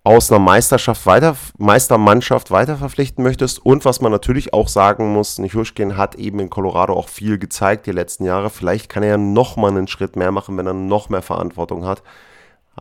aus 0.04 0.32
einer 0.32 0.40
Meisterschaft 0.40 1.06
weiter, 1.06 1.36
Meistermannschaft 1.60 2.50
weiter 2.50 2.78
verpflichten 2.78 3.24
möchtest. 3.24 3.64
Und 3.64 3.86
was 3.86 4.02
man 4.02 4.12
natürlich 4.12 4.54
auch 4.54 4.70
sagen 4.70 5.14
muss, 5.14 5.38
Nichushkin 5.38 5.98
hat 5.98 6.16
eben 6.16 6.40
in 6.40 6.50
Colorado 6.50 6.94
auch 6.94 7.10
viel 7.10 7.38
gezeigt 7.38 7.86
die 7.86 7.92
letzten 7.92 8.26
Jahre. 8.26 8.50
Vielleicht 8.50 8.90
kann 8.90 9.04
er 9.04 9.10
ja 9.10 9.18
noch 9.18 9.56
mal 9.56 9.68
einen 9.68 9.88
Schritt 9.88 10.16
mehr 10.16 10.32
machen, 10.32 10.58
wenn 10.58 10.66
er 10.66 10.74
noch 10.74 11.10
mehr 11.10 11.22
Verantwortung 11.22 11.86
hat. 11.86 12.02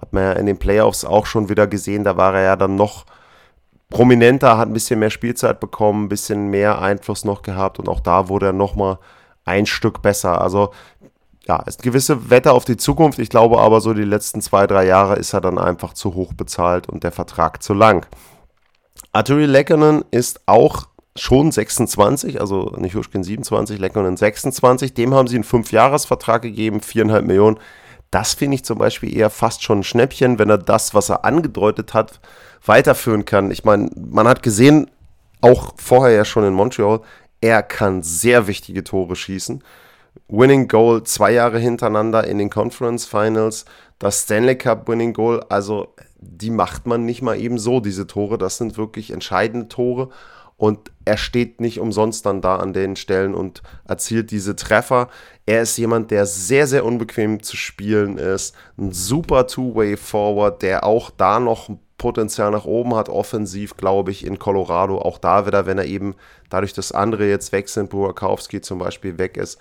Hat 0.00 0.12
man 0.12 0.22
ja 0.22 0.32
in 0.32 0.46
den 0.46 0.58
Playoffs 0.58 1.04
auch 1.04 1.26
schon 1.26 1.48
wieder 1.48 1.66
gesehen, 1.66 2.04
da 2.04 2.16
war 2.16 2.34
er 2.34 2.42
ja 2.42 2.56
dann 2.56 2.76
noch 2.76 3.04
prominenter, 3.90 4.58
hat 4.58 4.68
ein 4.68 4.74
bisschen 4.74 5.00
mehr 5.00 5.10
Spielzeit 5.10 5.60
bekommen, 5.60 6.04
ein 6.04 6.08
bisschen 6.08 6.48
mehr 6.48 6.80
Einfluss 6.80 7.24
noch 7.24 7.42
gehabt 7.42 7.78
und 7.78 7.88
auch 7.88 8.00
da 8.00 8.28
wurde 8.28 8.46
er 8.46 8.52
nochmal 8.52 8.98
ein 9.44 9.66
Stück 9.66 10.02
besser. 10.02 10.40
Also 10.40 10.72
ja, 11.46 11.56
ist 11.62 11.82
gewisse 11.82 12.30
Wette 12.30 12.52
auf 12.52 12.66
die 12.66 12.76
Zukunft. 12.76 13.18
Ich 13.18 13.30
glaube 13.30 13.58
aber, 13.58 13.80
so 13.80 13.94
die 13.94 14.04
letzten 14.04 14.42
zwei, 14.42 14.66
drei 14.66 14.84
Jahre 14.84 15.16
ist 15.16 15.32
er 15.32 15.40
dann 15.40 15.58
einfach 15.58 15.94
zu 15.94 16.14
hoch 16.14 16.34
bezahlt 16.34 16.88
und 16.88 17.02
der 17.04 17.12
Vertrag 17.12 17.62
zu 17.62 17.72
lang. 17.72 18.06
Arturi 19.12 19.46
Lekkonen 19.46 20.04
ist 20.10 20.40
auch 20.44 20.88
schon 21.16 21.50
26, 21.50 22.40
also 22.40 22.74
nicht 22.76 22.94
Huschkin 22.94 23.24
27, 23.24 23.78
Lekkonen 23.78 24.16
26. 24.16 24.92
Dem 24.92 25.14
haben 25.14 25.26
sie 25.26 25.36
einen 25.36 25.44
Fünfjahresvertrag 25.44 26.42
gegeben, 26.42 26.82
viereinhalb 26.82 27.24
Millionen. 27.24 27.58
Das 28.10 28.34
finde 28.34 28.56
ich 28.56 28.64
zum 28.64 28.78
Beispiel 28.78 29.14
eher 29.14 29.30
fast 29.30 29.62
schon 29.62 29.80
ein 29.80 29.84
Schnäppchen, 29.84 30.38
wenn 30.38 30.50
er 30.50 30.58
das, 30.58 30.94
was 30.94 31.10
er 31.10 31.24
angedeutet 31.24 31.94
hat, 31.94 32.20
weiterführen 32.64 33.24
kann. 33.24 33.50
Ich 33.50 33.64
meine, 33.64 33.90
man 33.94 34.26
hat 34.26 34.42
gesehen, 34.42 34.90
auch 35.40 35.74
vorher 35.76 36.16
ja 36.16 36.24
schon 36.24 36.44
in 36.44 36.54
Montreal, 36.54 37.00
er 37.40 37.62
kann 37.62 38.02
sehr 38.02 38.46
wichtige 38.46 38.82
Tore 38.82 39.14
schießen. 39.14 39.62
Winning 40.28 40.68
Goal 40.68 41.04
zwei 41.04 41.32
Jahre 41.32 41.58
hintereinander 41.58 42.26
in 42.26 42.38
den 42.38 42.50
Conference 42.50 43.06
Finals, 43.06 43.64
das 43.98 44.22
Stanley 44.22 44.56
Cup 44.56 44.88
Winning 44.88 45.12
Goal, 45.12 45.44
also 45.48 45.94
die 46.20 46.50
macht 46.50 46.86
man 46.86 47.04
nicht 47.04 47.22
mal 47.22 47.38
eben 47.40 47.58
so, 47.58 47.80
diese 47.80 48.06
Tore. 48.06 48.38
Das 48.38 48.58
sind 48.58 48.76
wirklich 48.76 49.12
entscheidende 49.12 49.68
Tore 49.68 50.10
und 50.58 50.90
er 51.04 51.16
steht 51.16 51.60
nicht 51.60 51.78
umsonst 51.78 52.26
dann 52.26 52.42
da 52.42 52.56
an 52.56 52.72
den 52.72 52.96
Stellen 52.96 53.34
und 53.34 53.62
erzielt 53.86 54.32
diese 54.32 54.56
Treffer. 54.56 55.08
Er 55.46 55.62
ist 55.62 55.78
jemand, 55.78 56.10
der 56.10 56.26
sehr, 56.26 56.66
sehr 56.66 56.84
unbequem 56.84 57.42
zu 57.42 57.56
spielen 57.56 58.18
ist. 58.18 58.54
Ein 58.76 58.92
super 58.92 59.46
Two-Way-Forward, 59.46 60.60
der 60.60 60.84
auch 60.84 61.10
da 61.10 61.38
noch 61.38 61.70
Potenzial 61.96 62.50
nach 62.50 62.64
oben 62.64 62.94
hat, 62.96 63.08
offensiv, 63.08 63.76
glaube 63.76 64.10
ich, 64.10 64.26
in 64.26 64.40
Colorado. 64.40 64.98
Auch 64.98 65.18
da 65.18 65.46
wieder, 65.46 65.64
wenn 65.66 65.78
er 65.78 65.86
eben 65.86 66.16
dadurch, 66.50 66.72
dass 66.72 66.92
andere 66.92 67.28
jetzt 67.28 67.52
weg 67.52 67.68
sind, 67.68 67.90
Burakowski 67.90 68.60
zum 68.60 68.80
Beispiel 68.80 69.16
weg 69.16 69.36
ist, 69.36 69.58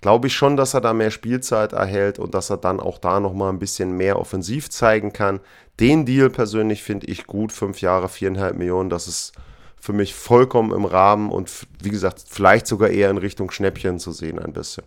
glaube 0.00 0.28
ich 0.28 0.34
schon, 0.34 0.56
dass 0.56 0.74
er 0.74 0.80
da 0.80 0.92
mehr 0.92 1.10
Spielzeit 1.10 1.72
erhält 1.72 2.20
und 2.20 2.34
dass 2.34 2.50
er 2.50 2.56
dann 2.56 2.78
auch 2.78 2.98
da 2.98 3.18
nochmal 3.18 3.52
ein 3.52 3.58
bisschen 3.58 3.96
mehr 3.96 4.18
offensiv 4.20 4.70
zeigen 4.70 5.12
kann. 5.12 5.40
Den 5.80 6.06
Deal 6.06 6.30
persönlich 6.30 6.84
finde 6.84 7.06
ich 7.08 7.26
gut. 7.26 7.52
Fünf 7.52 7.80
Jahre, 7.80 8.08
viereinhalb 8.08 8.56
Millionen, 8.56 8.90
das 8.90 9.08
ist 9.08 9.32
für 9.80 9.92
mich 9.92 10.14
vollkommen 10.14 10.72
im 10.72 10.84
Rahmen 10.84 11.30
und 11.30 11.66
wie 11.80 11.90
gesagt, 11.90 12.24
vielleicht 12.28 12.66
sogar 12.66 12.90
eher 12.90 13.10
in 13.10 13.18
Richtung 13.18 13.50
Schnäppchen 13.50 13.98
zu 13.98 14.12
sehen 14.12 14.38
ein 14.38 14.52
bisschen. 14.52 14.84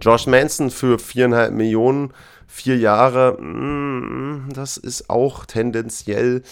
Josh 0.00 0.26
Manson 0.26 0.70
für 0.70 0.98
viereinhalb 0.98 1.52
Millionen, 1.52 2.12
vier 2.46 2.76
Jahre, 2.76 3.40
mm, 3.40 4.50
das 4.52 4.76
ist 4.76 5.08
auch 5.08 5.46
tendenziell 5.46 6.42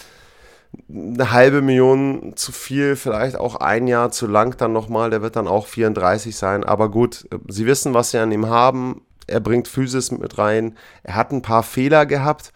eine 0.89 1.33
halbe 1.33 1.63
Million 1.63 2.33
zu 2.37 2.53
viel, 2.53 2.97
vielleicht 2.97 3.37
auch 3.37 3.57
ein 3.57 3.87
Jahr 3.87 4.11
zu 4.11 4.27
lang 4.27 4.57
dann 4.57 4.73
nochmal. 4.73 5.11
Der 5.11 5.23
wird 5.23 5.37
dann 5.37 5.49
auch 5.49 5.67
34 5.67 6.37
sein. 6.37 6.65
Aber 6.65 6.91
gut, 6.91 7.27
sie 7.49 7.67
wissen, 7.67 7.95
was 7.95 8.11
sie 8.11 8.19
an 8.19 8.33
ihm 8.33 8.49
haben. 8.49 9.03
Er 9.27 9.41
bringt 9.41 9.69
Physis 9.69 10.11
mit 10.11 10.39
rein. 10.39 10.77
Er 11.03 11.15
hat 11.17 11.33
ein 11.33 11.43
paar 11.43 11.63
Fehler 11.63 12.07
gehabt, 12.07 12.53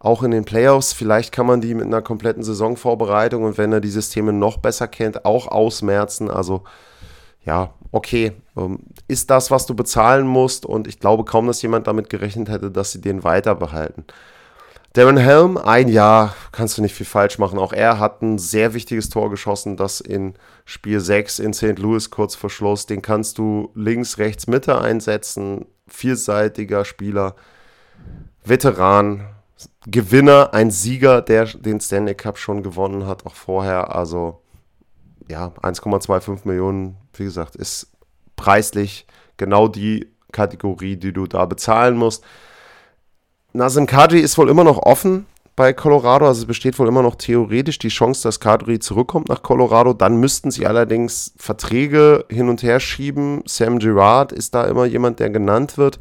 auch 0.00 0.22
in 0.22 0.32
den 0.32 0.44
Playoffs. 0.44 0.92
Vielleicht 0.92 1.30
kann 1.30 1.46
man 1.46 1.60
die 1.60 1.74
mit 1.74 1.86
einer 1.86 2.02
kompletten 2.02 2.42
Saisonvorbereitung 2.42 3.44
und 3.44 3.58
wenn 3.58 3.72
er 3.72 3.80
die 3.80 3.88
Systeme 3.88 4.32
noch 4.32 4.56
besser 4.56 4.88
kennt, 4.88 5.24
auch 5.24 5.46
ausmerzen. 5.46 6.30
Also 6.30 6.64
ja, 7.44 7.74
okay, 7.92 8.32
ähm, 8.56 8.80
ist 9.08 9.30
das, 9.30 9.50
was 9.50 9.66
du 9.66 9.74
bezahlen 9.74 10.26
musst. 10.26 10.66
Und 10.66 10.88
ich 10.88 10.98
glaube 10.98 11.24
kaum, 11.24 11.46
dass 11.46 11.62
jemand 11.62 11.86
damit 11.86 12.10
gerechnet 12.10 12.48
hätte, 12.48 12.70
dass 12.70 12.92
sie 12.92 13.00
den 13.00 13.22
weiter 13.22 13.54
behalten. 13.54 14.04
Darren 14.94 15.18
Helm, 15.18 15.56
ein 15.56 15.86
Jahr, 15.86 16.34
kannst 16.50 16.76
du 16.76 16.82
nicht 16.82 16.94
viel 16.94 17.06
falsch 17.06 17.38
machen. 17.38 17.60
Auch 17.60 17.72
er 17.72 18.00
hat 18.00 18.22
ein 18.22 18.38
sehr 18.38 18.74
wichtiges 18.74 19.08
Tor 19.08 19.30
geschossen, 19.30 19.76
das 19.76 20.00
in 20.00 20.34
Spiel 20.64 20.98
6 20.98 21.38
in 21.38 21.52
St. 21.52 21.78
Louis 21.78 22.10
kurz 22.10 22.34
vor 22.34 22.50
Schluss. 22.50 22.86
Den 22.86 23.00
kannst 23.00 23.38
du 23.38 23.70
links, 23.74 24.18
rechts, 24.18 24.48
Mitte 24.48 24.80
einsetzen. 24.80 25.66
Vielseitiger 25.86 26.84
Spieler, 26.84 27.36
Veteran, 28.44 29.28
Gewinner, 29.86 30.52
ein 30.52 30.70
Sieger, 30.70 31.22
der 31.22 31.46
den 31.46 31.80
Stanley 31.80 32.14
Cup 32.14 32.38
schon 32.38 32.62
gewonnen 32.62 33.06
hat, 33.06 33.24
auch 33.24 33.34
vorher. 33.34 33.94
Also 33.94 34.40
ja, 35.28 35.52
1,25 35.62 36.40
Millionen, 36.44 36.96
wie 37.14 37.24
gesagt, 37.24 37.56
ist 37.56 37.90
preislich 38.36 39.06
genau 39.36 39.68
die 39.68 40.08
Kategorie, 40.32 40.96
die 40.96 41.12
du 41.12 41.26
da 41.26 41.46
bezahlen 41.46 41.96
musst. 41.96 42.24
Nazem 43.52 43.86
Kadri 43.86 44.20
ist 44.20 44.38
wohl 44.38 44.48
immer 44.48 44.64
noch 44.64 44.78
offen 44.78 45.26
bei 45.56 45.72
Colorado, 45.72 46.26
also 46.26 46.42
es 46.42 46.46
besteht 46.46 46.78
wohl 46.78 46.88
immer 46.88 47.02
noch 47.02 47.16
theoretisch 47.16 47.78
die 47.78 47.88
Chance, 47.88 48.22
dass 48.22 48.40
Kadri 48.40 48.78
zurückkommt 48.78 49.28
nach 49.28 49.42
Colorado. 49.42 49.92
Dann 49.92 50.18
müssten 50.18 50.50
sie 50.50 50.66
allerdings 50.66 51.34
Verträge 51.36 52.24
hin 52.30 52.48
und 52.48 52.62
her 52.62 52.80
schieben. 52.80 53.42
Sam 53.46 53.78
Girard 53.78 54.32
ist 54.32 54.54
da 54.54 54.64
immer 54.64 54.84
jemand, 54.84 55.20
der 55.20 55.30
genannt 55.30 55.76
wird. 55.76 55.98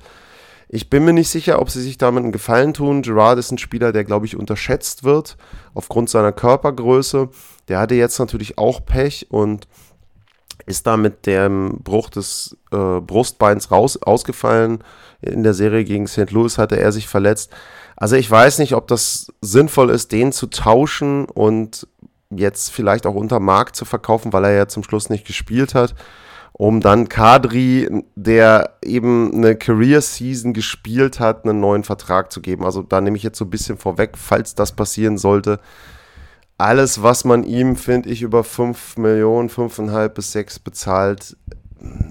Ich 0.72 0.92
bin 0.92 1.04
mir 1.04 1.14
nicht 1.14 1.30
sicher, 1.30 1.60
ob 1.60 1.72
sie 1.72 1.82
sich 1.82 1.98
damit 1.98 2.24
einen 2.24 2.32
Gefallen 2.32 2.76
tun. 2.76 3.02
Girard 3.02 3.40
ist 3.40 3.52
ein 3.52 3.58
Spieler, 3.58 3.92
der, 3.92 4.04
glaube 4.04 4.28
ich, 4.28 4.38
unterschätzt 4.38 5.04
wird 5.04 5.36
aufgrund 5.74 6.12
seiner 6.12 6.32
Körpergröße. 6.32 7.30
Der 7.68 7.80
hatte 7.80 7.96
jetzt 7.96 8.20
natürlich 8.20 8.60
auch 8.60 8.86
Pech 8.86 9.26
und 9.30 9.68
ist 10.68 10.86
da 10.86 10.96
mit 10.96 11.26
dem 11.26 11.80
Bruch 11.84 12.12
des 12.12 12.56
äh, 12.72 13.00
Brustbeins 13.02 13.72
raus, 13.72 13.98
ausgefallen. 13.98 14.84
In 15.22 15.42
der 15.42 15.56
Serie 15.56 15.84
gegen 15.84 16.08
St. 16.08 16.30
Louis 16.30 16.60
hatte 16.60 16.80
er 16.80 16.92
sich 16.92 17.08
verletzt. 17.08 17.52
Also 17.96 18.16
ich 18.16 18.30
weiß 18.30 18.60
nicht, 18.60 18.76
ob 18.76 18.88
das 18.88 19.34
sinnvoll 19.42 19.90
ist, 19.90 20.12
den 20.12 20.32
zu 20.32 20.48
tauschen 20.48 21.26
und 21.26 21.88
jetzt 22.30 22.70
vielleicht 22.70 23.08
auch 23.08 23.16
unter 23.16 23.40
Markt 23.40 23.76
zu 23.76 23.86
verkaufen, 23.86 24.32
weil 24.34 24.46
er 24.46 24.54
ja 24.54 24.68
zum 24.68 24.84
Schluss 24.84 25.10
nicht 25.10 25.26
gespielt 25.26 25.74
hat, 25.74 25.96
um 26.54 26.82
dann 26.82 27.10
Kadri, 27.10 28.04
der 28.16 28.78
eben 28.84 29.34
eine 29.34 29.56
Career 29.56 30.02
Season 30.02 30.54
gespielt 30.54 31.20
hat, 31.20 31.46
einen 31.46 31.60
neuen 31.60 31.84
Vertrag 31.84 32.32
zu 32.32 32.42
geben. 32.42 32.66
Also 32.66 32.82
da 32.82 33.02
nehme 33.02 33.18
ich 33.18 33.24
jetzt 33.24 33.38
so 33.38 33.46
ein 33.46 33.50
bisschen 33.50 33.78
vorweg, 33.78 34.18
falls 34.18 34.56
das 34.56 34.72
passieren 34.74 35.18
sollte 35.18 35.60
alles, 36.60 37.02
was 37.02 37.24
man 37.24 37.44
ihm, 37.46 37.78
finde 37.78 38.10
ich, 38.10 38.22
über 38.22 38.44
5 38.44 38.98
Millionen, 38.98 39.50
5,5 39.50 40.10
bis 40.10 40.34
6 40.34 40.60
bezahlt, 40.60 41.38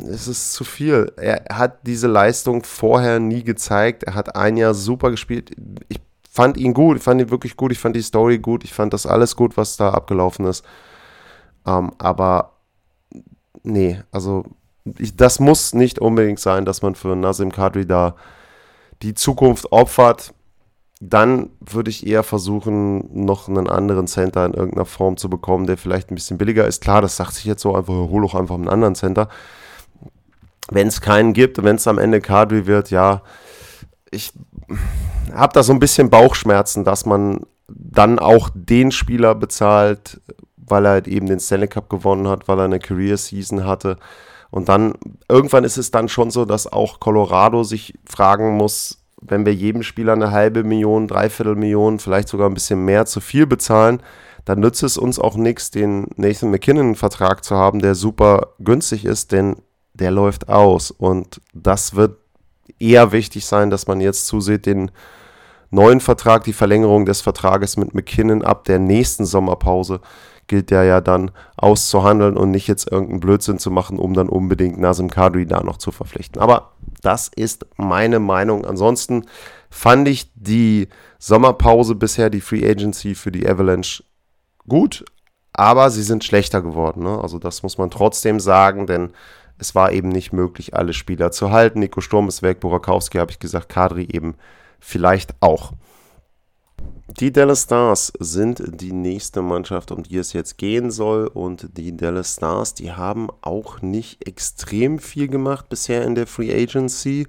ist 0.08 0.26
es 0.26 0.52
zu 0.52 0.64
viel. 0.64 1.12
Er 1.16 1.44
hat 1.54 1.86
diese 1.86 2.06
Leistung 2.06 2.64
vorher 2.64 3.20
nie 3.20 3.44
gezeigt. 3.44 4.04
Er 4.04 4.14
hat 4.14 4.34
ein 4.36 4.56
Jahr 4.56 4.72
super 4.72 5.10
gespielt. 5.10 5.50
Ich 5.88 6.00
fand 6.30 6.56
ihn 6.56 6.72
gut, 6.72 6.96
ich 6.96 7.02
fand 7.02 7.20
ihn 7.20 7.30
wirklich 7.30 7.58
gut, 7.58 7.72
ich 7.72 7.78
fand 7.78 7.94
die 7.94 8.02
Story 8.02 8.38
gut, 8.38 8.64
ich 8.64 8.72
fand 8.72 8.94
das 8.94 9.04
alles 9.04 9.36
gut, 9.36 9.58
was 9.58 9.76
da 9.76 9.90
abgelaufen 9.90 10.46
ist. 10.46 10.64
Ähm, 11.66 11.92
aber 11.98 12.54
nee, 13.68 14.00
also 14.10 14.44
ich, 14.98 15.16
das 15.16 15.40
muss 15.40 15.74
nicht 15.74 15.98
unbedingt 15.98 16.40
sein, 16.40 16.64
dass 16.64 16.82
man 16.82 16.94
für 16.94 17.14
Nazim 17.14 17.52
Kadri 17.52 17.86
da 17.86 18.16
die 19.02 19.14
Zukunft 19.14 19.70
opfert 19.70 20.32
dann 21.00 21.50
würde 21.60 21.90
ich 21.90 22.06
eher 22.06 22.24
versuchen, 22.24 23.24
noch 23.24 23.48
einen 23.48 23.68
anderen 23.68 24.08
Center 24.08 24.44
in 24.44 24.54
irgendeiner 24.54 24.84
Form 24.84 25.16
zu 25.16 25.30
bekommen, 25.30 25.66
der 25.66 25.76
vielleicht 25.76 26.10
ein 26.10 26.16
bisschen 26.16 26.38
billiger 26.38 26.66
ist. 26.66 26.82
Klar, 26.82 27.02
das 27.02 27.16
sagt 27.16 27.34
sich 27.34 27.44
jetzt 27.44 27.62
so 27.62 27.74
einfach, 27.74 27.94
hol 27.94 28.22
doch 28.22 28.34
einfach 28.34 28.56
einen 28.56 28.68
anderen 28.68 28.96
Center. 28.96 29.28
Wenn 30.70 30.88
es 30.88 31.00
keinen 31.00 31.34
gibt, 31.34 31.62
wenn 31.62 31.76
es 31.76 31.86
am 31.86 31.98
Ende 31.98 32.20
Kadri 32.20 32.66
wird, 32.66 32.90
ja, 32.90 33.22
ich 34.10 34.32
habe 35.32 35.52
da 35.52 35.62
so 35.62 35.72
ein 35.72 35.78
bisschen 35.78 36.10
Bauchschmerzen, 36.10 36.84
dass 36.84 37.06
man 37.06 37.46
dann 37.68 38.18
auch 38.18 38.50
den 38.52 38.90
Spieler 38.90 39.34
bezahlt, 39.34 40.20
weil 40.70 40.86
er 40.86 41.06
eben 41.06 41.26
den 41.26 41.40
Stanley 41.40 41.68
Cup 41.68 41.88
gewonnen 41.88 42.28
hat, 42.28 42.48
weil 42.48 42.58
er 42.58 42.64
eine 42.64 42.78
Career 42.78 43.16
Season 43.16 43.64
hatte. 43.64 43.98
Und 44.50 44.68
dann, 44.68 44.94
irgendwann 45.28 45.64
ist 45.64 45.76
es 45.76 45.90
dann 45.90 46.08
schon 46.08 46.30
so, 46.30 46.44
dass 46.44 46.70
auch 46.70 47.00
Colorado 47.00 47.64
sich 47.64 47.94
fragen 48.04 48.56
muss, 48.56 48.98
wenn 49.20 49.44
wir 49.44 49.54
jedem 49.54 49.82
Spieler 49.82 50.12
eine 50.12 50.30
halbe 50.30 50.64
Million, 50.64 51.08
dreiviertel 51.08 51.56
Million, 51.56 51.98
vielleicht 51.98 52.28
sogar 52.28 52.48
ein 52.48 52.54
bisschen 52.54 52.84
mehr 52.84 53.04
zu 53.04 53.20
viel 53.20 53.46
bezahlen, 53.46 54.00
dann 54.44 54.60
nützt 54.60 54.82
es 54.82 54.96
uns 54.96 55.18
auch 55.18 55.36
nichts, 55.36 55.70
den 55.70 56.06
Nathan 56.16 56.50
McKinnon-Vertrag 56.50 57.44
zu 57.44 57.56
haben, 57.56 57.80
der 57.80 57.94
super 57.94 58.54
günstig 58.60 59.04
ist, 59.04 59.32
denn 59.32 59.56
der 59.92 60.10
läuft 60.10 60.48
aus. 60.48 60.90
Und 60.90 61.40
das 61.52 61.94
wird 61.96 62.16
eher 62.78 63.12
wichtig 63.12 63.44
sein, 63.44 63.70
dass 63.70 63.86
man 63.86 64.00
jetzt 64.00 64.26
zusieht, 64.26 64.66
den 64.66 64.90
neuen 65.70 66.00
Vertrag, 66.00 66.44
die 66.44 66.52
Verlängerung 66.52 67.04
des 67.04 67.20
Vertrages 67.20 67.76
mit 67.76 67.94
McKinnon 67.94 68.42
ab 68.42 68.64
der 68.64 68.78
nächsten 68.78 69.26
Sommerpause 69.26 70.00
gilt 70.48 70.70
der 70.70 70.84
ja 70.84 71.00
dann 71.00 71.30
auszuhandeln 71.56 72.36
und 72.36 72.50
nicht 72.50 72.66
jetzt 72.66 72.90
irgendeinen 72.90 73.20
Blödsinn 73.20 73.58
zu 73.58 73.70
machen, 73.70 73.98
um 73.98 74.14
dann 74.14 74.28
unbedingt 74.28 74.78
Nazim 74.78 75.10
Kadri 75.10 75.46
da 75.46 75.62
noch 75.62 75.76
zu 75.76 75.92
verpflichten. 75.92 76.40
Aber 76.40 76.72
das 77.02 77.30
ist 77.34 77.66
meine 77.76 78.18
Meinung. 78.18 78.64
Ansonsten 78.64 79.26
fand 79.70 80.08
ich 80.08 80.30
die 80.34 80.88
Sommerpause 81.18 81.94
bisher, 81.94 82.30
die 82.30 82.40
Free 82.40 82.68
Agency 82.68 83.14
für 83.14 83.30
die 83.30 83.48
Avalanche 83.48 84.02
gut, 84.66 85.04
aber 85.52 85.90
sie 85.90 86.02
sind 86.02 86.24
schlechter 86.24 86.62
geworden. 86.62 87.02
Ne? 87.02 87.20
Also 87.20 87.38
das 87.38 87.62
muss 87.62 87.78
man 87.78 87.90
trotzdem 87.90 88.40
sagen, 88.40 88.86
denn 88.86 89.12
es 89.58 89.74
war 89.74 89.92
eben 89.92 90.08
nicht 90.08 90.32
möglich, 90.32 90.74
alle 90.74 90.92
Spieler 90.92 91.32
zu 91.32 91.50
halten. 91.50 91.80
Nico 91.80 92.00
Sturm 92.00 92.28
ist 92.28 92.42
weg, 92.42 92.60
Burakowski 92.60 93.18
habe 93.18 93.32
ich 93.32 93.40
gesagt, 93.40 93.68
Kadri 93.68 94.08
eben 94.10 94.34
vielleicht 94.78 95.34
auch. 95.40 95.72
Die 97.16 97.32
Dallas 97.32 97.62
Stars 97.62 98.12
sind 98.18 98.62
die 98.82 98.92
nächste 98.92 99.40
Mannschaft, 99.40 99.90
um 99.92 100.02
die 100.02 100.18
es 100.18 100.34
jetzt 100.34 100.58
gehen 100.58 100.90
soll. 100.90 101.26
Und 101.26 101.78
die 101.78 101.96
Dallas 101.96 102.34
Stars, 102.34 102.74
die 102.74 102.92
haben 102.92 103.28
auch 103.40 103.80
nicht 103.80 104.28
extrem 104.28 104.98
viel 104.98 105.26
gemacht 105.26 105.70
bisher 105.70 106.04
in 106.04 106.14
der 106.14 106.26
Free 106.26 106.52
Agency. 106.52 107.26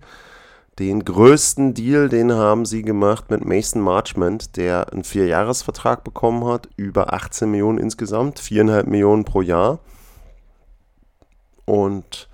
Den 0.80 1.04
größten 1.06 1.74
Deal, 1.74 2.10
den 2.10 2.34
haben 2.34 2.66
sie 2.66 2.82
gemacht 2.82 3.32
mit 3.32 3.46
Mason 3.46 3.82
Marchment, 3.82 4.58
der 4.58 4.92
einen 4.92 5.06
Vierjahresvertrag 5.06 6.04
bekommen 6.04 6.46
hat, 6.46 6.68
über 6.76 7.14
18 7.14 7.50
Millionen 7.50 7.78
insgesamt, 7.78 8.40
4,5 8.40 8.86
Millionen 8.86 9.24
pro 9.24 9.42
Jahr. 9.42 9.80
Und 11.66 12.30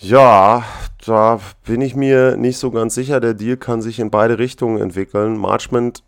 ja, 0.00 0.64
da 1.04 1.40
bin 1.64 1.80
ich 1.80 1.96
mir 1.96 2.36
nicht 2.36 2.58
so 2.58 2.70
ganz 2.70 2.94
sicher. 2.94 3.20
Der 3.20 3.34
Deal 3.34 3.56
kann 3.56 3.82
sich 3.82 3.98
in 3.98 4.10
beide 4.10 4.38
Richtungen 4.38 4.80
entwickeln. 4.80 5.36
Marchment 5.36 6.02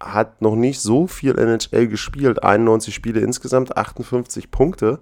hat 0.00 0.42
noch 0.42 0.56
nicht 0.56 0.80
so 0.80 1.06
viel 1.06 1.38
NHL 1.38 1.86
gespielt, 1.86 2.42
91 2.42 2.94
Spiele 2.94 3.20
insgesamt, 3.20 3.76
58 3.76 4.50
Punkte. 4.50 4.98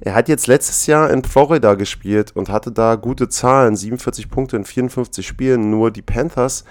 Er 0.00 0.14
hat 0.14 0.28
jetzt 0.28 0.46
letztes 0.46 0.86
Jahr 0.86 1.10
in 1.10 1.24
Florida 1.24 1.74
gespielt 1.74 2.32
und 2.34 2.50
hatte 2.50 2.70
da 2.70 2.96
gute 2.96 3.28
Zahlen, 3.28 3.76
47 3.76 4.28
Punkte 4.28 4.56
in 4.56 4.64
54 4.64 5.26
Spielen. 5.26 5.70
Nur 5.70 5.90
die 5.90 6.02
Panthers 6.02 6.64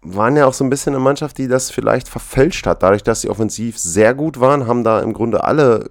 waren 0.00 0.36
ja 0.36 0.46
auch 0.46 0.54
so 0.54 0.64
ein 0.64 0.70
bisschen 0.70 0.94
eine 0.94 1.04
Mannschaft, 1.04 1.38
die 1.38 1.48
das 1.48 1.70
vielleicht 1.70 2.08
verfälscht 2.08 2.66
hat. 2.66 2.82
Dadurch, 2.82 3.04
dass 3.04 3.20
sie 3.20 3.30
offensiv 3.30 3.78
sehr 3.78 4.14
gut 4.14 4.40
waren, 4.40 4.66
haben 4.66 4.82
da 4.82 5.00
im 5.00 5.12
Grunde 5.12 5.44
alle 5.44 5.90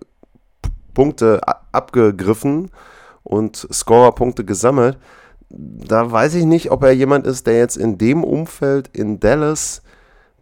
Punkte 0.93 1.41
abgegriffen 1.71 2.69
und 3.27 3.67
Scorerpunkte 3.71 4.45
gesammelt. 4.45 4.97
Da 5.49 6.11
weiß 6.11 6.35
ich 6.35 6.45
nicht, 6.45 6.71
ob 6.71 6.83
er 6.83 6.91
jemand 6.91 7.27
ist, 7.27 7.47
der 7.47 7.57
jetzt 7.57 7.77
in 7.77 7.97
dem 7.97 8.23
Umfeld 8.23 8.89
in 8.93 9.19
Dallas 9.19 9.81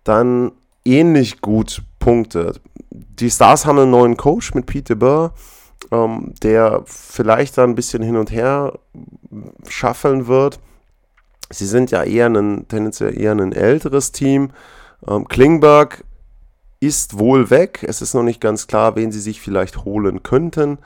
dann 0.03 0.51
ähnlich 0.83 1.41
gut 1.41 1.81
punktet. 1.99 2.61
Die 2.91 3.29
Stars 3.29 3.65
haben 3.65 3.79
einen 3.79 3.91
neuen 3.91 4.17
Coach 4.17 4.53
mit 4.53 4.67
Pete 4.67 4.95
Burr, 4.95 5.33
ähm, 5.91 6.33
der 6.43 6.83
vielleicht 6.85 7.57
da 7.57 7.63
ein 7.63 7.75
bisschen 7.75 8.03
hin 8.03 8.17
und 8.17 8.31
her 8.31 8.77
schaffeln 9.67 10.27
wird. 10.27 10.59
Sie 11.49 11.65
sind 11.65 11.91
ja 11.91 12.03
eher 12.03 12.27
ein, 12.27 12.67
tendenziell 12.67 13.19
eher 13.19 13.31
ein 13.31 13.51
älteres 13.51 14.11
Team. 14.11 14.51
Ähm, 15.07 15.27
Klingberg 15.27 16.03
ist 16.79 17.17
wohl 17.17 17.49
weg. 17.49 17.83
Es 17.87 18.01
ist 18.01 18.13
noch 18.13 18.23
nicht 18.23 18.41
ganz 18.41 18.67
klar, 18.67 18.95
wen 18.95 19.11
sie 19.11 19.19
sich 19.19 19.41
vielleicht 19.41 19.85
holen 19.85 20.23
könnten. 20.23 20.77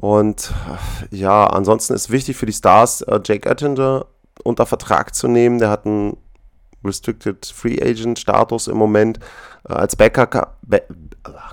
Und 0.00 0.54
ja, 1.10 1.48
ansonsten 1.48 1.92
ist 1.92 2.10
wichtig 2.10 2.36
für 2.36 2.46
die 2.46 2.52
Stars, 2.52 3.02
äh, 3.02 3.18
Jake 3.24 3.48
Oettinger 3.48 4.06
unter 4.44 4.64
Vertrag 4.64 5.12
zu 5.12 5.26
nehmen. 5.26 5.58
Der 5.58 5.70
hat 5.70 5.86
einen 5.86 6.16
Restricted 6.84 7.44
Free 7.46 7.82
Agent 7.82 8.20
Status 8.20 8.68
im 8.68 8.76
Moment. 8.76 9.18
Äh, 9.68 9.72
als 9.72 9.96
Backup, 9.96 10.56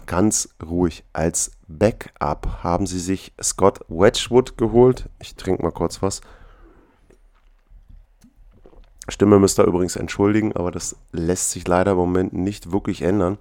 ganz 0.06 0.50
ruhig, 0.64 1.04
als 1.12 1.54
Backup 1.68 2.60
haben 2.62 2.86
sie 2.86 3.00
sich 3.00 3.34
Scott 3.42 3.80
Wedgwood 3.88 4.60
geholt. 4.60 5.10
Ich 5.20 5.34
trinke 5.34 5.64
mal 5.64 5.72
kurz 5.72 6.04
was. 6.04 6.22
Stimme 9.10 9.40
müsst 9.40 9.60
ihr 9.60 9.66
übrigens 9.66 9.96
entschuldigen, 9.96 10.56
aber 10.56 10.70
das 10.70 10.96
lässt 11.12 11.50
sich 11.50 11.68
leider 11.68 11.94
im 11.94 11.98
Moment 11.98 12.34
nicht 12.34 12.72
wirklich 12.72 13.02
ändern. 13.02 13.40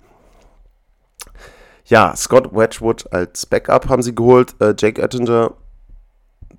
Ja, 1.85 2.17
Scott 2.17 2.55
Wedgwood 2.55 3.13
als 3.13 3.47
Backup 3.47 3.89
haben 3.89 4.03
sie 4.03 4.15
geholt. 4.15 4.55
Äh, 4.61 4.75
Jake 4.79 5.03
Ettinger 5.03 5.53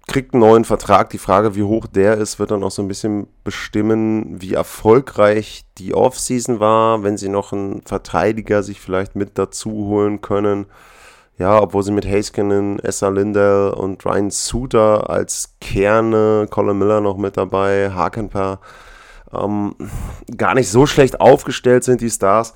kriegt 0.07 0.33
einen 0.33 0.41
neuen 0.41 0.65
Vertrag. 0.65 1.09
Die 1.09 1.17
Frage, 1.17 1.55
wie 1.55 1.63
hoch 1.63 1.87
der 1.87 2.17
ist, 2.17 2.37
wird 2.37 2.51
dann 2.51 2.63
auch 2.63 2.71
so 2.71 2.83
ein 2.83 2.87
bisschen 2.87 3.27
bestimmen, 3.43 4.39
wie 4.39 4.53
erfolgreich 4.53 5.65
die 5.79 5.95
Offseason 5.95 6.59
war, 6.59 7.03
wenn 7.03 7.17
sie 7.17 7.29
noch 7.29 7.53
einen 7.53 7.81
Verteidiger 7.81 8.61
sich 8.61 8.79
vielleicht 8.79 9.15
mit 9.15 9.37
dazu 9.37 9.71
holen 9.71 10.21
können. 10.21 10.67
Ja, 11.37 11.59
obwohl 11.59 11.83
sie 11.83 11.91
mit 11.91 12.07
Haskinen, 12.07 12.79
Essa 12.79 13.09
Lindell 13.09 13.69
und 13.75 14.05
Ryan 14.05 14.29
Suter 14.29 15.09
als 15.09 15.55
Kerne, 15.59 16.47
Colin 16.49 16.77
Miller 16.77 17.01
noch 17.01 17.17
mit 17.17 17.35
dabei, 17.35 17.91
Hakenper, 17.91 18.59
ähm, 19.33 19.75
gar 20.37 20.53
nicht 20.53 20.69
so 20.69 20.85
schlecht 20.85 21.19
aufgestellt 21.19 21.83
sind, 21.83 21.99
die 21.99 22.09
Stars. 22.09 22.53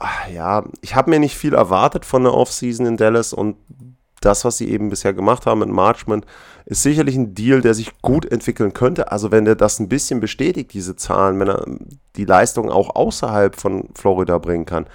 Ach, 0.00 0.28
ja, 0.28 0.64
ich 0.80 0.96
habe 0.96 1.10
mir 1.10 1.20
nicht 1.20 1.36
viel 1.36 1.52
erwartet 1.52 2.06
von 2.06 2.22
der 2.24 2.32
Offseason 2.32 2.86
in 2.86 2.96
Dallas 2.96 3.34
und 3.34 3.56
das, 4.22 4.46
was 4.46 4.56
sie 4.56 4.70
eben 4.70 4.88
bisher 4.88 5.12
gemacht 5.12 5.44
haben 5.44 5.60
mit 5.60 5.68
Marchman, 5.68 6.24
ist 6.64 6.82
sicherlich 6.82 7.16
ein 7.16 7.34
Deal, 7.34 7.60
der 7.60 7.74
sich 7.74 8.00
gut 8.00 8.24
entwickeln 8.24 8.72
könnte. 8.72 9.12
Also 9.12 9.30
wenn 9.30 9.46
er 9.46 9.56
das 9.56 9.78
ein 9.78 9.88
bisschen 9.88 10.20
bestätigt, 10.20 10.72
diese 10.72 10.96
Zahlen, 10.96 11.38
wenn 11.38 11.48
er 11.48 11.66
die 12.16 12.24
Leistung 12.24 12.70
auch 12.70 12.96
außerhalb 12.96 13.56
von 13.56 13.90
Florida 13.94 14.38
bringen 14.38 14.64
kann, 14.64 14.86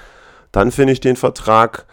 dann 0.51 0.71
finde 0.71 0.93
ich 0.93 1.01
den 1.01 1.15
Vertrag 1.15 1.85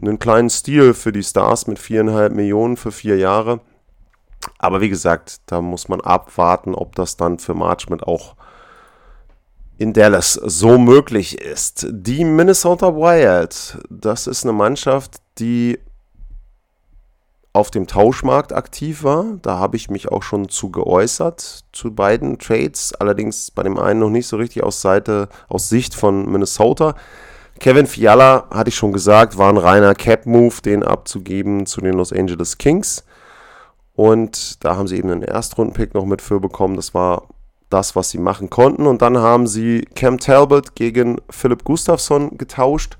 einen 0.00 0.18
kleinen 0.18 0.50
Stil 0.50 0.94
für 0.94 1.12
die 1.12 1.22
Stars 1.22 1.66
mit 1.66 1.78
viereinhalb 1.78 2.32
Millionen 2.32 2.78
für 2.78 2.92
vier 2.92 3.18
Jahre. 3.18 3.60
Aber 4.58 4.80
wie 4.80 4.90
gesagt, 4.90 5.40
da 5.46 5.60
muss 5.60 5.88
man 5.88 6.00
abwarten, 6.00 6.74
ob 6.74 6.94
das 6.94 7.18
dann 7.18 7.38
für 7.38 7.54
Marchman 7.54 8.00
auch 8.00 8.34
in 9.78 9.92
Dallas 9.92 10.34
so 10.34 10.78
möglich 10.78 11.40
ist. 11.40 11.86
Die 11.90 12.24
Minnesota 12.24 12.94
Wild, 12.94 13.78
das 13.90 14.26
ist 14.26 14.44
eine 14.44 14.52
Mannschaft, 14.52 15.16
die 15.38 15.78
auf 17.52 17.70
dem 17.70 17.86
Tauschmarkt 17.86 18.52
aktiv 18.52 19.02
war. 19.02 19.24
Da 19.42 19.58
habe 19.58 19.76
ich 19.76 19.88
mich 19.88 20.08
auch 20.08 20.22
schon 20.22 20.48
zu 20.48 20.70
geäußert 20.70 21.64
zu 21.72 21.94
beiden 21.94 22.38
Trades, 22.38 22.94
allerdings 22.94 23.50
bei 23.50 23.62
dem 23.62 23.78
einen 23.78 24.00
noch 24.00 24.10
nicht 24.10 24.26
so 24.26 24.36
richtig 24.36 24.62
aus 24.62 24.82
Seite 24.82 25.28
aus 25.48 25.68
Sicht 25.68 25.94
von 25.94 26.30
Minnesota. 26.30 26.94
Kevin 27.58 27.86
Fiala, 27.86 28.46
hatte 28.50 28.68
ich 28.68 28.76
schon 28.76 28.92
gesagt, 28.92 29.38
war 29.38 29.48
ein 29.48 29.56
reiner 29.56 29.94
Cap-Move, 29.94 30.60
den 30.62 30.82
abzugeben 30.82 31.64
zu 31.64 31.80
den 31.80 31.94
Los 31.94 32.12
Angeles 32.12 32.58
Kings. 32.58 33.04
Und 33.94 34.62
da 34.62 34.76
haben 34.76 34.86
sie 34.86 34.98
eben 34.98 35.10
einen 35.10 35.22
Erstrundenpick 35.22 35.94
noch 35.94 36.04
mit 36.04 36.20
für 36.20 36.38
bekommen. 36.38 36.76
Das 36.76 36.92
war 36.92 37.22
das, 37.70 37.96
was 37.96 38.10
sie 38.10 38.18
machen 38.18 38.50
konnten. 38.50 38.86
Und 38.86 39.02
dann 39.02 39.18
haben 39.18 39.46
sie 39.46 39.82
Cam 39.94 40.18
Talbot 40.18 40.74
gegen 40.74 41.20
Philipp 41.30 41.64
Gustafsson 41.64 42.38
getauscht. 42.38 42.96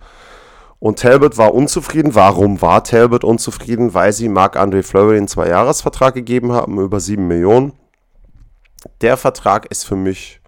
Und 0.79 0.99
Talbot 0.99 1.39
war 1.39 1.55
unzufrieden. 1.55 2.15
Warum 2.15 2.61
war 2.61 2.85
Talbot 2.85 3.25
unzufrieden? 3.25 3.95
Weil 3.95 4.13
sie 4.13 4.29
Marc-André 4.29 4.83
Fleury 4.83 5.17
einen 5.17 5.29
Zwei-Jahres-Vertrag 5.29 6.15
gegeben 6.15 6.53
haben, 6.53 6.79
über 6.79 7.01
7 7.01 7.27
Millionen. 7.27 7.73
Der 9.01 9.17
Vertrag 9.17 9.67
ist 9.67 9.85
für 9.85 9.97
mich 9.97 10.41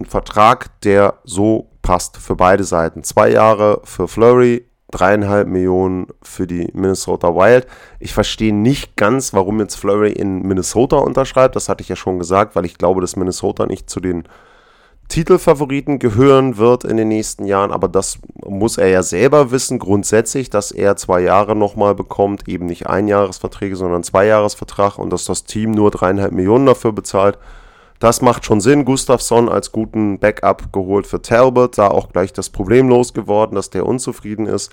ein 0.00 0.06
Vertrag, 0.06 0.80
der 0.82 1.14
so 1.24 1.70
passt 1.82 2.16
für 2.16 2.36
beide 2.36 2.64
Seiten. 2.64 3.02
Zwei 3.04 3.30
Jahre 3.30 3.80
für 3.84 4.08
Flurry, 4.08 4.66
dreieinhalb 4.94 5.48
Millionen 5.48 6.06
für 6.22 6.46
die 6.46 6.68
Minnesota 6.72 7.34
Wild. 7.34 7.66
Ich 7.98 8.14
verstehe 8.14 8.54
nicht 8.54 8.96
ganz, 8.96 9.34
warum 9.34 9.58
jetzt 9.60 9.74
Flurry 9.74 10.12
in 10.12 10.42
Minnesota 10.42 10.98
unterschreibt. 10.98 11.56
Das 11.56 11.68
hatte 11.68 11.82
ich 11.82 11.88
ja 11.88 11.96
schon 11.96 12.18
gesagt, 12.18 12.54
weil 12.54 12.64
ich 12.64 12.78
glaube, 12.78 13.00
dass 13.00 13.16
Minnesota 13.16 13.66
nicht 13.66 13.90
zu 13.90 13.98
den 13.98 14.24
Titelfavoriten 15.08 15.98
gehören 15.98 16.56
wird 16.56 16.84
in 16.84 16.96
den 16.96 17.08
nächsten 17.08 17.44
Jahren. 17.44 17.72
Aber 17.72 17.88
das 17.88 18.18
muss 18.44 18.78
er 18.78 18.88
ja 18.88 19.02
selber 19.02 19.50
wissen, 19.50 19.78
grundsätzlich, 19.78 20.48
dass 20.48 20.70
er 20.70 20.96
zwei 20.96 21.20
Jahre 21.20 21.56
nochmal 21.56 21.94
bekommt, 21.94 22.48
eben 22.48 22.66
nicht 22.66 22.86
Einjahresverträge, 22.86 23.76
sondern 23.76 24.04
Zweijahresvertrag 24.04 24.98
und 24.98 25.10
dass 25.10 25.24
das 25.24 25.44
Team 25.44 25.72
nur 25.72 25.90
dreieinhalb 25.90 26.32
Millionen 26.32 26.66
dafür 26.66 26.92
bezahlt. 26.92 27.38
Das 28.04 28.20
macht 28.20 28.44
schon 28.44 28.60
Sinn. 28.60 28.84
Gustafsson 28.84 29.48
als 29.48 29.72
guten 29.72 30.18
Backup 30.18 30.74
geholt 30.74 31.06
für 31.06 31.22
Talbot, 31.22 31.78
da 31.78 31.88
auch 31.88 32.10
gleich 32.12 32.34
das 32.34 32.50
Problem 32.50 32.90
losgeworden, 32.90 33.54
dass 33.54 33.70
der 33.70 33.86
unzufrieden 33.86 34.44
ist. 34.44 34.70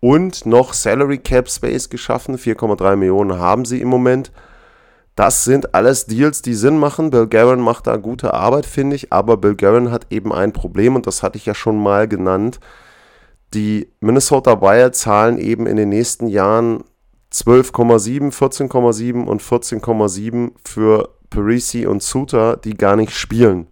Und 0.00 0.46
noch 0.46 0.72
Salary 0.72 1.18
Cap 1.18 1.50
Space 1.50 1.90
geschaffen. 1.90 2.38
4,3 2.38 2.96
Millionen 2.96 3.38
haben 3.38 3.66
sie 3.66 3.82
im 3.82 3.88
Moment. 3.88 4.32
Das 5.14 5.44
sind 5.44 5.74
alles 5.74 6.06
Deals, 6.06 6.40
die 6.40 6.54
Sinn 6.54 6.78
machen. 6.78 7.10
Bill 7.10 7.26
Guerin 7.26 7.60
macht 7.60 7.86
da 7.86 7.96
gute 7.96 8.32
Arbeit, 8.32 8.64
finde 8.64 8.96
ich. 8.96 9.12
Aber 9.12 9.36
Bill 9.36 9.56
Guerin 9.56 9.90
hat 9.90 10.06
eben 10.08 10.32
ein 10.32 10.54
Problem 10.54 10.96
und 10.96 11.06
das 11.06 11.22
hatte 11.22 11.36
ich 11.36 11.44
ja 11.44 11.54
schon 11.54 11.76
mal 11.76 12.08
genannt. 12.08 12.60
Die 13.52 13.92
Minnesota 14.00 14.62
Wild 14.62 14.94
zahlen 14.94 15.36
eben 15.36 15.66
in 15.66 15.76
den 15.76 15.90
nächsten 15.90 16.28
Jahren 16.28 16.82
12,7, 17.30 18.32
14,7 18.32 19.26
und 19.26 19.42
14,7 19.42 20.52
für 20.64 21.10
Parisi 21.30 21.86
und 21.86 22.02
Suter, 22.02 22.56
die 22.56 22.74
gar 22.74 22.96
nicht 22.96 23.12
spielen 23.12 23.68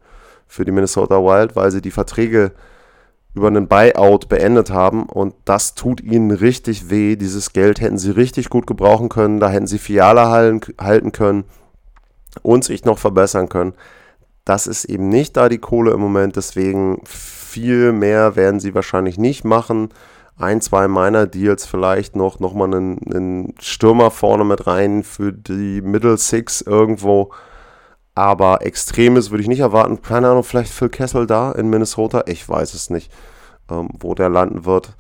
für 0.47 0.65
die 0.65 0.73
Minnesota 0.73 1.17
Wild, 1.17 1.57
weil 1.57 1.71
sie 1.71 1.83
die 1.83 1.91
Verträge 1.91 2.53
über 3.35 3.49
einen 3.49 3.69
Buyout 3.69 4.29
beendet 4.29 4.71
haben 4.71 5.05
und 5.05 5.35
das 5.45 5.75
tut 5.75 6.01
ihnen 6.01 6.31
richtig 6.31 6.91
weh. 6.91 7.17
Dieses 7.17 7.53
Geld 7.53 7.81
hätten 7.81 7.99
sie 7.99 8.11
richtig 8.11 8.49
gut 8.49 8.67
gebrauchen 8.67 9.09
können, 9.09 9.41
da 9.41 9.51
hätten 9.51 9.67
sie 9.67 9.79
Fiala 9.79 10.31
halten 10.31 11.13
können 11.13 11.45
und 12.43 12.65
sich 12.65 12.85
noch 12.85 12.99
verbessern 12.99 13.49
können. 13.49 13.75
Das 14.45 14.67
ist 14.67 14.87
eben 14.87 15.09
nicht 15.09 15.37
da 15.37 15.49
die 15.49 15.59
Kohle 15.59 15.93
im 15.93 16.01
Moment, 16.01 16.37
deswegen 16.37 17.03
viel 17.05 17.93
mehr 17.93 18.35
werden 18.35 18.61
sie 18.61 18.75
wahrscheinlich 18.75 19.19
nicht 19.19 19.45
machen. 19.45 19.91
Ein, 20.39 20.61
zwei 20.61 20.89
meiner 20.89 21.27
Deals 21.27 21.67
vielleicht 21.67 22.17
noch, 22.17 22.39
nochmal 22.39 22.73
einen, 22.73 23.01
einen 23.13 23.55
Stürmer 23.61 24.11
vorne 24.11 24.45
mit 24.45 24.67
rein 24.67 25.03
für 25.03 25.33
die 25.33 25.83
Middle 25.83 26.17
Six 26.17 26.63
irgendwo 26.63 27.31
aber 28.19 28.67
Extremes 28.67 29.31
würde 29.31 29.43
ich 29.43 29.49
nicht 29.49 29.61
erwarten. 29.61 30.03
Keine 30.03 30.29
Ahnung, 30.29 30.43
vielleicht 30.43 30.73
Phil 30.73 30.89
Kessel 30.89 31.27
da 31.29 31.53
in 31.53 31.71
Minnesota. 31.71 32.25
Ich 32.27 32.49
weiß 32.49 32.75
es 32.75 32.91
nicht, 32.91 33.13
ähm, 33.71 33.91
wo 34.01 34.15
der 34.15 34.29
landen 34.29 34.65
wird. 34.65 34.97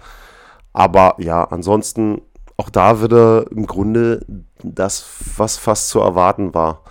Aber 0.72 1.16
ja, 1.18 1.42
ansonsten 1.42 2.22
auch 2.56 2.70
da 2.70 3.02
wieder 3.02 3.50
im 3.50 3.66
Grunde 3.66 4.24
das, 4.62 5.04
was 5.36 5.56
fast 5.56 5.88
zu 5.88 5.98
erwarten 5.98 6.54
war. 6.54 6.82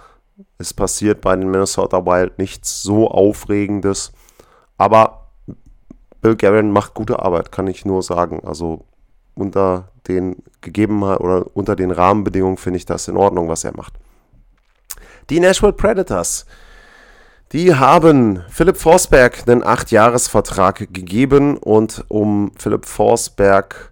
Es 0.58 0.74
passiert 0.74 1.22
bei 1.22 1.34
den 1.34 1.50
Minnesota 1.50 2.06
Wild 2.06 2.38
nichts 2.40 2.84
so 2.84 3.10
Aufregendes. 3.10 4.12
Aber 4.78 5.30
Bill 6.22 6.36
Guerin 6.36 6.72
macht 6.72 6.94
gute 6.94 7.20
Arbeit, 7.20 7.54
kann 7.54 7.68
ich 7.68 7.86
nur 7.86 8.04
sagen. 8.04 8.42
Also 8.46 8.84
unter 9.34 9.90
den 10.10 10.44
Gegebenheiten 10.60 11.24
oder 11.24 11.46
unter 11.54 11.78
den 11.78 11.92
Rahmenbedingungen 11.92 12.58
finde 12.58 12.78
ich 12.78 12.86
das 12.86 13.08
in 13.08 13.16
Ordnung, 13.16 13.48
was 13.48 13.64
er 13.64 13.78
macht. 13.78 13.94
Die 15.30 15.42
Nashville 15.42 15.74
Predators. 15.74 16.46
Die 17.52 17.76
haben 17.76 18.44
Philipp 18.50 18.78
Forsberg 18.78 19.44
einen 19.48 19.64
8-Jahres-Vertrag 19.64 20.94
gegeben 20.94 21.58
und 21.58 22.06
um 22.08 22.52
Philipp 22.58 22.86
Forsberg 22.86 23.92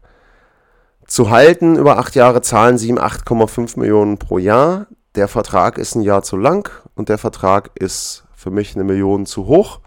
zu 1.08 1.30
halten, 1.30 1.76
über 1.76 1.98
8 1.98 2.16
Jahre 2.16 2.42
zahlen 2.42 2.78
sie 2.78 2.88
ihm 2.88 2.98
8,5 2.98 3.78
Millionen 3.80 4.18
pro 4.18 4.38
Jahr. 4.38 4.88
Der 5.16 5.28
Vertrag 5.28 5.78
ist 5.78 5.96
ein 5.96 6.02
Jahr 6.02 6.24
zu 6.24 6.38
lang 6.38 6.72
und 6.96 7.10
der 7.10 7.18
Vertrag 7.18 7.70
ist 7.76 8.24
für 8.34 8.50
mich 8.50 8.76
eine 8.76 8.86
Million 8.86 9.26
zu 9.26 9.46
hoch. 9.46 9.80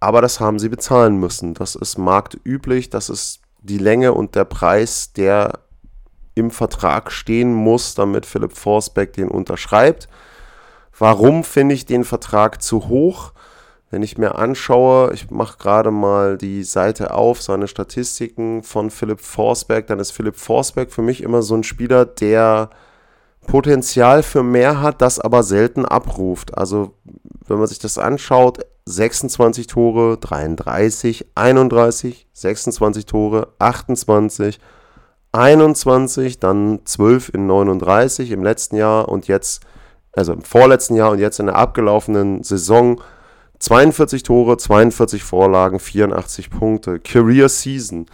Aber 0.00 0.22
das 0.22 0.40
haben 0.40 0.58
sie 0.58 0.70
bezahlen 0.70 1.18
müssen. 1.18 1.54
Das 1.54 1.74
ist 1.74 1.98
marktüblich, 1.98 2.88
das 2.88 3.10
ist 3.10 3.40
die 3.60 3.78
Länge 3.78 4.12
und 4.12 4.34
der 4.34 4.44
Preis, 4.44 5.12
der 5.12 5.60
im 6.34 6.50
Vertrag 6.50 7.12
stehen 7.12 7.52
muss, 7.52 7.94
damit 7.94 8.26
Philipp 8.26 8.56
Forsberg 8.56 9.12
den 9.12 9.28
unterschreibt. 9.28 10.08
Warum 10.98 11.44
finde 11.44 11.74
ich 11.74 11.86
den 11.86 12.04
Vertrag 12.04 12.62
zu 12.62 12.88
hoch? 12.88 13.32
Wenn 13.90 14.02
ich 14.02 14.18
mir 14.18 14.36
anschaue, 14.36 15.12
ich 15.12 15.30
mache 15.30 15.58
gerade 15.58 15.90
mal 15.90 16.36
die 16.36 16.64
Seite 16.64 17.14
auf, 17.14 17.42
seine 17.42 17.68
Statistiken 17.68 18.62
von 18.62 18.90
Philipp 18.90 19.20
Forsberg, 19.20 19.86
dann 19.86 20.00
ist 20.00 20.10
Philipp 20.10 20.36
Forsberg 20.36 20.90
für 20.90 21.02
mich 21.02 21.22
immer 21.22 21.42
so 21.42 21.54
ein 21.54 21.62
Spieler, 21.62 22.04
der 22.04 22.70
Potenzial 23.46 24.22
für 24.22 24.42
mehr 24.42 24.80
hat, 24.80 25.02
das 25.02 25.20
aber 25.20 25.42
selten 25.42 25.84
abruft. 25.84 26.56
Also 26.56 26.94
wenn 27.46 27.58
man 27.58 27.66
sich 27.66 27.78
das 27.78 27.98
anschaut, 27.98 28.60
26 28.86 29.66
Tore, 29.66 30.18
33, 30.18 31.26
31, 31.34 32.26
26 32.32 33.06
Tore, 33.06 33.48
28, 33.58 34.58
21, 35.34 36.38
dann 36.38 36.80
12 36.84 37.30
in 37.34 37.46
39 37.46 38.30
im 38.30 38.42
letzten 38.42 38.76
Jahr 38.76 39.08
und 39.08 39.26
jetzt, 39.26 39.62
also 40.12 40.32
im 40.32 40.42
vorletzten 40.42 40.94
Jahr 40.94 41.10
und 41.10 41.18
jetzt 41.18 41.40
in 41.40 41.46
der 41.46 41.56
abgelaufenen 41.56 42.42
Saison 42.42 43.00
42 43.58 44.22
Tore, 44.22 44.56
42 44.56 45.22
Vorlagen, 45.22 45.78
84 45.78 46.50
Punkte. 46.50 46.98
Career 47.00 47.48
Season. 47.48 48.06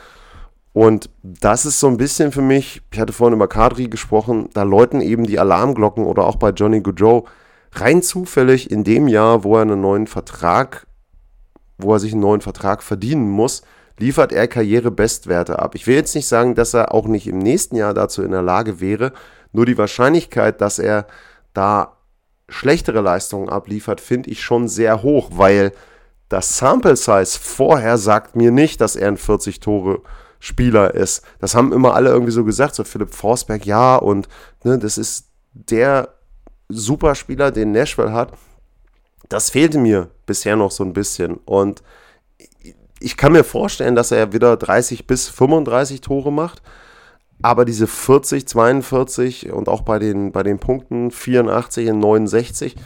Und 0.73 1.11
das 1.23 1.66
ist 1.66 1.81
so 1.81 1.89
ein 1.89 1.97
bisschen 1.97 2.31
für 2.31 2.43
mich, 2.43 2.83
ich 2.93 3.01
hatte 3.01 3.12
vorhin 3.12 3.35
über 3.35 3.49
Kadri 3.49 3.89
gesprochen, 3.89 4.49
da 4.55 4.62
läuten 4.62 5.01
eben 5.01 5.25
die 5.25 5.41
Alarmglocken 5.41 6.05
oder 6.05 6.25
auch 6.25 6.37
bei 6.37 6.51
Johnny 6.51 6.81
Goodrow 6.81 7.29
rein 7.73 8.03
zufällig 8.03 8.71
in 8.71 8.85
dem 8.85 9.09
Jahr, 9.09 9.43
wo 9.43 9.57
er 9.57 9.62
einen 9.62 9.81
neuen 9.81 10.07
Vertrag, 10.07 10.87
wo 11.79 11.93
er 11.93 11.99
sich 11.99 12.12
einen 12.12 12.23
neuen 12.23 12.41
Vertrag 12.41 12.83
verdienen 12.83 13.29
muss, 13.29 13.62
liefert 14.01 14.32
er 14.32 14.48
Karrierebestwerte 14.48 15.59
ab. 15.59 15.74
Ich 15.74 15.86
will 15.86 15.94
jetzt 15.94 16.14
nicht 16.14 16.26
sagen, 16.26 16.55
dass 16.55 16.74
er 16.74 16.94
auch 16.94 17.07
nicht 17.07 17.26
im 17.26 17.38
nächsten 17.38 17.76
Jahr 17.76 17.94
dazu 17.94 18.22
in 18.22 18.30
der 18.30 18.42
Lage 18.42 18.80
wäre, 18.80 19.12
nur 19.53 19.66
die 19.66 19.78
Wahrscheinlichkeit, 19.78 20.61
dass 20.61 20.78
er 20.78 21.07
da 21.53 21.96
schlechtere 22.48 23.01
Leistungen 23.01 23.48
abliefert, 23.48 24.01
finde 24.01 24.30
ich 24.30 24.42
schon 24.42 24.68
sehr 24.68 25.03
hoch, 25.03 25.30
weil 25.34 25.72
das 26.28 26.59
Sample 26.59 26.96
Size 26.96 27.38
vorher 27.38 27.98
sagt 27.98 28.36
mir 28.36 28.51
nicht, 28.51 28.80
dass 28.80 28.96
er 28.96 29.09
ein 29.09 29.16
40 29.16 29.61
Tore 29.61 30.01
Spieler 30.38 30.94
ist. 30.94 31.22
Das 31.38 31.55
haben 31.55 31.72
immer 31.72 31.94
alle 31.94 32.11
irgendwie 32.11 32.32
so 32.32 32.44
gesagt, 32.44 32.74
so 32.74 32.84
Philipp 32.84 33.14
Forsberg, 33.14 33.66
ja, 33.66 33.96
und 33.96 34.28
ne, 34.64 34.78
das 34.78 34.96
ist 34.96 35.26
der 35.53 36.09
Superspieler, 36.68 37.51
den 37.51 37.72
Nashville 37.72 38.12
hat. 38.12 38.32
Das 39.28 39.51
fehlte 39.51 39.78
mir 39.78 40.09
bisher 40.24 40.57
noch 40.57 40.70
so 40.70 40.84
ein 40.84 40.92
bisschen. 40.92 41.36
Und 41.44 41.82
ich 43.01 43.16
kann 43.16 43.32
mir 43.32 43.44
vorstellen, 43.44 43.94
dass 43.94 44.12
er 44.12 44.32
wieder 44.32 44.57
30 44.57 45.07
bis 45.07 45.28
35 45.28 46.01
Tore 46.03 46.30
macht. 46.30 46.62
Aber 47.42 47.64
diese 47.64 47.86
40, 47.86 48.46
42 48.46 49.51
und 49.51 49.68
auch 49.68 49.80
bei 49.80 49.98
den, 49.98 50.30
bei 50.30 50.42
den 50.42 50.59
Punkten 50.59 51.11
84 51.11 51.88
und 51.90 51.98
69, 52.01 52.76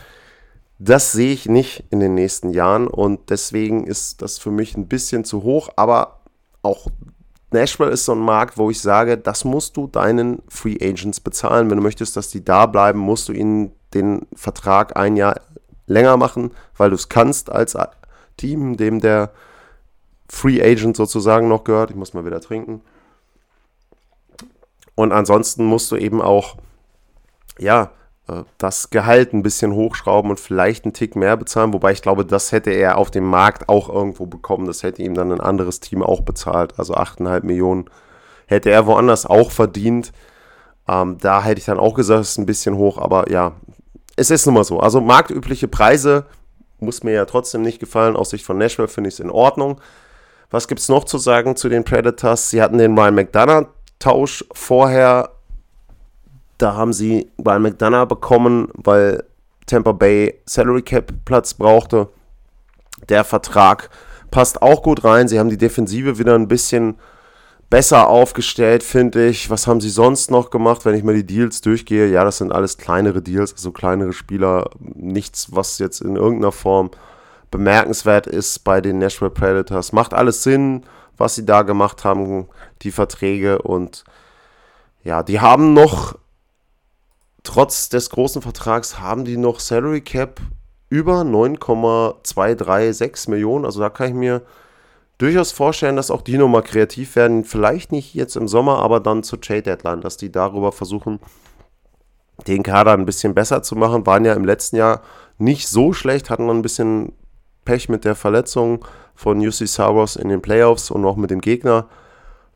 das 0.79 1.11
sehe 1.11 1.33
ich 1.33 1.47
nicht 1.47 1.85
in 1.91 1.99
den 1.99 2.15
nächsten 2.15 2.51
Jahren. 2.51 2.87
Und 2.87 3.31
deswegen 3.31 3.85
ist 3.85 4.23
das 4.23 4.39
für 4.39 4.53
mich 4.53 4.77
ein 4.77 4.87
bisschen 4.87 5.25
zu 5.25 5.43
hoch. 5.43 5.71
Aber 5.75 6.21
auch 6.63 6.87
Nashville 7.51 7.91
ist 7.91 8.05
so 8.05 8.13
ein 8.13 8.21
Markt, 8.21 8.57
wo 8.57 8.71
ich 8.71 8.81
sage, 8.81 9.19
das 9.19 9.45
musst 9.45 9.77
du 9.77 9.89
deinen 9.89 10.43
Free 10.49 10.79
Agents 10.81 11.19
bezahlen. 11.19 11.69
Wenn 11.69 11.79
du 11.79 11.83
möchtest, 11.83 12.17
dass 12.17 12.31
die 12.31 12.45
da 12.45 12.67
bleiben, 12.67 13.01
musst 13.01 13.29
du 13.29 13.33
ihnen 13.33 13.73
den 13.93 14.27
Vertrag 14.37 14.97
ein 14.97 15.17
Jahr 15.17 15.41
länger 15.87 16.17
machen, 16.17 16.53
weil 16.77 16.91
du 16.91 16.97
es 16.97 17.09
kannst 17.09 17.51
als 17.51 17.77
Team, 18.37 18.77
dem 18.77 19.01
der 19.01 19.33
Free 20.29 20.63
Agent 20.63 20.97
sozusagen 20.97 21.49
noch 21.49 21.65
gehört. 21.65 21.91
Ich 21.91 21.97
muss 21.97 22.15
mal 22.15 22.25
wieder 22.25 22.41
trinken. 22.41 22.81
Und 24.95 25.13
ansonsten 25.13 25.65
musst 25.65 25.91
du 25.91 25.97
eben 25.97 26.23
auch, 26.23 26.57
ja, 27.59 27.91
äh, 28.29 28.43
das 28.59 28.91
Gehalt 28.91 29.33
ein 29.33 29.43
bisschen 29.43 29.73
hochschrauben 29.73 30.31
und 30.31 30.41
vielleicht 30.41 30.85
einen 30.85 30.95
Tick 30.95 31.17
mehr 31.17 31.37
bezahlen, 31.37 31.73
wobei 31.73 31.93
ich 31.93 32.03
glaube, 32.03 32.25
das 32.25 32.53
hätte 32.53 32.71
er 32.71 32.99
auf 32.99 33.11
dem 33.11 33.25
Markt 33.25 33.69
auch 33.69 33.89
irgendwo 33.89 34.27
bekommen. 34.27 34.67
Das 34.67 34.83
hätte 34.83 35.03
ihm 35.03 35.15
dann 35.15 35.33
ein 35.33 35.41
anderes 35.41 35.81
Team 35.81 36.03
auch 36.03 36.23
bezahlt. 36.23 36.79
Also 36.79 36.95
8,5 36.95 37.45
Millionen 37.45 37.91
hätte 38.47 38.71
er 38.71 38.87
woanders 38.87 39.27
auch 39.27 39.51
verdient. 39.51 40.13
Ähm, 40.89 41.19
da 41.21 41.43
hätte 41.43 41.59
ich 41.59 41.67
dann 41.67 41.79
auch 41.79 41.95
gesagt, 41.95 42.21
es 42.21 42.31
ist 42.31 42.39
ein 42.39 42.47
bisschen 42.47 42.77
hoch, 42.77 42.99
aber 42.99 43.31
ja, 43.31 43.53
es 44.17 44.31
ist 44.31 44.47
nun 44.47 44.55
mal 44.55 44.65
so. 44.65 44.81
Also 44.81 45.01
marktübliche 45.01 45.67
Preise 45.67 46.27
muss 46.79 47.03
mir 47.03 47.13
ja 47.13 47.25
trotzdem 47.25 47.63
nicht 47.63 47.81
gefallen. 47.81 48.17
Aus 48.17 48.31
Sicht 48.31 48.45
von 48.45 48.59
Nashville 48.59 48.89
finde 48.89 49.09
ich 49.09 49.15
es 49.15 49.21
in 49.21 49.31
Ordnung. 49.31 49.81
Was 50.55 50.69
gibt 50.69 50.81
es 50.81 50.89
noch 50.89 51.05
zu 51.05 51.19
sagen 51.19 51.57
zu 51.57 51.69
den 51.69 51.85
Predators? 51.85 52.51
Sie 52.51 52.63
hatten 52.63 52.79
den 52.79 52.97
Ryan 52.97 53.15
McDonough-Tausch 53.17 54.45
vorher 54.53 55.31
da 56.59 56.75
haben 56.75 56.93
sie 56.93 57.31
Brian 57.37 57.63
McDonough 57.63 58.09
bekommen, 58.09 58.69
weil 58.75 59.25
Tampa 59.67 59.93
Bay 59.93 60.41
Salary 60.47 60.83
Cap 60.83 61.13
Platz 61.25 61.55
brauchte. 61.55 62.09
Der 63.09 63.25
Vertrag 63.25 63.91
passt 64.31 64.63
auch 64.63 64.83
gut 64.83 65.05
rein. 65.05 65.29
Sie 65.29 65.39
haben 65.39 65.51
die 65.51 65.59
Defensive 65.59 66.19
wieder 66.19 66.35
ein 66.35 66.49
bisschen 66.49 66.97
besser 67.71 68.09
aufgestellt, 68.09 68.83
finde 68.83 69.27
ich. 69.27 69.51
Was 69.51 69.67
haben 69.67 69.81
sie 69.81 69.91
sonst 69.91 70.31
noch 70.31 70.51
gemacht, 70.51 70.85
wenn 70.85 70.95
ich 70.95 71.03
mal 71.03 71.15
die 71.15 71.27
Deals 71.27 71.61
durchgehe? 71.61 72.09
Ja, 72.09 72.25
das 72.25 72.39
sind 72.39 72.53
alles 72.53 72.79
kleinere 72.79 73.21
Deals, 73.21 73.53
also 73.53 73.73
kleinere 73.73 74.13
Spieler. 74.13 74.71
Nichts, 74.79 75.49
was 75.51 75.79
jetzt 75.79 76.01
in 76.01 76.17
irgendeiner 76.17 76.53
Form 76.53 76.91
bemerkenswert 77.55 78.27
ist 78.27 78.65
bei 78.65 78.81
den 78.81 78.99
Nashville 78.99 79.31
Predators. 79.31 79.93
Macht 79.93 80.13
alles 80.13 80.43
Sinn, 80.43 80.83
was 81.17 81.37
sie 81.37 81.47
da 81.47 81.63
gemacht 81.63 82.05
haben, 82.05 82.49
die 82.83 82.91
Verträge. 82.91 83.63
Und 83.63 84.03
ja, 85.05 85.23
die 85.23 85.39
haben 85.39 85.73
noch 85.73 86.17
trotz 87.45 87.91
des 87.91 88.11
großen 88.11 88.43
Vertrags 88.43 88.99
haben 88.99 89.25
die 89.25 89.37
noch 89.37 89.61
Salary 89.61 90.01
Cap 90.01 90.41
über 90.89 91.23
9,236 91.23 93.29
Millionen. 93.29 93.65
Also 93.65 93.79
da 93.79 93.89
kann 93.89 94.09
ich 94.09 94.15
mir 94.15 94.43
durchaus 95.19 95.53
vorstellen, 95.53 95.95
dass 95.95 96.11
auch 96.11 96.23
die 96.23 96.39
nochmal 96.39 96.63
kreativ 96.63 97.15
werden. 97.15 97.45
Vielleicht 97.45 97.93
nicht 97.93 98.15
jetzt 98.15 98.35
im 98.35 98.49
Sommer, 98.49 98.81
aber 98.81 98.99
dann 98.99 99.23
zur 99.23 99.41
Trade 99.41 99.63
Deadline, 99.63 100.01
dass 100.01 100.17
die 100.17 100.33
darüber 100.33 100.73
versuchen, 100.73 101.21
den 102.49 102.65
Kader 102.65 102.95
ein 102.95 103.07
bisschen 103.07 103.33
besser 103.33 103.63
zu 103.63 103.77
machen. 103.77 104.07
Waren 104.07 104.25
ja 104.25 104.35
im 104.35 104.45
letzten 104.45 104.75
Jahr 104.75 105.03
nicht 105.39 105.69
so 105.69 105.93
schlecht, 105.93 106.31
hatten 106.31 106.51
ein 106.51 106.63
bisschen 106.63 107.13
Pech 107.65 107.89
mit 107.89 108.05
der 108.05 108.15
Verletzung 108.15 108.85
von 109.15 109.39
UC 109.39 109.67
Saros 109.67 110.17
in 110.17 110.29
den 110.29 110.43
Playoffs 110.43 110.91
und 110.91 111.05
auch 111.05 111.17
mit 111.17 111.31
dem 111.31 111.41
Gegner 111.41 111.87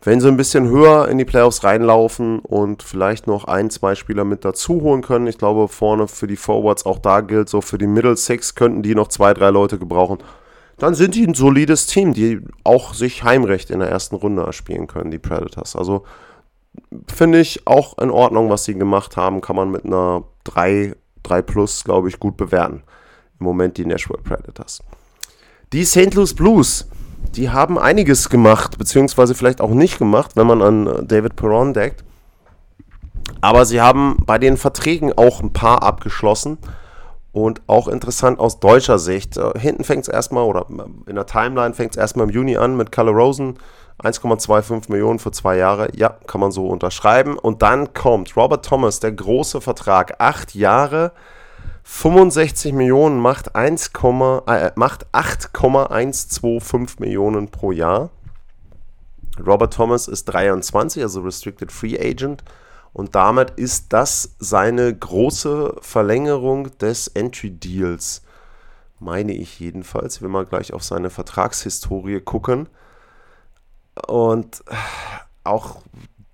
wenn 0.02 0.20
sie 0.20 0.28
ein 0.28 0.36
bisschen 0.36 0.68
höher 0.68 1.08
in 1.08 1.18
die 1.18 1.24
Playoffs 1.24 1.64
reinlaufen 1.64 2.38
und 2.38 2.82
vielleicht 2.82 3.26
noch 3.26 3.44
ein, 3.44 3.68
zwei 3.70 3.94
Spieler 3.94 4.24
mit 4.24 4.44
dazu 4.44 4.80
holen 4.80 5.02
können, 5.02 5.26
ich 5.26 5.38
glaube 5.38 5.66
vorne 5.68 6.06
für 6.06 6.28
die 6.28 6.36
Forwards 6.36 6.86
auch 6.86 6.98
da 6.98 7.20
gilt, 7.20 7.48
so 7.48 7.60
für 7.60 7.78
die 7.78 7.88
Middle 7.88 8.16
Six 8.16 8.54
könnten 8.54 8.82
die 8.82 8.94
noch 8.94 9.08
zwei, 9.08 9.34
drei 9.34 9.50
Leute 9.50 9.78
gebrauchen, 9.78 10.18
dann 10.78 10.94
sind 10.94 11.16
die 11.16 11.26
ein 11.26 11.34
solides 11.34 11.86
Team, 11.86 12.14
die 12.14 12.40
auch 12.62 12.94
sich 12.94 13.24
Heimrecht 13.24 13.70
in 13.70 13.80
der 13.80 13.90
ersten 13.90 14.14
Runde 14.14 14.42
erspielen 14.42 14.86
können, 14.86 15.10
die 15.10 15.18
Predators. 15.18 15.74
Also 15.74 16.04
finde 17.12 17.40
ich 17.40 17.66
auch 17.66 17.98
in 17.98 18.10
Ordnung, 18.10 18.50
was 18.50 18.64
sie 18.64 18.74
gemacht 18.74 19.16
haben, 19.16 19.40
kann 19.40 19.56
man 19.56 19.72
mit 19.72 19.84
einer 19.84 20.22
3, 20.44 20.94
3 21.24 21.42
plus, 21.42 21.82
glaube 21.82 22.08
ich, 22.08 22.20
gut 22.20 22.36
bewerten. 22.36 22.84
Im 23.40 23.44
Moment 23.44 23.76
die 23.76 23.86
Nashville 23.86 24.20
Predators. 24.22 24.80
Die 25.72 25.84
St. 25.84 26.14
Louis 26.14 26.34
Blues 26.34 26.86
die 27.34 27.50
haben 27.50 27.78
einiges 27.78 28.30
gemacht, 28.30 28.78
beziehungsweise 28.78 29.34
vielleicht 29.34 29.60
auch 29.60 29.70
nicht 29.70 29.98
gemacht, 29.98 30.32
wenn 30.34 30.46
man 30.46 30.62
an 30.62 30.86
äh, 30.86 31.04
David 31.04 31.36
Perron 31.36 31.74
denkt. 31.74 32.04
Aber 33.40 33.66
sie 33.66 33.80
haben 33.80 34.16
bei 34.26 34.38
den 34.38 34.56
Verträgen 34.56 35.12
auch 35.16 35.40
ein 35.40 35.52
paar 35.52 35.82
abgeschlossen. 35.82 36.58
Und 37.30 37.60
auch 37.66 37.86
interessant 37.86 38.40
aus 38.40 38.58
deutscher 38.58 38.98
Sicht. 38.98 39.36
Äh, 39.36 39.58
hinten 39.58 39.84
fängt 39.84 40.02
es 40.02 40.08
erstmal, 40.08 40.44
oder 40.44 40.66
in 41.06 41.14
der 41.14 41.26
Timeline 41.26 41.74
fängt 41.74 41.92
es 41.92 41.96
erstmal 41.96 42.26
im 42.26 42.34
Juni 42.34 42.56
an 42.56 42.76
mit 42.76 42.90
Kalle 42.90 43.10
Rosen. 43.10 43.58
1,25 44.02 44.90
Millionen 44.90 45.18
für 45.18 45.32
zwei 45.32 45.56
Jahre. 45.56 45.88
Ja, 45.94 46.16
kann 46.26 46.40
man 46.40 46.50
so 46.50 46.66
unterschreiben. 46.66 47.38
Und 47.38 47.62
dann 47.62 47.92
kommt 47.92 48.36
Robert 48.36 48.64
Thomas, 48.64 49.00
der 49.00 49.12
große 49.12 49.60
Vertrag. 49.60 50.14
Acht 50.18 50.54
Jahre, 50.54 51.12
65 51.90 52.74
Millionen 52.74 53.18
macht, 53.18 53.56
1, 53.56 53.92
äh, 54.46 54.70
macht 54.76 55.06
8,125 55.10 57.00
Millionen 57.00 57.48
pro 57.48 57.72
Jahr. 57.72 58.10
Robert 59.44 59.72
Thomas 59.72 60.06
ist 60.06 60.26
23, 60.26 61.02
also 61.02 61.22
Restricted 61.22 61.72
Free 61.72 61.98
Agent. 61.98 62.44
Und 62.92 63.14
damit 63.14 63.52
ist 63.52 63.86
das 63.94 64.36
seine 64.38 64.94
große 64.94 65.76
Verlängerung 65.80 66.76
des 66.78 67.08
Entry 67.08 67.50
Deals. 67.50 68.22
Meine 69.00 69.32
ich 69.32 69.58
jedenfalls. 69.58 70.16
Ich 70.16 70.22
will 70.22 70.28
mal 70.28 70.44
gleich 70.44 70.74
auf 70.74 70.84
seine 70.84 71.08
Vertragshistorie 71.08 72.20
gucken. 72.20 72.68
Und 74.06 74.62
auch 75.42 75.80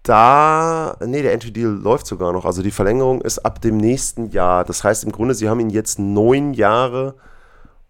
da, 0.04 0.96
nee, 1.04 1.22
der 1.22 1.32
Entry 1.32 1.50
Deal 1.50 1.70
läuft 1.70 2.06
sogar 2.06 2.32
noch. 2.32 2.44
Also 2.44 2.62
die 2.62 2.70
Verlängerung 2.70 3.22
ist 3.22 3.38
ab 3.38 3.60
dem 3.60 3.78
nächsten 3.78 4.30
Jahr. 4.30 4.64
Das 4.64 4.84
heißt 4.84 5.04
im 5.04 5.12
Grunde, 5.12 5.34
sie 5.34 5.48
haben 5.48 5.60
ihn 5.60 5.70
jetzt 5.70 5.98
neun 5.98 6.52
Jahre 6.52 7.16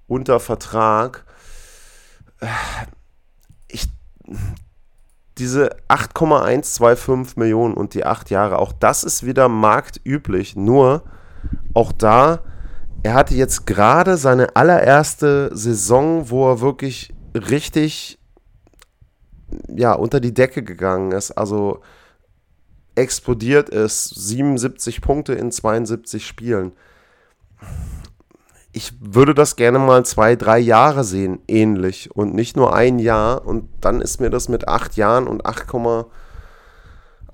unter 0.07 0.39
Vertrag. 0.39 1.25
Ich, 3.69 3.89
diese 5.39 5.71
8,125 5.89 7.37
Millionen 7.37 7.75
und 7.75 7.95
die 7.95 8.07
acht 8.07 8.31
Jahre, 8.31 8.59
auch 8.61 8.73
das 8.73 9.03
ist 9.03 9.27
wieder 9.27 9.49
marktüblich. 9.49 10.55
Nur 10.55 11.03
auch 11.75 11.91
da, 11.91 12.45
er 13.03 13.15
hatte 13.15 13.35
jetzt 13.35 13.67
gerade 13.67 14.17
seine 14.17 14.55
allererste 14.55 15.51
Saison, 15.53 16.31
wo 16.31 16.49
er 16.49 16.61
wirklich 16.61 17.13
richtig 17.35 18.21
ja, 19.69 19.95
unter 19.95 20.21
die 20.21 20.35
Decke 20.35 20.63
gegangen 20.63 21.13
ist. 21.13 21.33
Also 21.33 21.81
explodiert 22.95 23.69
ist. 23.69 24.09
77 24.09 25.01
Punkte 25.01 25.35
in 25.35 25.51
72 25.51 26.27
Spielen. 26.27 26.73
Ich 28.73 28.93
würde 29.01 29.35
das 29.35 29.57
gerne 29.57 29.79
mal 29.79 30.05
zwei, 30.05 30.35
drei 30.35 30.59
Jahre 30.59 31.05
sehen, 31.05 31.41
ähnlich. 31.47 32.11
Und 32.15 32.35
nicht 32.35 32.57
nur 32.57 32.75
ein 32.75 32.99
Jahr. 32.99 33.47
Und 33.47 33.69
dann 33.81 34.01
ist 34.01 34.21
mir 34.21 34.31
das 34.31 34.49
mit 34.49 34.69
acht 34.69 34.97
Jahren 34.97 35.29
und 35.29 35.47
8,125 35.47 36.13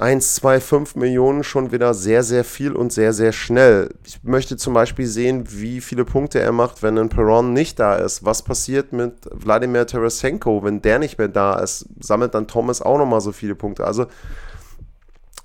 1, 0.01 0.37
2, 0.37 0.61
5 0.61 0.97
Millionen 0.97 1.45
schon 1.45 1.73
wieder 1.73 1.93
sehr, 1.93 2.23
sehr 2.23 2.43
viel 2.43 2.73
und 2.73 2.91
sehr, 2.91 3.13
sehr 3.13 3.33
schnell. 3.33 3.95
Ich 4.07 4.25
möchte 4.25 4.57
zum 4.57 4.73
Beispiel 4.73 5.07
sehen, 5.07 5.45
wie 5.49 5.83
viele 5.83 6.07
Punkte 6.07 6.41
er 6.41 6.53
macht, 6.53 6.83
wenn 6.83 6.97
ein 6.97 7.11
Perron 7.11 7.53
nicht 7.53 7.79
da 7.79 7.97
ist. 7.97 8.25
Was 8.25 8.43
passiert 8.43 8.95
mit 8.95 9.29
Wladimir 9.31 9.87
Tarasenko, 9.87 10.65
wenn 10.65 10.81
der 10.81 11.01
nicht 11.01 11.19
mehr 11.19 11.29
da 11.29 11.59
ist? 11.59 11.87
Sammelt 12.01 12.35
dann 12.35 12.49
Thomas 12.49 12.81
auch 12.81 12.97
nochmal 12.97 13.21
so 13.21 13.31
viele 13.31 13.55
Punkte? 13.55 13.87
Also 13.87 14.07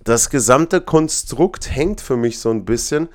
das 0.06 0.30
gesamte 0.30 0.80
Konstrukt 0.82 1.70
hängt 1.70 2.00
für 2.00 2.16
mich 2.16 2.40
so 2.40 2.50
ein 2.50 2.64
bisschen, 2.64 3.10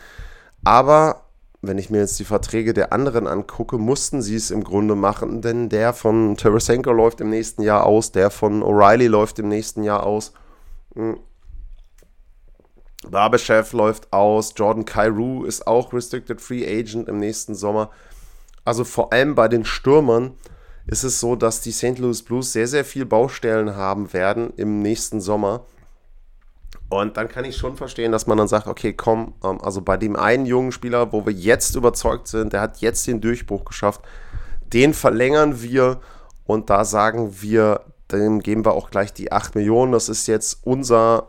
aber 0.65 1.23
wenn 1.63 1.79
ich 1.79 1.89
mir 1.89 1.99
jetzt 1.99 2.19
die 2.19 2.25
Verträge 2.25 2.75
der 2.75 2.93
anderen 2.93 3.27
angucke, 3.27 3.79
mussten 3.79 4.23
sie 4.23 4.35
es 4.35 4.51
im 4.51 4.65
Grunde 4.65 4.95
machen, 4.95 5.41
denn 5.41 5.69
der 5.69 5.93
von 5.93 6.37
Tarasenko 6.37 6.93
läuft 6.93 7.21
im 7.21 7.31
nächsten 7.31 7.63
Jahr 7.63 7.87
aus, 7.87 8.13
der 8.13 8.31
von 8.31 8.63
O'Reilly 8.63 9.09
läuft 9.09 9.39
im 9.39 9.49
nächsten 9.49 9.83
Jahr 9.83 10.05
aus. 10.05 10.33
Hm. 10.95 11.19
Barbechev 13.09 13.73
läuft 13.75 14.13
aus, 14.13 14.53
Jordan 14.57 14.85
Cairo 14.85 15.45
ist 15.45 15.67
auch 15.67 15.93
Restricted 15.93 16.41
Free 16.41 16.67
Agent 16.67 17.09
im 17.09 17.19
nächsten 17.19 17.55
Sommer. 17.55 17.91
Also 18.65 18.85
vor 18.85 19.13
allem 19.13 19.35
bei 19.35 19.49
den 19.49 19.65
Stürmern 19.65 20.33
ist 20.87 21.05
es 21.05 21.21
so, 21.21 21.37
dass 21.37 21.61
die 21.61 21.73
St. 21.73 21.99
Louis 21.99 22.23
Blues 22.23 22.53
sehr, 22.53 22.67
sehr 22.67 22.85
viel 22.85 23.07
Baustellen 23.07 23.77
haben 23.77 24.13
werden 24.13 24.53
im 24.57 24.83
nächsten 24.83 25.21
Sommer. 25.21 25.67
Und 26.91 27.17
dann 27.17 27.29
kann 27.29 27.45
ich 27.45 27.57
schon 27.57 27.77
verstehen, 27.77 28.11
dass 28.11 28.27
man 28.27 28.37
dann 28.37 28.49
sagt, 28.49 28.67
okay, 28.67 28.93
komm, 28.93 29.35
ähm, 29.45 29.61
also 29.63 29.81
bei 29.81 29.97
dem 29.97 30.17
einen 30.17 30.45
jungen 30.45 30.73
Spieler, 30.73 31.13
wo 31.13 31.25
wir 31.25 31.33
jetzt 31.33 31.77
überzeugt 31.77 32.27
sind, 32.29 32.53
der 32.53 32.61
hat 32.61 32.79
jetzt 32.79 33.07
den 33.07 33.21
Durchbruch 33.21 33.65
geschafft, 33.65 34.03
den 34.73 34.93
verlängern 34.93 35.63
wir 35.63 36.01
und 36.45 36.69
da 36.69 36.85
sagen 36.85 37.41
wir, 37.41 37.83
dem 38.11 38.41
geben 38.41 38.65
wir 38.65 38.73
auch 38.73 38.91
gleich 38.91 39.13
die 39.13 39.31
8 39.31 39.55
Millionen. 39.55 39.93
Das 39.93 40.09
ist 40.09 40.27
jetzt 40.27 40.61
unser 40.65 41.29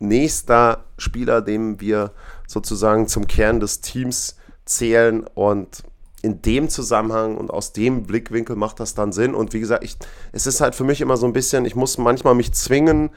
nächster 0.00 0.84
Spieler, 0.98 1.40
dem 1.40 1.80
wir 1.80 2.10
sozusagen 2.48 3.06
zum 3.06 3.28
Kern 3.28 3.60
des 3.60 3.80
Teams 3.80 4.36
zählen 4.64 5.24
und 5.34 5.84
in 6.22 6.42
dem 6.42 6.68
Zusammenhang 6.68 7.36
und 7.36 7.50
aus 7.50 7.72
dem 7.72 8.02
Blickwinkel 8.02 8.56
macht 8.56 8.80
das 8.80 8.94
dann 8.94 9.12
Sinn. 9.12 9.34
Und 9.36 9.52
wie 9.52 9.60
gesagt, 9.60 9.84
ich, 9.84 9.96
es 10.32 10.48
ist 10.48 10.60
halt 10.60 10.74
für 10.74 10.84
mich 10.84 11.00
immer 11.00 11.16
so 11.16 11.26
ein 11.26 11.32
bisschen, 11.32 11.64
ich 11.64 11.76
muss 11.76 11.96
manchmal 11.96 12.34
mich 12.34 12.52
zwingen, 12.52 13.10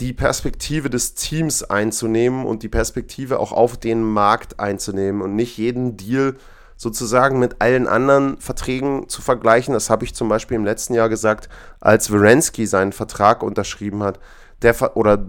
die 0.00 0.12
Perspektive 0.12 0.90
des 0.90 1.14
Teams 1.14 1.64
einzunehmen 1.64 2.46
und 2.46 2.62
die 2.62 2.68
Perspektive 2.68 3.40
auch 3.40 3.52
auf 3.52 3.76
den 3.76 4.02
Markt 4.02 4.60
einzunehmen 4.60 5.22
und 5.22 5.34
nicht 5.34 5.58
jeden 5.58 5.96
Deal 5.96 6.36
sozusagen 6.76 7.40
mit 7.40 7.60
allen 7.60 7.88
anderen 7.88 8.38
Verträgen 8.40 9.08
zu 9.08 9.20
vergleichen. 9.20 9.74
Das 9.74 9.90
habe 9.90 10.04
ich 10.04 10.14
zum 10.14 10.28
Beispiel 10.28 10.56
im 10.56 10.64
letzten 10.64 10.94
Jahr 10.94 11.08
gesagt, 11.08 11.48
als 11.80 12.12
Werensky 12.12 12.66
seinen 12.66 12.92
Vertrag 12.92 13.42
unterschrieben 13.42 14.04
hat. 14.04 14.20
Der 14.62 14.96
oder 14.96 15.26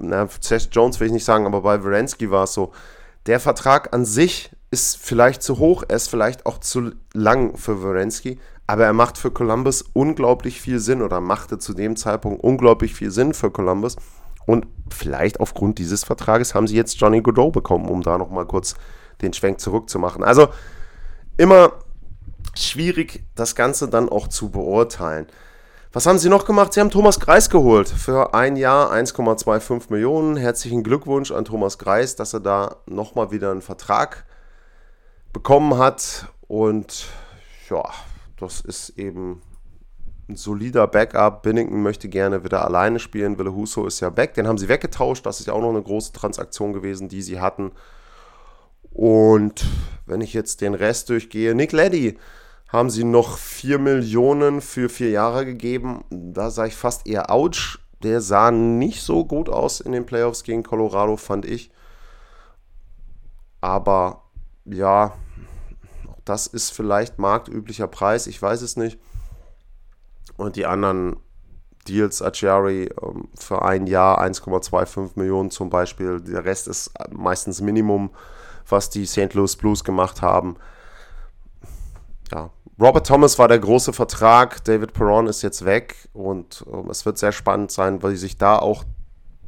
na, 0.00 0.28
Seth 0.40 0.68
Jones 0.72 1.00
will 1.00 1.06
ich 1.06 1.12
nicht 1.14 1.24
sagen, 1.24 1.46
aber 1.46 1.62
bei 1.62 1.82
Werensky 1.82 2.30
war 2.30 2.44
es 2.44 2.52
so. 2.52 2.72
Der 3.26 3.40
Vertrag 3.40 3.94
an 3.94 4.04
sich 4.04 4.50
ist 4.70 4.98
vielleicht 4.98 5.42
zu 5.42 5.58
hoch, 5.58 5.84
er 5.88 5.96
ist 5.96 6.08
vielleicht 6.08 6.44
auch 6.44 6.58
zu 6.58 6.92
lang 7.14 7.56
für 7.56 7.82
Werensky, 7.82 8.38
aber 8.66 8.84
er 8.84 8.92
macht 8.92 9.18
für 9.18 9.30
Columbus 9.30 9.84
unglaublich 9.92 10.60
viel 10.60 10.78
Sinn 10.78 11.02
oder 11.02 11.20
machte 11.20 11.58
zu 11.58 11.74
dem 11.74 11.96
Zeitpunkt 11.96 12.42
unglaublich 12.42 12.94
viel 12.94 13.10
Sinn 13.10 13.34
für 13.34 13.50
Columbus. 13.50 13.96
Und 14.46 14.66
vielleicht 14.90 15.40
aufgrund 15.40 15.78
dieses 15.78 16.04
Vertrages 16.04 16.54
haben 16.54 16.66
sie 16.66 16.76
jetzt 16.76 17.00
Johnny 17.00 17.20
Godot 17.20 17.52
bekommen, 17.52 17.88
um 17.88 18.02
da 18.02 18.18
nochmal 18.18 18.46
kurz 18.46 18.74
den 19.20 19.32
Schwenk 19.32 19.60
zurückzumachen. 19.60 20.24
Also 20.24 20.48
immer 21.36 21.72
schwierig, 22.54 23.24
das 23.34 23.54
Ganze 23.54 23.88
dann 23.88 24.08
auch 24.08 24.28
zu 24.28 24.50
beurteilen. 24.50 25.26
Was 25.92 26.06
haben 26.06 26.18
sie 26.18 26.30
noch 26.30 26.46
gemacht? 26.46 26.72
Sie 26.72 26.80
haben 26.80 26.90
Thomas 26.90 27.20
Greis 27.20 27.50
geholt 27.50 27.88
für 27.88 28.32
ein 28.32 28.56
Jahr 28.56 28.90
1,25 28.92 29.90
Millionen. 29.90 30.36
Herzlichen 30.36 30.82
Glückwunsch 30.82 31.30
an 31.30 31.44
Thomas 31.44 31.76
Greis, 31.76 32.16
dass 32.16 32.32
er 32.32 32.40
da 32.40 32.76
nochmal 32.86 33.30
wieder 33.30 33.50
einen 33.50 33.60
Vertrag 33.60 34.24
bekommen 35.34 35.76
hat. 35.76 36.28
Und 36.48 37.08
ja, 37.68 37.84
das 38.42 38.60
ist 38.60 38.90
eben 38.98 39.40
ein 40.28 40.36
solider 40.36 40.86
Backup. 40.86 41.42
Binnington 41.42 41.82
möchte 41.82 42.08
gerne 42.08 42.44
wieder 42.44 42.64
alleine 42.64 42.98
spielen. 42.98 43.38
Wille 43.38 43.54
Huso 43.54 43.86
ist 43.86 44.00
ja 44.00 44.16
weg. 44.16 44.34
Den 44.34 44.46
haben 44.46 44.58
sie 44.58 44.68
weggetauscht. 44.68 45.24
Das 45.26 45.40
ist 45.40 45.46
ja 45.46 45.52
auch 45.52 45.60
noch 45.60 45.70
eine 45.70 45.82
große 45.82 46.12
Transaktion 46.12 46.72
gewesen, 46.72 47.08
die 47.08 47.22
sie 47.22 47.40
hatten. 47.40 47.72
Und 48.90 49.64
wenn 50.06 50.20
ich 50.20 50.34
jetzt 50.34 50.60
den 50.60 50.74
Rest 50.74 51.08
durchgehe, 51.08 51.54
Nick 51.54 51.72
Leddy 51.72 52.18
haben 52.68 52.90
sie 52.90 53.04
noch 53.04 53.36
4 53.36 53.78
Millionen 53.78 54.60
für 54.60 54.88
vier 54.88 55.10
Jahre 55.10 55.44
gegeben. 55.44 56.04
Da 56.10 56.50
sage 56.50 56.68
ich 56.68 56.76
fast 56.76 57.06
eher 57.06 57.30
ouch. 57.30 57.78
Der 58.02 58.20
sah 58.20 58.50
nicht 58.50 59.02
so 59.02 59.24
gut 59.24 59.48
aus 59.48 59.80
in 59.80 59.92
den 59.92 60.06
Playoffs 60.06 60.42
gegen 60.42 60.62
Colorado, 60.62 61.16
fand 61.16 61.44
ich. 61.44 61.70
Aber 63.60 64.24
ja, 64.64 65.12
das 66.24 66.46
ist 66.46 66.70
vielleicht 66.70 67.18
marktüblicher 67.18 67.88
Preis, 67.88 68.26
ich 68.26 68.40
weiß 68.40 68.62
es 68.62 68.76
nicht. 68.76 68.98
Und 70.36 70.56
die 70.56 70.66
anderen 70.66 71.16
Deals, 71.88 72.22
Achiari 72.22 72.90
ähm, 73.02 73.28
für 73.38 73.62
ein 73.62 73.86
Jahr 73.86 74.22
1,25 74.22 75.12
Millionen 75.16 75.50
zum 75.50 75.68
Beispiel. 75.68 76.20
Der 76.20 76.44
Rest 76.44 76.68
ist 76.68 76.92
meistens 77.10 77.60
Minimum, 77.60 78.10
was 78.68 78.90
die 78.90 79.06
St. 79.06 79.34
Louis 79.34 79.56
Blues 79.56 79.82
gemacht 79.82 80.22
haben. 80.22 80.56
Ja, 82.32 82.50
Robert 82.80 83.06
Thomas 83.06 83.38
war 83.38 83.48
der 83.48 83.58
große 83.58 83.92
Vertrag, 83.92 84.64
David 84.64 84.92
Perron 84.92 85.26
ist 85.26 85.42
jetzt 85.42 85.64
weg 85.64 86.08
und 86.12 86.64
ähm, 86.72 86.88
es 86.90 87.04
wird 87.04 87.18
sehr 87.18 87.32
spannend 87.32 87.70
sein, 87.70 88.02
weil 88.02 88.16
sich 88.16 88.38
da 88.38 88.58
auch 88.58 88.84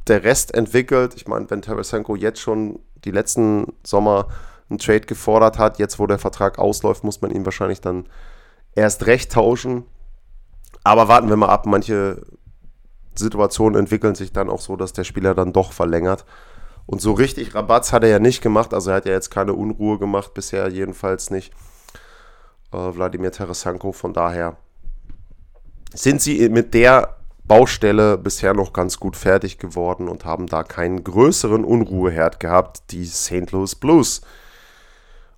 der 0.07 0.23
Rest 0.23 0.53
entwickelt. 0.53 1.15
Ich 1.15 1.27
meine, 1.27 1.49
wenn 1.49 1.61
Tarasenko 1.61 2.15
jetzt 2.15 2.39
schon 2.39 2.79
die 3.03 3.11
letzten 3.11 3.73
Sommer 3.83 4.27
einen 4.69 4.79
Trade 4.79 5.01
gefordert 5.01 5.57
hat. 5.57 5.79
Jetzt, 5.79 5.99
wo 5.99 6.07
der 6.07 6.19
Vertrag 6.19 6.59
ausläuft, 6.59 7.03
muss 7.03 7.21
man 7.21 7.31
ihn 7.31 7.45
wahrscheinlich 7.45 7.81
dann 7.81 8.07
erst 8.73 9.05
recht 9.05 9.31
tauschen. 9.31 9.83
Aber 10.83 11.07
warten 11.07 11.29
wir 11.29 11.35
mal 11.35 11.49
ab. 11.49 11.65
Manche 11.65 12.21
Situationen 13.15 13.79
entwickeln 13.79 14.15
sich 14.15 14.33
dann 14.33 14.49
auch 14.49 14.61
so, 14.61 14.75
dass 14.75 14.93
der 14.93 15.03
Spieler 15.03 15.33
dann 15.33 15.53
doch 15.53 15.71
verlängert. 15.71 16.25
Und 16.85 17.01
so 17.01 17.13
richtig 17.13 17.55
Rabatz 17.55 17.91
hat 17.91 18.03
er 18.03 18.09
ja 18.09 18.19
nicht 18.19 18.41
gemacht. 18.41 18.73
Also 18.73 18.91
er 18.91 18.97
hat 18.97 19.05
ja 19.05 19.13
jetzt 19.13 19.31
keine 19.31 19.53
Unruhe 19.53 19.97
gemacht, 19.97 20.33
bisher 20.33 20.67
jedenfalls 20.69 21.31
nicht. 21.31 21.53
Äh, 22.71 22.77
Wladimir 22.77 23.31
Teresanko, 23.31 23.91
von 23.91 24.13
daher 24.13 24.57
sind 25.93 26.21
sie 26.21 26.49
mit 26.49 26.73
der 26.73 27.15
Baustelle 27.45 28.17
bisher 28.17 28.53
noch 28.53 28.73
ganz 28.73 28.99
gut 28.99 29.15
fertig 29.15 29.59
geworden 29.59 30.07
und 30.07 30.25
haben 30.25 30.47
da 30.47 30.63
keinen 30.63 31.03
größeren 31.03 31.63
Unruheherd 31.63 32.39
gehabt, 32.39 32.91
die 32.91 33.05
St. 33.05 33.51
Louis 33.51 33.75
Blues. 33.75 34.21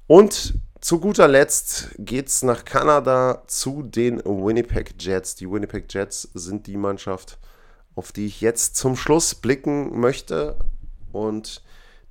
Und 0.08 0.54
zu 0.80 1.02
guter 1.02 1.28
Letzt 1.28 1.90
geht 1.98 2.28
es 2.30 2.42
nach 2.42 2.64
Kanada 2.64 3.44
zu 3.48 3.84
den 3.84 4.20
Winnipeg 4.24 4.96
Jets. 5.00 5.36
Die 5.36 5.52
Winnipeg 5.52 5.94
Jets 5.94 6.30
sind 6.34 6.66
die 6.68 6.78
Mannschaft, 6.78 7.38
auf 7.94 8.14
die 8.14 8.28
ich 8.28 8.40
jetzt 8.40 8.78
zum 8.78 8.96
Schluss 8.96 9.36
blicken 9.36 10.00
möchte. 10.00 10.56
Und 11.12 11.62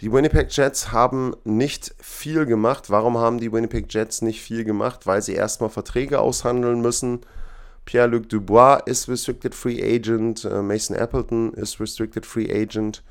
die 0.02 0.12
Winnipeg 0.12 0.54
Jets 0.54 0.92
haben 0.92 1.34
nicht 1.44 1.94
viel 1.98 2.44
gemacht. 2.44 2.90
Warum 2.90 3.16
haben 3.16 3.38
die 3.38 3.50
Winnipeg 3.50 3.86
Jets 3.92 4.20
nicht 4.20 4.42
viel 4.42 4.64
gemacht? 4.64 5.06
Weil 5.06 5.22
sie 5.22 5.32
erstmal 5.32 5.70
Verträge 5.70 6.20
aushandeln 6.20 6.82
müssen. 6.82 7.20
Pierre-Luc 7.86 8.28
Dubois 8.28 8.80
ist 8.84 9.08
Restricted 9.08 9.54
Free 9.54 9.80
Agent, 9.82 10.44
äh, 10.44 10.60
Mason 10.60 10.96
Appleton 10.96 11.54
ist 11.54 11.80
Restricted 11.80 12.26
Free 12.26 12.52
Agent. 12.52 13.02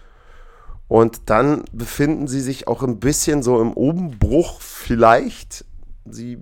Und 0.88 1.30
dann 1.30 1.64
befinden 1.72 2.28
sie 2.28 2.42
sich 2.42 2.68
auch 2.68 2.84
ein 2.84 3.00
bisschen 3.00 3.42
so 3.42 3.60
im 3.62 3.74
Umbruch 3.74 4.62
vielleicht. 4.62 5.66
Sie 6.06 6.38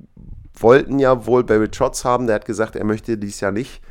wollten 0.53 0.99
ja 0.99 1.25
wohl 1.25 1.43
Barry 1.43 1.69
Trotz 1.69 2.03
haben, 2.03 2.27
der 2.27 2.35
hat 2.35 2.45
gesagt, 2.45 2.75
er 2.75 2.83
möchte 2.83 3.17
dies 3.17 3.39
Jahr 3.39 3.51
nicht 3.51 3.81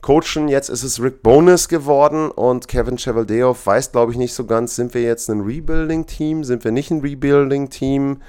coachen. 0.00 0.48
Jetzt 0.48 0.68
ist 0.68 0.82
es 0.82 1.02
Rick 1.02 1.22
Bonus 1.22 1.68
geworden 1.68 2.30
und 2.30 2.68
Kevin 2.68 2.96
Chevaldeoff 2.96 3.66
weiß, 3.66 3.92
glaube 3.92 4.12
ich, 4.12 4.18
nicht 4.18 4.34
so 4.34 4.44
ganz, 4.44 4.76
sind 4.76 4.94
wir 4.94 5.02
jetzt 5.02 5.28
ein 5.30 5.40
Rebuilding-Team, 5.40 6.44
sind 6.44 6.64
wir 6.64 6.72
nicht 6.72 6.90
ein 6.90 7.00
Rebuilding-Team? 7.00 8.20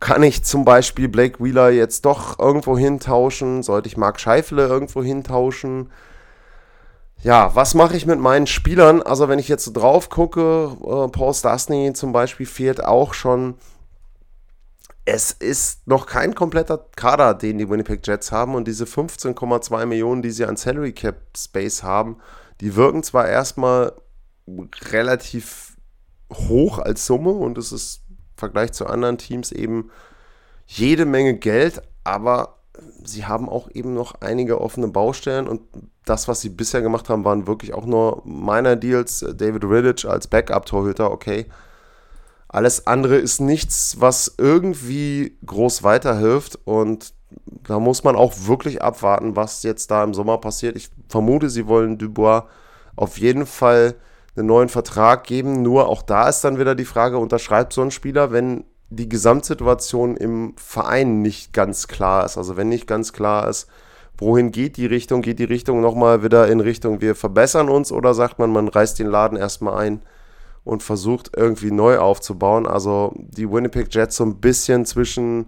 Kann 0.00 0.22
ich 0.24 0.44
zum 0.44 0.64
Beispiel 0.64 1.08
Blake 1.08 1.42
Wheeler 1.42 1.70
jetzt 1.70 2.04
doch 2.04 2.38
irgendwo 2.38 2.76
hintauschen? 2.76 3.62
Sollte 3.62 3.88
ich 3.88 3.96
Mark 3.96 4.18
Scheifele 4.18 4.66
irgendwo 4.66 5.02
hintauschen? 5.02 5.90
Ja, 7.22 7.54
was 7.54 7.74
mache 7.74 7.96
ich 7.96 8.04
mit 8.04 8.18
meinen 8.18 8.48
Spielern? 8.48 9.00
Also, 9.00 9.28
wenn 9.28 9.38
ich 9.38 9.46
jetzt 9.48 9.72
drauf 9.72 10.08
gucke, 10.08 10.76
äh, 10.80 11.08
Paul 11.08 11.32
Stastny 11.32 11.92
zum 11.92 12.12
Beispiel 12.12 12.46
fehlt 12.46 12.84
auch 12.84 13.14
schon. 13.14 13.54
Es 15.04 15.30
ist 15.32 15.86
noch 15.86 16.06
kein 16.06 16.34
kompletter 16.34 16.84
Kader, 16.96 17.34
den 17.34 17.58
die 17.58 17.68
Winnipeg 17.68 18.06
Jets 18.06 18.32
haben. 18.32 18.54
Und 18.54 18.66
diese 18.66 18.84
15,2 18.86 19.86
Millionen, 19.86 20.22
die 20.22 20.30
sie 20.30 20.44
an 20.44 20.56
Salary 20.56 20.92
Cap 20.92 21.16
Space 21.36 21.82
haben, 21.82 22.18
die 22.60 22.76
wirken 22.76 23.02
zwar 23.02 23.28
erstmal 23.28 23.92
relativ 24.90 25.76
hoch 26.32 26.78
als 26.78 27.06
Summe 27.06 27.30
und 27.30 27.58
es 27.58 27.72
ist 27.72 28.02
im 28.08 28.16
Vergleich 28.36 28.72
zu 28.72 28.86
anderen 28.86 29.18
Teams 29.18 29.52
eben 29.52 29.90
jede 30.66 31.04
Menge 31.04 31.34
Geld, 31.34 31.82
aber 32.04 32.61
sie 33.04 33.26
haben 33.26 33.48
auch 33.48 33.68
eben 33.72 33.94
noch 33.94 34.20
einige 34.20 34.60
offene 34.60 34.88
Baustellen 34.88 35.48
und 35.48 35.62
das, 36.04 36.28
was 36.28 36.40
sie 36.40 36.48
bisher 36.48 36.82
gemacht 36.82 37.08
haben, 37.08 37.24
waren 37.24 37.46
wirklich 37.46 37.74
auch 37.74 37.86
nur 37.86 38.22
Minor 38.24 38.76
Deals. 38.76 39.20
David 39.20 39.64
Riddich 39.64 40.08
als 40.08 40.26
Backup-Torhüter, 40.26 41.10
okay. 41.10 41.46
Alles 42.48 42.86
andere 42.86 43.16
ist 43.16 43.40
nichts, 43.40 43.96
was 44.00 44.34
irgendwie 44.36 45.38
groß 45.46 45.82
weiterhilft 45.82 46.58
und 46.64 47.14
da 47.64 47.78
muss 47.78 48.04
man 48.04 48.16
auch 48.16 48.32
wirklich 48.46 48.82
abwarten, 48.82 49.36
was 49.36 49.62
jetzt 49.62 49.90
da 49.90 50.04
im 50.04 50.12
Sommer 50.12 50.38
passiert. 50.38 50.76
Ich 50.76 50.90
vermute, 51.08 51.48
sie 51.48 51.66
wollen 51.66 51.98
Dubois 51.98 52.42
auf 52.96 53.18
jeden 53.18 53.46
Fall 53.46 53.94
einen 54.36 54.46
neuen 54.46 54.68
Vertrag 54.68 55.24
geben. 55.24 55.62
Nur 55.62 55.88
auch 55.88 56.02
da 56.02 56.28
ist 56.28 56.42
dann 56.42 56.58
wieder 56.58 56.74
die 56.74 56.84
Frage, 56.84 57.18
unterschreibt 57.18 57.72
so 57.72 57.82
ein 57.82 57.90
Spieler, 57.90 58.32
wenn 58.32 58.64
die 58.96 59.08
Gesamtsituation 59.08 60.16
im 60.16 60.54
Verein 60.56 61.22
nicht 61.22 61.52
ganz 61.52 61.88
klar 61.88 62.24
ist. 62.24 62.36
Also 62.38 62.56
wenn 62.56 62.68
nicht 62.68 62.86
ganz 62.86 63.12
klar 63.12 63.48
ist, 63.48 63.68
wohin 64.18 64.52
geht 64.52 64.76
die 64.76 64.86
Richtung, 64.86 65.22
geht 65.22 65.38
die 65.38 65.44
Richtung 65.44 65.80
nochmal 65.80 66.22
wieder 66.22 66.48
in 66.48 66.60
Richtung, 66.60 67.00
wir 67.00 67.14
verbessern 67.14 67.68
uns 67.68 67.90
oder 67.90 68.14
sagt 68.14 68.38
man, 68.38 68.52
man 68.52 68.68
reißt 68.68 68.98
den 68.98 69.06
Laden 69.08 69.38
erstmal 69.38 69.78
ein 69.78 70.02
und 70.64 70.82
versucht 70.82 71.32
irgendwie 71.36 71.70
neu 71.70 71.98
aufzubauen. 71.98 72.66
Also 72.66 73.12
die 73.16 73.50
Winnipeg 73.50 73.92
Jets 73.92 74.16
so 74.16 74.24
ein 74.24 74.36
bisschen 74.36 74.86
zwischen, 74.86 75.46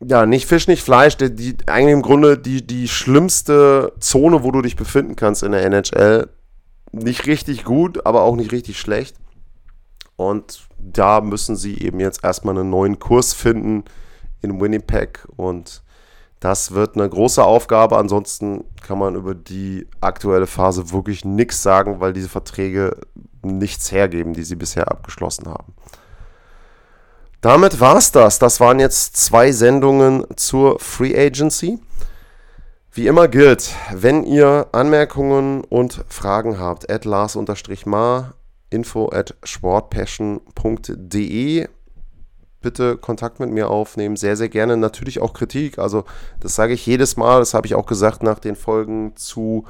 ja, 0.00 0.26
nicht 0.26 0.46
Fisch, 0.46 0.68
nicht 0.68 0.82
Fleisch, 0.82 1.16
die, 1.16 1.34
die 1.34 1.56
eigentlich 1.66 1.94
im 1.94 2.02
Grunde 2.02 2.36
die, 2.36 2.66
die 2.66 2.88
schlimmste 2.88 3.92
Zone, 4.00 4.42
wo 4.42 4.50
du 4.50 4.60
dich 4.60 4.76
befinden 4.76 5.16
kannst 5.16 5.42
in 5.42 5.52
der 5.52 5.64
NHL. 5.64 6.28
Nicht 6.92 7.26
richtig 7.26 7.64
gut, 7.64 8.04
aber 8.06 8.22
auch 8.22 8.36
nicht 8.36 8.52
richtig 8.52 8.78
schlecht. 8.78 9.16
Und 10.16 10.66
da 10.78 11.20
müssen 11.20 11.56
sie 11.56 11.78
eben 11.78 12.00
jetzt 12.00 12.24
erstmal 12.24 12.58
einen 12.58 12.70
neuen 12.70 12.98
Kurs 12.98 13.34
finden 13.34 13.84
in 14.42 14.60
Winnipeg 14.60 15.26
und 15.36 15.82
das 16.40 16.72
wird 16.72 16.96
eine 16.96 17.08
große 17.08 17.42
Aufgabe. 17.42 17.96
Ansonsten 17.96 18.64
kann 18.82 18.98
man 18.98 19.14
über 19.14 19.34
die 19.34 19.86
aktuelle 20.00 20.46
Phase 20.46 20.92
wirklich 20.92 21.24
nichts 21.24 21.62
sagen, 21.62 22.00
weil 22.00 22.12
diese 22.12 22.28
Verträge 22.28 22.96
nichts 23.42 23.90
hergeben, 23.90 24.34
die 24.34 24.44
sie 24.44 24.56
bisher 24.56 24.90
abgeschlossen 24.90 25.48
haben. 25.48 25.74
Damit 27.40 27.80
war 27.80 27.96
es 27.96 28.12
das. 28.12 28.38
Das 28.38 28.60
waren 28.60 28.80
jetzt 28.80 29.16
zwei 29.16 29.50
Sendungen 29.52 30.24
zur 30.36 30.78
Free 30.78 31.18
Agency. 31.18 31.78
Wie 32.92 33.06
immer 33.06 33.28
gilt, 33.28 33.74
wenn 33.92 34.24
ihr 34.24 34.68
Anmerkungen 34.72 35.64
und 35.64 36.04
Fragen 36.08 36.58
habt, 36.58 36.90
at 36.90 37.04
Lars-Mar 37.04 38.34
info 38.70 39.10
at 39.10 39.34
sportpassion.de. 39.42 41.68
Bitte 42.62 42.96
Kontakt 42.96 43.38
mit 43.38 43.50
mir 43.50 43.68
aufnehmen, 43.70 44.16
sehr, 44.16 44.36
sehr 44.36 44.48
gerne. 44.48 44.76
Natürlich 44.76 45.20
auch 45.20 45.32
Kritik, 45.32 45.78
also 45.78 46.04
das 46.40 46.56
sage 46.56 46.74
ich 46.74 46.86
jedes 46.86 47.16
Mal, 47.16 47.38
das 47.38 47.54
habe 47.54 47.66
ich 47.66 47.74
auch 47.74 47.86
gesagt 47.86 48.22
nach 48.22 48.38
den 48.38 48.56
Folgen 48.56 49.16
zu 49.16 49.64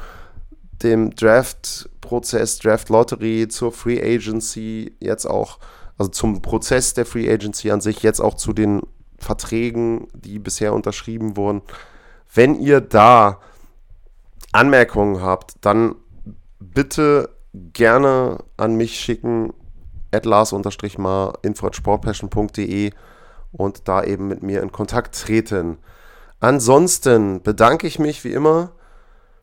dem 0.82 1.14
Draft-Prozess, 1.14 2.58
Draft-Lottery, 2.58 3.48
zur 3.48 3.72
Free 3.72 4.00
Agency, 4.00 4.94
jetzt 5.00 5.26
auch, 5.26 5.58
also 5.98 6.10
zum 6.10 6.42
Prozess 6.42 6.94
der 6.94 7.06
Free 7.06 7.30
Agency 7.30 7.70
an 7.70 7.80
sich, 7.80 8.02
jetzt 8.02 8.20
auch 8.20 8.34
zu 8.34 8.52
den 8.52 8.82
Verträgen, 9.18 10.08
die 10.14 10.38
bisher 10.38 10.74
unterschrieben 10.74 11.36
wurden. 11.36 11.62
Wenn 12.32 12.60
ihr 12.60 12.80
da 12.80 13.40
Anmerkungen 14.52 15.22
habt, 15.22 15.54
dann 15.62 15.96
bitte 16.60 17.30
gerne 17.72 18.38
an 18.56 18.76
mich 18.76 18.98
schicken, 18.98 19.52
lars-mar, 20.12 21.38
info.sportpassion.de 21.42 22.90
und 23.52 23.88
da 23.88 24.02
eben 24.02 24.28
mit 24.28 24.42
mir 24.42 24.62
in 24.62 24.72
Kontakt 24.72 25.20
treten. 25.20 25.78
Ansonsten 26.40 27.42
bedanke 27.42 27.86
ich 27.86 27.98
mich 27.98 28.24
wie 28.24 28.32
immer 28.32 28.72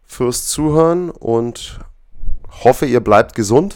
fürs 0.03 0.47
Zuhören 0.47 1.09
und 1.09 1.79
hoffe, 2.63 2.85
ihr 2.85 3.01
bleibt 3.01 3.35
gesund. 3.35 3.75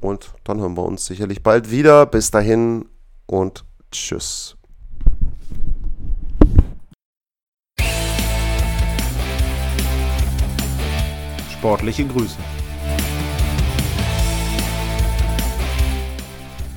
Und 0.00 0.32
dann 0.44 0.60
hören 0.60 0.76
wir 0.76 0.84
uns 0.84 1.06
sicherlich 1.06 1.42
bald 1.42 1.70
wieder. 1.70 2.06
Bis 2.06 2.30
dahin 2.30 2.86
und 3.26 3.64
tschüss. 3.90 4.56
Sportliche 11.58 12.06
Grüße. 12.06 12.36